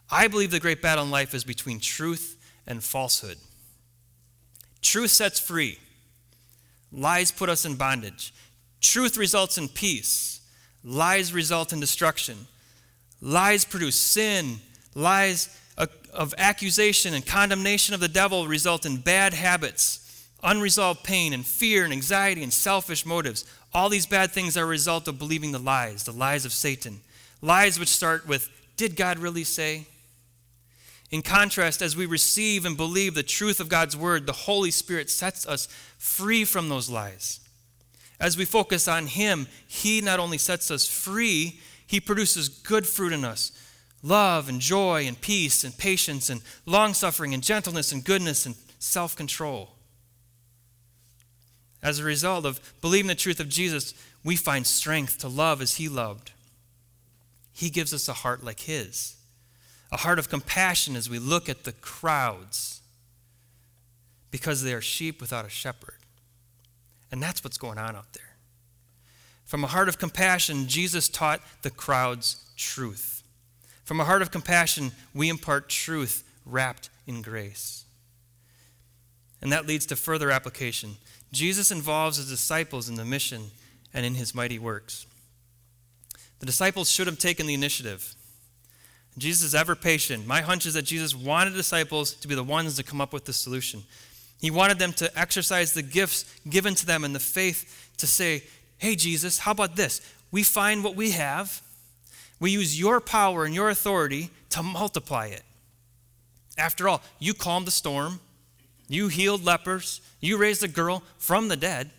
I 0.09 0.29
believe 0.29 0.49
the 0.49 0.61
great 0.61 0.81
battle 0.81 1.03
in 1.03 1.11
life 1.11 1.33
is 1.33 1.43
between 1.43 1.81
truth 1.81 2.37
and 2.65 2.81
falsehood. 2.81 3.37
Truth 4.81 5.11
sets 5.11 5.37
free, 5.37 5.79
lies 6.93 7.29
put 7.29 7.49
us 7.49 7.65
in 7.65 7.75
bondage. 7.75 8.33
Truth 8.79 9.17
results 9.17 9.57
in 9.57 9.67
peace, 9.67 10.39
lies 10.81 11.33
result 11.33 11.73
in 11.73 11.81
destruction. 11.81 12.47
Lies 13.21 13.65
produce 13.65 13.97
sin, 13.97 14.59
lies 14.95 15.49
uh, 15.77 15.87
of 16.13 16.33
accusation 16.37 17.13
and 17.13 17.25
condemnation 17.25 17.93
of 17.93 17.99
the 17.99 18.07
devil 18.07 18.47
result 18.47 18.85
in 18.85 18.95
bad 18.95 19.33
habits 19.33 20.08
unresolved 20.43 21.03
pain 21.03 21.33
and 21.33 21.45
fear 21.45 21.83
and 21.83 21.93
anxiety 21.93 22.43
and 22.43 22.53
selfish 22.53 23.05
motives. 23.05 23.45
All 23.73 23.89
these 23.89 24.05
bad 24.05 24.31
things 24.31 24.57
are 24.57 24.63
a 24.63 24.67
result 24.67 25.07
of 25.07 25.19
believing 25.19 25.51
the 25.51 25.59
lies, 25.59 26.03
the 26.03 26.11
lies 26.11 26.45
of 26.45 26.53
Satan. 26.53 27.01
Lies 27.41 27.79
which 27.79 27.89
start 27.89 28.27
with, 28.27 28.49
Did 28.77 28.95
God 28.95 29.19
really 29.19 29.43
say? 29.43 29.87
In 31.11 31.21
contrast, 31.21 31.81
as 31.81 31.95
we 31.95 32.05
receive 32.05 32.65
and 32.65 32.77
believe 32.77 33.15
the 33.15 33.23
truth 33.23 33.59
of 33.59 33.69
God's 33.69 33.97
word, 33.97 34.25
the 34.25 34.31
Holy 34.31 34.69
Spirit 34.69 35.09
sets 35.09 35.47
us 35.47 35.67
free 35.97 36.45
from 36.45 36.69
those 36.69 36.89
lies. 36.89 37.39
As 38.19 38.37
we 38.37 38.45
focus 38.45 38.87
on 38.87 39.07
Him, 39.07 39.47
He 39.67 40.01
not 40.01 40.19
only 40.19 40.37
sets 40.37 40.69
us 40.69 40.87
free, 40.87 41.59
He 41.87 41.99
produces 41.99 42.49
good 42.49 42.85
fruit 42.85 43.13
in 43.13 43.25
us 43.25 43.51
love 44.01 44.47
and 44.47 44.61
joy 44.61 45.05
and 45.05 45.19
peace 45.19 45.65
and 45.65 45.77
patience 45.77 46.29
and 46.29 46.41
long 46.65 46.93
suffering 46.93 47.33
and 47.33 47.43
gentleness 47.43 47.91
and 47.91 48.05
goodness 48.05 48.45
and 48.45 48.55
self 48.77 49.15
control. 49.15 49.71
As 51.81 51.99
a 51.99 52.03
result 52.03 52.45
of 52.45 52.59
believing 52.81 53.07
the 53.07 53.15
truth 53.15 53.39
of 53.39 53.49
Jesus, 53.49 53.93
we 54.23 54.35
find 54.35 54.67
strength 54.67 55.17
to 55.19 55.27
love 55.27 55.61
as 55.61 55.75
He 55.75 55.87
loved. 55.87 56.31
He 57.53 57.69
gives 57.69 57.93
us 57.93 58.07
a 58.07 58.13
heart 58.13 58.43
like 58.43 58.61
His, 58.61 59.15
a 59.91 59.97
heart 59.97 60.19
of 60.19 60.29
compassion 60.29 60.95
as 60.95 61.09
we 61.09 61.19
look 61.19 61.47
at 61.49 61.63
the 61.63 61.71
crowds 61.71 62.81
because 64.31 64.63
they 64.63 64.73
are 64.73 64.81
sheep 64.81 65.21
without 65.21 65.45
a 65.45 65.49
shepherd. 65.49 65.97
And 67.11 67.21
that's 67.23 67.43
what's 67.43 67.57
going 67.57 67.77
on 67.77 67.95
out 67.95 68.13
there. 68.13 68.35
From 69.45 69.63
a 69.63 69.67
heart 69.67 69.89
of 69.89 69.97
compassion, 69.97 70.67
Jesus 70.67 71.09
taught 71.09 71.41
the 71.63 71.71
crowds 71.71 72.45
truth. 72.55 73.23
From 73.83 73.99
a 73.99 74.05
heart 74.05 74.21
of 74.21 74.29
compassion, 74.29 74.91
we 75.15 75.29
impart 75.29 75.69
truth 75.69 76.23
wrapped 76.45 76.89
in 77.07 77.23
grace. 77.23 77.85
And 79.41 79.51
that 79.51 79.65
leads 79.65 79.87
to 79.87 79.95
further 79.95 80.29
application. 80.29 80.97
Jesus 81.31 81.71
involves 81.71 82.17
his 82.17 82.29
disciples 82.29 82.89
in 82.89 82.95
the 82.95 83.05
mission 83.05 83.51
and 83.93 84.05
in 84.05 84.15
his 84.15 84.33
mighty 84.33 84.59
works. 84.59 85.05
The 86.39 86.45
disciples 86.45 86.89
should 86.89 87.07
have 87.07 87.19
taken 87.19 87.45
the 87.45 87.53
initiative. 87.53 88.15
Jesus 89.17 89.43
is 89.43 89.55
ever 89.55 89.75
patient. 89.75 90.25
My 90.25 90.41
hunch 90.41 90.65
is 90.65 90.73
that 90.75 90.83
Jesus 90.83 91.15
wanted 91.15 91.53
disciples 91.53 92.13
to 92.13 92.27
be 92.27 92.35
the 92.35 92.43
ones 92.43 92.75
to 92.77 92.83
come 92.83 93.01
up 93.01 93.13
with 93.13 93.25
the 93.25 93.33
solution. 93.33 93.83
He 94.39 94.49
wanted 94.49 94.79
them 94.79 94.93
to 94.93 95.19
exercise 95.19 95.73
the 95.73 95.81
gifts 95.81 96.25
given 96.49 96.75
to 96.75 96.85
them 96.85 97.03
and 97.03 97.13
the 97.13 97.19
faith 97.19 97.91
to 97.97 98.07
say, 98.07 98.43
Hey, 98.77 98.95
Jesus, 98.95 99.39
how 99.39 99.51
about 99.51 99.75
this? 99.75 99.99
We 100.31 100.43
find 100.43 100.83
what 100.83 100.95
we 100.95 101.11
have, 101.11 101.61
we 102.39 102.51
use 102.51 102.79
your 102.79 103.01
power 103.01 103.43
and 103.43 103.53
your 103.53 103.69
authority 103.69 104.29
to 104.51 104.63
multiply 104.63 105.27
it. 105.27 105.43
After 106.57 106.87
all, 106.87 107.01
you 107.19 107.33
calmed 107.33 107.67
the 107.67 107.71
storm, 107.71 108.21
you 108.89 109.07
healed 109.07 109.45
lepers. 109.45 110.01
You 110.19 110.37
raised 110.37 110.63
a 110.63 110.67
girl 110.67 111.03
from 111.17 111.47
the 111.47 111.55
dead. 111.55 111.91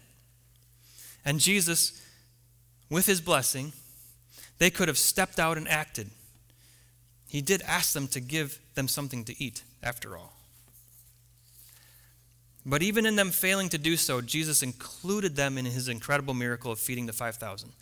And 1.24 1.38
Jesus, 1.38 2.03
with 2.91 3.07
his 3.07 3.20
blessing, 3.20 3.72
they 4.59 4.70
could 4.70 4.88
have 4.88 4.99
stepped 4.99 5.38
out 5.38 5.57
and 5.57 5.68
acted. 5.68 6.11
He 7.28 7.41
did 7.41 7.62
ask 7.62 7.93
them 7.93 8.09
to 8.09 8.20
give 8.20 8.59
them 8.74 8.88
something 8.88 9.24
to 9.24 9.43
eat, 9.43 9.62
after 9.82 10.16
all. 10.16 10.34
But 12.66 12.82
even 12.82 13.07
in 13.07 13.16
them 13.16 13.30
failing 13.30 13.68
to 13.70 13.78
do 13.78 13.97
so, 13.97 14.20
Jesus 14.20 14.62
included 14.62 15.36
them 15.36 15.57
in 15.57 15.64
his 15.64 15.88
incredible 15.88 16.34
miracle 16.34 16.72
of 16.72 16.78
feeding 16.78 17.07
the 17.07 17.12
5,000 17.12 17.72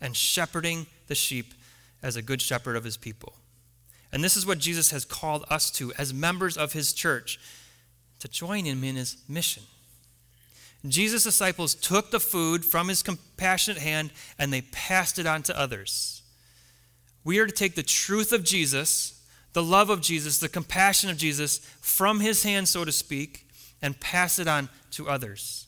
and 0.00 0.16
shepherding 0.16 0.86
the 1.06 1.14
sheep 1.14 1.54
as 2.02 2.16
a 2.16 2.22
good 2.22 2.42
shepherd 2.42 2.76
of 2.76 2.84
his 2.84 2.96
people. 2.96 3.34
And 4.10 4.24
this 4.24 4.36
is 4.36 4.46
what 4.46 4.58
Jesus 4.58 4.90
has 4.90 5.04
called 5.04 5.44
us 5.50 5.70
to 5.72 5.92
as 5.94 6.14
members 6.14 6.56
of 6.56 6.72
his 6.72 6.92
church 6.92 7.38
to 8.24 8.28
join 8.30 8.64
him 8.64 8.82
in 8.84 8.96
his 8.96 9.18
mission. 9.28 9.62
Jesus' 10.88 11.24
disciples 11.24 11.74
took 11.74 12.10
the 12.10 12.18
food 12.18 12.64
from 12.64 12.88
his 12.88 13.02
compassionate 13.02 13.82
hand 13.82 14.12
and 14.38 14.50
they 14.50 14.62
passed 14.62 15.18
it 15.18 15.26
on 15.26 15.42
to 15.42 15.60
others. 15.60 16.22
We 17.22 17.38
are 17.38 17.46
to 17.46 17.52
take 17.52 17.74
the 17.74 17.82
truth 17.82 18.32
of 18.32 18.42
Jesus, 18.42 19.22
the 19.52 19.62
love 19.62 19.90
of 19.90 20.00
Jesus, 20.00 20.38
the 20.38 20.48
compassion 20.48 21.10
of 21.10 21.18
Jesus 21.18 21.58
from 21.82 22.20
his 22.20 22.44
hand, 22.44 22.66
so 22.66 22.86
to 22.86 22.92
speak, 22.92 23.46
and 23.82 24.00
pass 24.00 24.38
it 24.38 24.48
on 24.48 24.70
to 24.92 25.06
others. 25.06 25.66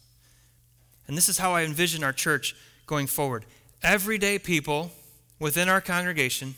And 1.07 1.14
this 1.14 1.28
is 1.28 1.36
how 1.36 1.52
I 1.52 1.64
envision 1.64 2.02
our 2.02 2.14
church 2.14 2.57
going 2.86 3.07
forward. 3.07 3.44
Everyday 3.82 4.38
people 4.38 4.92
within 5.38 5.68
our 5.68 5.82
congregation 5.82 6.54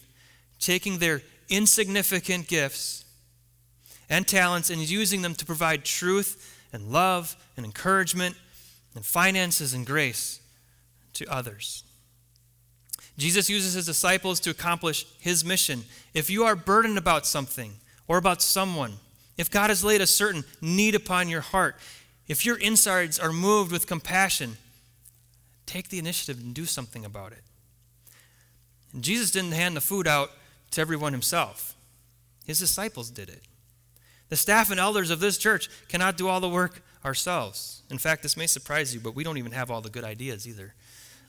taking 0.60 0.98
their 0.98 1.22
insignificant 1.48 2.46
gifts 2.46 3.04
and 4.08 4.26
talents 4.26 4.70
and 4.70 4.80
using 4.88 5.22
them 5.22 5.34
to 5.34 5.46
provide 5.46 5.84
truth 5.84 6.56
and 6.72 6.90
love 6.90 7.36
and 7.56 7.64
encouragement 7.64 8.36
and 8.94 9.04
finances 9.04 9.74
and 9.74 9.86
grace 9.86 10.40
to 11.14 11.26
others. 11.32 11.84
Jesus 13.16 13.50
uses 13.50 13.74
his 13.74 13.86
disciples 13.86 14.38
to 14.40 14.50
accomplish 14.50 15.04
his 15.18 15.44
mission. 15.44 15.82
If 16.14 16.30
you 16.30 16.44
are 16.44 16.54
burdened 16.54 16.98
about 16.98 17.26
something 17.26 17.72
or 18.06 18.16
about 18.16 18.40
someone, 18.40 18.94
if 19.36 19.50
God 19.50 19.70
has 19.70 19.84
laid 19.84 20.00
a 20.00 20.06
certain 20.06 20.44
need 20.60 20.94
upon 20.94 21.28
your 21.28 21.40
heart, 21.40 21.76
if 22.28 22.46
your 22.46 22.56
insides 22.56 23.18
are 23.18 23.32
moved 23.32 23.72
with 23.72 23.86
compassion, 23.86 24.56
take 25.66 25.88
the 25.88 25.98
initiative 25.98 26.38
and 26.38 26.54
do 26.54 26.64
something 26.64 27.04
about 27.04 27.32
it. 27.32 27.42
And 28.92 29.02
Jesus 29.02 29.30
didn't 29.30 29.52
hand 29.52 29.76
the 29.76 29.80
food 29.80 30.06
out 30.06 30.30
to 30.72 30.80
everyone 30.80 31.12
himself, 31.12 31.74
his 32.46 32.60
disciples 32.60 33.10
did 33.10 33.28
it. 33.28 33.42
The 34.28 34.36
staff 34.36 34.70
and 34.70 34.78
elders 34.78 35.10
of 35.10 35.20
this 35.20 35.38
church 35.38 35.68
cannot 35.88 36.16
do 36.16 36.28
all 36.28 36.40
the 36.40 36.48
work 36.48 36.82
ourselves. 37.04 37.82
In 37.90 37.98
fact, 37.98 38.22
this 38.22 38.36
may 38.36 38.46
surprise 38.46 38.94
you, 38.94 39.00
but 39.00 39.14
we 39.14 39.24
don't 39.24 39.38
even 39.38 39.52
have 39.52 39.70
all 39.70 39.80
the 39.80 39.90
good 39.90 40.04
ideas 40.04 40.46
either. 40.46 40.74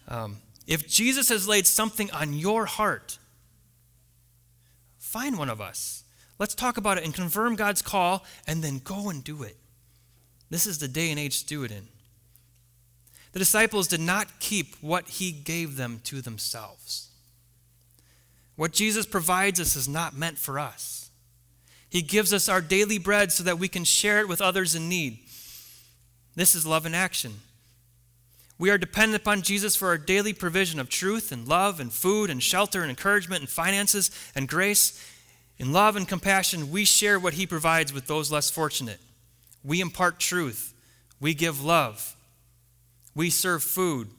Um, 0.08 0.38
if 0.68 0.88
Jesus 0.88 1.30
has 1.30 1.48
laid 1.48 1.66
something 1.66 2.12
on 2.12 2.34
your 2.34 2.66
heart, 2.66 3.18
find 4.98 5.38
one 5.38 5.50
of 5.50 5.62
us. 5.62 6.04
Let's 6.38 6.56
talk 6.56 6.78
about 6.78 6.98
it 6.98 7.06
and 7.06 7.14
confirm 7.14 7.56
God's 7.56 7.82
call 7.82 8.26
and 8.48 8.64
then 8.64 8.80
go 8.84 9.10
and 9.10 9.24
do 9.24 9.44
it. 9.44 9.58
This 10.50 10.66
is 10.66 10.80
the 10.80 10.88
day 10.88 11.12
and 11.12 11.20
age 11.20 11.42
to 11.42 11.48
do 11.48 11.64
it 11.64 11.72
in. 11.72 11.88
The 13.32 13.40
disciples 13.40 13.88
did 13.88 14.00
not 14.00 14.40
keep 14.40 14.76
what 14.82 15.08
he 15.08 15.32
gave 15.32 15.76
them 15.76 16.02
to 16.06 16.22
themselves. 16.22 17.10
What 18.56 18.74
Jesus 18.74 19.06
provides 19.06 19.60
us 19.60 19.76
is 19.76 19.88
not 19.88 20.18
meant 20.18 20.38
for 20.38 20.60
us. 20.60 20.99
He 21.90 22.02
gives 22.02 22.32
us 22.34 22.48
our 22.48 22.62
daily 22.62 23.00
bread 23.00 23.32
so 23.32 23.44
that 23.44 23.60
we 23.60 23.68
can 23.68 23.84
share 23.84 24.20
it 24.20 24.28
with 24.28 24.42
others 24.42 24.76
in 24.76 24.88
need. 24.88 25.20
This 26.36 26.56
is 26.56 26.66
love 26.66 26.86
in 26.86 26.94
action. 26.94 27.40
We 28.60 28.70
are 28.70 28.78
dependent 28.78 29.22
upon 29.22 29.42
Jesus 29.42 29.76
for 29.76 29.88
our 29.88 29.98
daily 29.98 30.34
provision 30.34 30.80
of 30.80 30.90
truth 30.90 31.32
and 31.32 31.48
love 31.48 31.80
and 31.80 31.92
food 31.92 32.30
and 32.30 32.44
shelter 32.44 32.82
and 32.82 32.90
encouragement 32.90 33.42
and 33.42 33.50
finances 33.50 34.12
and 34.36 34.48
grace. 34.48 35.04
In 35.58 35.74
love 35.74 35.96
and 35.96 36.08
compassion, 36.08 36.70
we 36.70 36.86
share 36.86 37.20
what 37.20 37.34
He 37.34 37.48
provides 37.48 37.94
with 37.94 38.08
those 38.08 38.32
less 38.32 38.50
fortunate. 38.50 39.00
We 39.64 39.82
impart 39.82 40.20
truth. 40.20 40.74
We 41.20 41.34
give 41.34 41.64
love. 41.64 42.16
We 43.16 43.30
serve 43.30 43.64
food. 43.64 44.10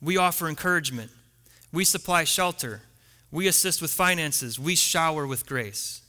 We 0.00 0.16
offer 0.16 0.48
encouragement. 0.48 1.10
We 1.72 1.84
supply 1.84 2.24
shelter. 2.24 2.82
We 3.30 3.46
assist 3.46 3.80
with 3.80 3.90
finances. 3.90 4.58
We 4.58 4.76
shower 4.76 5.26
with 5.26 5.46
grace. 5.46 6.02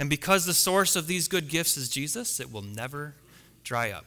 And 0.00 0.08
because 0.08 0.46
the 0.46 0.54
source 0.54 0.96
of 0.96 1.06
these 1.06 1.28
good 1.28 1.48
gifts 1.48 1.76
is 1.76 1.90
Jesus, 1.90 2.40
it 2.40 2.50
will 2.50 2.62
never 2.62 3.14
dry 3.62 3.90
up. 3.90 4.06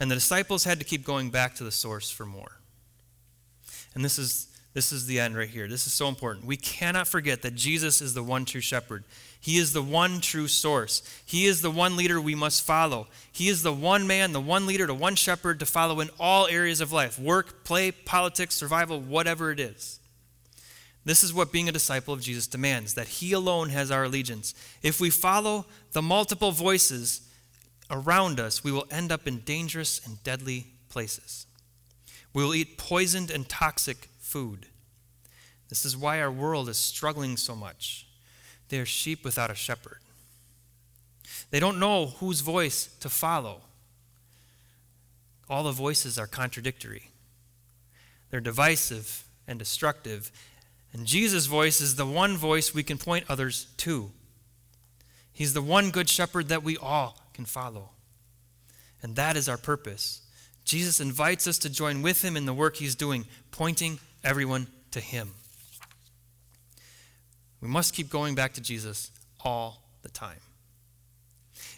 And 0.00 0.10
the 0.10 0.14
disciples 0.14 0.64
had 0.64 0.78
to 0.78 0.86
keep 0.86 1.04
going 1.04 1.28
back 1.28 1.54
to 1.56 1.64
the 1.64 1.70
source 1.70 2.10
for 2.10 2.24
more. 2.24 2.60
And 3.94 4.02
this 4.02 4.18
is, 4.18 4.48
this 4.72 4.90
is 4.90 5.04
the 5.06 5.20
end 5.20 5.36
right 5.36 5.50
here. 5.50 5.68
This 5.68 5.86
is 5.86 5.92
so 5.92 6.08
important. 6.08 6.46
We 6.46 6.56
cannot 6.56 7.06
forget 7.06 7.42
that 7.42 7.54
Jesus 7.54 8.00
is 8.00 8.14
the 8.14 8.22
one 8.22 8.46
true 8.46 8.62
shepherd. 8.62 9.04
He 9.38 9.58
is 9.58 9.74
the 9.74 9.82
one 9.82 10.22
true 10.22 10.48
source. 10.48 11.02
He 11.26 11.44
is 11.44 11.60
the 11.60 11.70
one 11.70 11.94
leader 11.94 12.18
we 12.18 12.34
must 12.34 12.62
follow. 12.62 13.08
He 13.30 13.48
is 13.48 13.62
the 13.62 13.72
one 13.72 14.06
man, 14.06 14.32
the 14.32 14.40
one 14.40 14.66
leader, 14.66 14.86
the 14.86 14.94
one 14.94 15.14
shepherd 15.14 15.60
to 15.60 15.66
follow 15.66 16.00
in 16.00 16.08
all 16.18 16.46
areas 16.46 16.80
of 16.80 16.90
life 16.90 17.18
work, 17.18 17.64
play, 17.64 17.92
politics, 17.92 18.54
survival, 18.54 18.98
whatever 18.98 19.50
it 19.50 19.60
is. 19.60 20.00
This 21.04 21.22
is 21.22 21.34
what 21.34 21.52
being 21.52 21.68
a 21.68 21.72
disciple 21.72 22.14
of 22.14 22.22
Jesus 22.22 22.46
demands 22.46 22.94
that 22.94 23.08
He 23.08 23.32
alone 23.32 23.68
has 23.68 23.90
our 23.90 24.04
allegiance. 24.04 24.54
If 24.82 25.00
we 25.00 25.10
follow 25.10 25.66
the 25.92 26.02
multiple 26.02 26.50
voices 26.50 27.20
around 27.90 28.40
us, 28.40 28.64
we 28.64 28.72
will 28.72 28.86
end 28.90 29.12
up 29.12 29.26
in 29.26 29.40
dangerous 29.40 30.00
and 30.06 30.22
deadly 30.24 30.68
places. 30.88 31.46
We 32.32 32.42
will 32.42 32.54
eat 32.54 32.78
poisoned 32.78 33.30
and 33.30 33.48
toxic 33.48 34.08
food. 34.18 34.66
This 35.68 35.84
is 35.84 35.96
why 35.96 36.20
our 36.20 36.30
world 36.30 36.68
is 36.68 36.78
struggling 36.78 37.36
so 37.36 37.54
much. 37.54 38.06
They 38.68 38.78
are 38.78 38.86
sheep 38.86 39.24
without 39.24 39.50
a 39.50 39.54
shepherd. 39.54 39.98
They 41.50 41.60
don't 41.60 41.78
know 41.78 42.06
whose 42.06 42.40
voice 42.40 42.88
to 43.00 43.08
follow. 43.08 43.62
All 45.48 45.64
the 45.64 45.72
voices 45.72 46.18
are 46.18 46.26
contradictory, 46.26 47.10
they're 48.30 48.40
divisive 48.40 49.24
and 49.46 49.58
destructive. 49.58 50.32
And 50.94 51.06
Jesus' 51.06 51.46
voice 51.46 51.80
is 51.80 51.96
the 51.96 52.06
one 52.06 52.36
voice 52.36 52.72
we 52.72 52.84
can 52.84 52.98
point 52.98 53.26
others 53.28 53.66
to. 53.78 54.12
He's 55.32 55.52
the 55.52 55.60
one 55.60 55.90
good 55.90 56.08
shepherd 56.08 56.48
that 56.48 56.62
we 56.62 56.76
all 56.76 57.18
can 57.34 57.44
follow. 57.44 57.90
And 59.02 59.16
that 59.16 59.36
is 59.36 59.48
our 59.48 59.58
purpose. 59.58 60.22
Jesus 60.64 61.00
invites 61.00 61.48
us 61.48 61.58
to 61.58 61.68
join 61.68 62.00
with 62.00 62.24
him 62.24 62.36
in 62.36 62.46
the 62.46 62.54
work 62.54 62.76
he's 62.76 62.94
doing, 62.94 63.26
pointing 63.50 63.98
everyone 64.22 64.68
to 64.92 65.00
him. 65.00 65.32
We 67.60 67.66
must 67.68 67.92
keep 67.92 68.08
going 68.08 68.36
back 68.36 68.54
to 68.54 68.60
Jesus 68.60 69.10
all 69.44 69.82
the 70.02 70.08
time. 70.08 70.38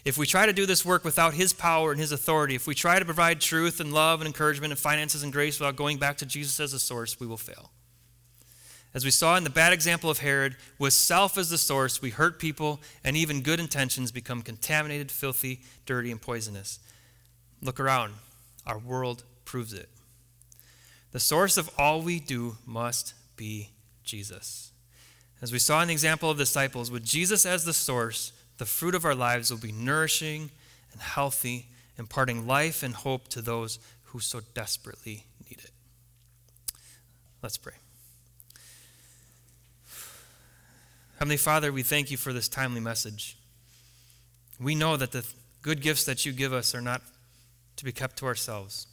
If 0.05 0.17
we 0.17 0.27
try 0.27 0.45
to 0.45 0.53
do 0.53 0.65
this 0.65 0.85
work 0.85 1.03
without 1.03 1.33
his 1.33 1.53
power 1.53 1.91
and 1.91 1.99
his 1.99 2.11
authority, 2.11 2.55
if 2.55 2.67
we 2.67 2.75
try 2.75 2.99
to 2.99 3.05
provide 3.05 3.41
truth 3.41 3.79
and 3.79 3.91
love 3.91 4.21
and 4.21 4.27
encouragement 4.27 4.71
and 4.71 4.79
finances 4.79 5.23
and 5.23 5.33
grace 5.33 5.59
without 5.59 5.75
going 5.75 5.97
back 5.97 6.17
to 6.17 6.25
Jesus 6.25 6.59
as 6.59 6.73
a 6.73 6.79
source, 6.79 7.19
we 7.19 7.25
will 7.25 7.35
fail. 7.35 7.71
As 8.93 9.05
we 9.05 9.11
saw 9.11 9.35
in 9.35 9.43
the 9.43 9.49
bad 9.49 9.73
example 9.73 10.09
of 10.09 10.19
Herod, 10.19 10.55
with 10.79 10.93
self 10.93 11.37
as 11.37 11.49
the 11.49 11.57
source, 11.57 12.01
we 12.01 12.09
hurt 12.09 12.39
people, 12.39 12.79
and 13.03 13.15
even 13.15 13.41
good 13.41 13.59
intentions 13.59 14.11
become 14.11 14.41
contaminated, 14.41 15.11
filthy, 15.11 15.61
dirty, 15.85 16.11
and 16.11 16.21
poisonous. 16.21 16.79
Look 17.61 17.79
around. 17.79 18.13
Our 18.65 18.79
world 18.79 19.23
proves 19.45 19.73
it. 19.73 19.89
The 21.11 21.19
source 21.19 21.57
of 21.57 21.69
all 21.77 22.01
we 22.01 22.19
do 22.19 22.57
must 22.65 23.13
be 23.35 23.69
Jesus. 24.03 24.71
As 25.41 25.51
we 25.51 25.59
saw 25.59 25.81
in 25.81 25.87
the 25.87 25.93
example 25.93 26.31
of 26.31 26.37
the 26.37 26.43
disciples, 26.43 26.89
with 26.89 27.05
Jesus 27.05 27.45
as 27.45 27.65
the 27.65 27.73
source, 27.73 28.33
the 28.57 28.65
fruit 28.65 28.95
of 28.95 29.05
our 29.05 29.15
lives 29.15 29.51
will 29.51 29.59
be 29.59 29.71
nourishing 29.71 30.49
and 30.91 31.01
healthy, 31.01 31.67
imparting 31.97 32.47
life 32.47 32.81
and 32.81 32.95
hope 32.95 33.27
to 33.29 33.41
those 33.41 33.79
who 34.05 34.19
so 34.19 34.41
desperately 34.53 35.25
need 35.47 35.59
it. 35.59 35.71
Let's 37.41 37.57
pray. 37.57 37.73
Heavenly 41.17 41.37
Father, 41.37 41.71
we 41.71 41.81
thank 41.81 42.11
you 42.11 42.17
for 42.17 42.31
this 42.31 42.47
timely 42.47 42.79
message. 42.79 43.39
We 44.59 44.75
know 44.75 44.97
that 44.97 45.11
the 45.11 45.25
good 45.63 45.81
gifts 45.81 46.03
that 46.03 46.27
you 46.27 46.31
give 46.31 46.53
us 46.53 46.75
are 46.75 46.81
not 46.81 47.01
to 47.77 47.83
be 47.83 47.91
kept 47.91 48.17
to 48.17 48.27
ourselves. 48.27 48.85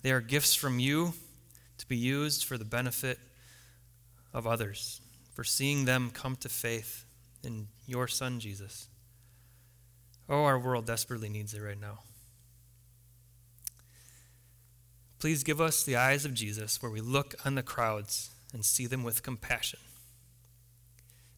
They 0.00 0.12
are 0.12 0.22
gifts 0.22 0.54
from 0.54 0.78
you 0.78 1.12
to 1.76 1.86
be 1.86 1.96
used 1.98 2.42
for 2.44 2.56
the 2.56 2.64
benefit 2.64 3.18
of 4.32 4.46
others, 4.46 5.02
for 5.34 5.44
seeing 5.44 5.84
them 5.84 6.10
come 6.10 6.36
to 6.36 6.48
faith 6.48 7.04
in 7.42 7.68
your 7.86 8.08
Son, 8.08 8.40
Jesus. 8.40 8.88
Oh, 10.26 10.44
our 10.44 10.58
world 10.58 10.86
desperately 10.86 11.28
needs 11.28 11.52
it 11.52 11.60
right 11.60 11.78
now. 11.78 11.98
Please 15.18 15.44
give 15.44 15.60
us 15.60 15.84
the 15.84 15.96
eyes 15.96 16.24
of 16.24 16.32
Jesus 16.32 16.82
where 16.82 16.90
we 16.90 17.02
look 17.02 17.34
on 17.44 17.56
the 17.56 17.62
crowds 17.62 18.30
and 18.54 18.64
see 18.64 18.86
them 18.86 19.04
with 19.04 19.22
compassion 19.22 19.80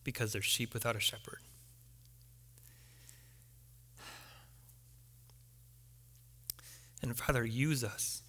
because 0.07 0.33
they're 0.33 0.41
sheep 0.41 0.73
without 0.73 0.95
a 0.95 1.01
shepherd. 1.01 1.41
And 7.03 7.15
Father, 7.17 7.45
use 7.45 7.83
us. 7.85 8.23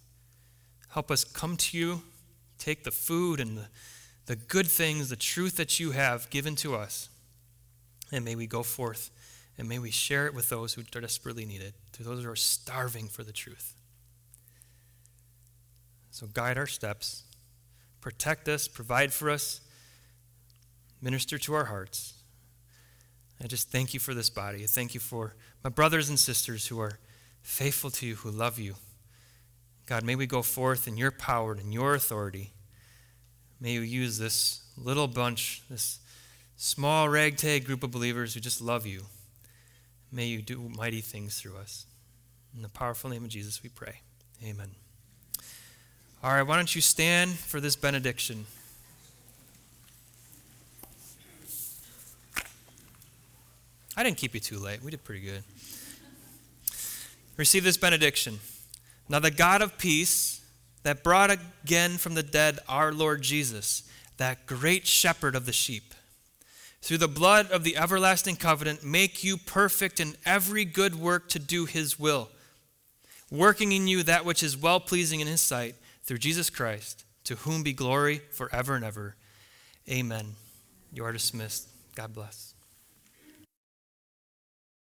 Help 0.90 1.10
us 1.10 1.22
come 1.22 1.56
to 1.56 1.78
you, 1.78 2.02
take 2.58 2.82
the 2.82 2.90
food 2.90 3.38
and 3.38 3.56
the, 3.56 3.66
the 4.26 4.36
good 4.36 4.66
things, 4.66 5.08
the 5.08 5.16
truth 5.16 5.56
that 5.56 5.78
you 5.78 5.92
have 5.92 6.28
given 6.30 6.56
to 6.56 6.74
us, 6.74 7.08
and 8.10 8.24
may 8.24 8.34
we 8.34 8.46
go 8.46 8.62
forth 8.62 9.10
and 9.56 9.68
may 9.68 9.78
we 9.78 9.90
share 9.90 10.26
it 10.26 10.34
with 10.34 10.48
those 10.48 10.74
who 10.74 10.82
desperately 10.82 11.44
need 11.44 11.60
it, 11.60 11.74
to 11.92 12.02
those 12.02 12.24
who 12.24 12.30
are 12.30 12.36
starving 12.36 13.08
for 13.08 13.22
the 13.22 13.32
truth. 13.32 13.74
So 16.10 16.26
guide 16.26 16.58
our 16.58 16.66
steps, 16.66 17.24
protect 18.00 18.48
us, 18.48 18.66
provide 18.66 19.12
for 19.12 19.30
us, 19.30 19.60
Minister 21.00 21.38
to 21.38 21.54
our 21.54 21.66
hearts. 21.66 22.14
I 23.42 23.46
just 23.46 23.70
thank 23.70 23.94
you 23.94 24.00
for 24.00 24.14
this 24.14 24.30
body. 24.30 24.64
I 24.64 24.66
thank 24.66 24.94
you 24.94 25.00
for 25.00 25.34
my 25.62 25.70
brothers 25.70 26.08
and 26.08 26.18
sisters 26.18 26.66
who 26.66 26.80
are 26.80 26.98
faithful 27.42 27.90
to 27.90 28.06
you, 28.06 28.16
who 28.16 28.30
love 28.30 28.58
you. 28.58 28.74
God, 29.86 30.04
may 30.04 30.16
we 30.16 30.26
go 30.26 30.42
forth 30.42 30.88
in 30.88 30.96
your 30.96 31.10
power 31.10 31.52
and 31.52 31.60
in 31.60 31.72
your 31.72 31.94
authority. 31.94 32.52
May 33.60 33.72
you 33.72 33.80
use 33.80 34.18
this 34.18 34.62
little 34.76 35.08
bunch, 35.08 35.62
this 35.70 36.00
small 36.56 37.08
ragtag 37.08 37.64
group 37.64 37.82
of 37.82 37.90
believers 37.90 38.34
who 38.34 38.40
just 38.40 38.60
love 38.60 38.86
you. 38.86 39.02
May 40.10 40.26
you 40.26 40.42
do 40.42 40.68
mighty 40.76 41.00
things 41.00 41.40
through 41.40 41.56
us. 41.56 41.86
In 42.54 42.62
the 42.62 42.68
powerful 42.68 43.10
name 43.10 43.24
of 43.24 43.30
Jesus, 43.30 43.62
we 43.62 43.68
pray. 43.68 44.00
Amen. 44.44 44.72
All 46.22 46.32
right, 46.32 46.42
why 46.42 46.56
don't 46.56 46.74
you 46.74 46.80
stand 46.80 47.30
for 47.32 47.60
this 47.60 47.76
benediction? 47.76 48.46
I 53.98 54.04
didn't 54.04 54.18
keep 54.18 54.32
you 54.32 54.38
too 54.38 54.60
late. 54.60 54.80
We 54.80 54.92
did 54.92 55.02
pretty 55.02 55.22
good. 55.22 55.42
Receive 57.36 57.64
this 57.64 57.76
benediction. 57.76 58.38
Now, 59.08 59.18
the 59.18 59.32
God 59.32 59.60
of 59.60 59.76
peace 59.76 60.40
that 60.84 61.02
brought 61.02 61.32
again 61.32 61.98
from 61.98 62.14
the 62.14 62.22
dead 62.22 62.60
our 62.68 62.92
Lord 62.92 63.22
Jesus, 63.22 63.82
that 64.16 64.46
great 64.46 64.86
shepherd 64.86 65.34
of 65.34 65.46
the 65.46 65.52
sheep, 65.52 65.94
through 66.80 66.98
the 66.98 67.08
blood 67.08 67.50
of 67.50 67.64
the 67.64 67.76
everlasting 67.76 68.36
covenant, 68.36 68.84
make 68.84 69.24
you 69.24 69.36
perfect 69.36 69.98
in 69.98 70.14
every 70.24 70.64
good 70.64 70.94
work 70.94 71.28
to 71.30 71.40
do 71.40 71.64
his 71.64 71.98
will, 71.98 72.28
working 73.32 73.72
in 73.72 73.88
you 73.88 74.04
that 74.04 74.24
which 74.24 74.44
is 74.44 74.56
well 74.56 74.78
pleasing 74.78 75.18
in 75.18 75.26
his 75.26 75.40
sight, 75.40 75.74
through 76.04 76.18
Jesus 76.18 76.50
Christ, 76.50 77.04
to 77.24 77.34
whom 77.34 77.64
be 77.64 77.72
glory 77.72 78.22
forever 78.30 78.76
and 78.76 78.84
ever. 78.84 79.16
Amen. 79.90 80.36
You 80.92 81.04
are 81.04 81.12
dismissed. 81.12 81.66
God 81.96 82.14
bless. 82.14 82.54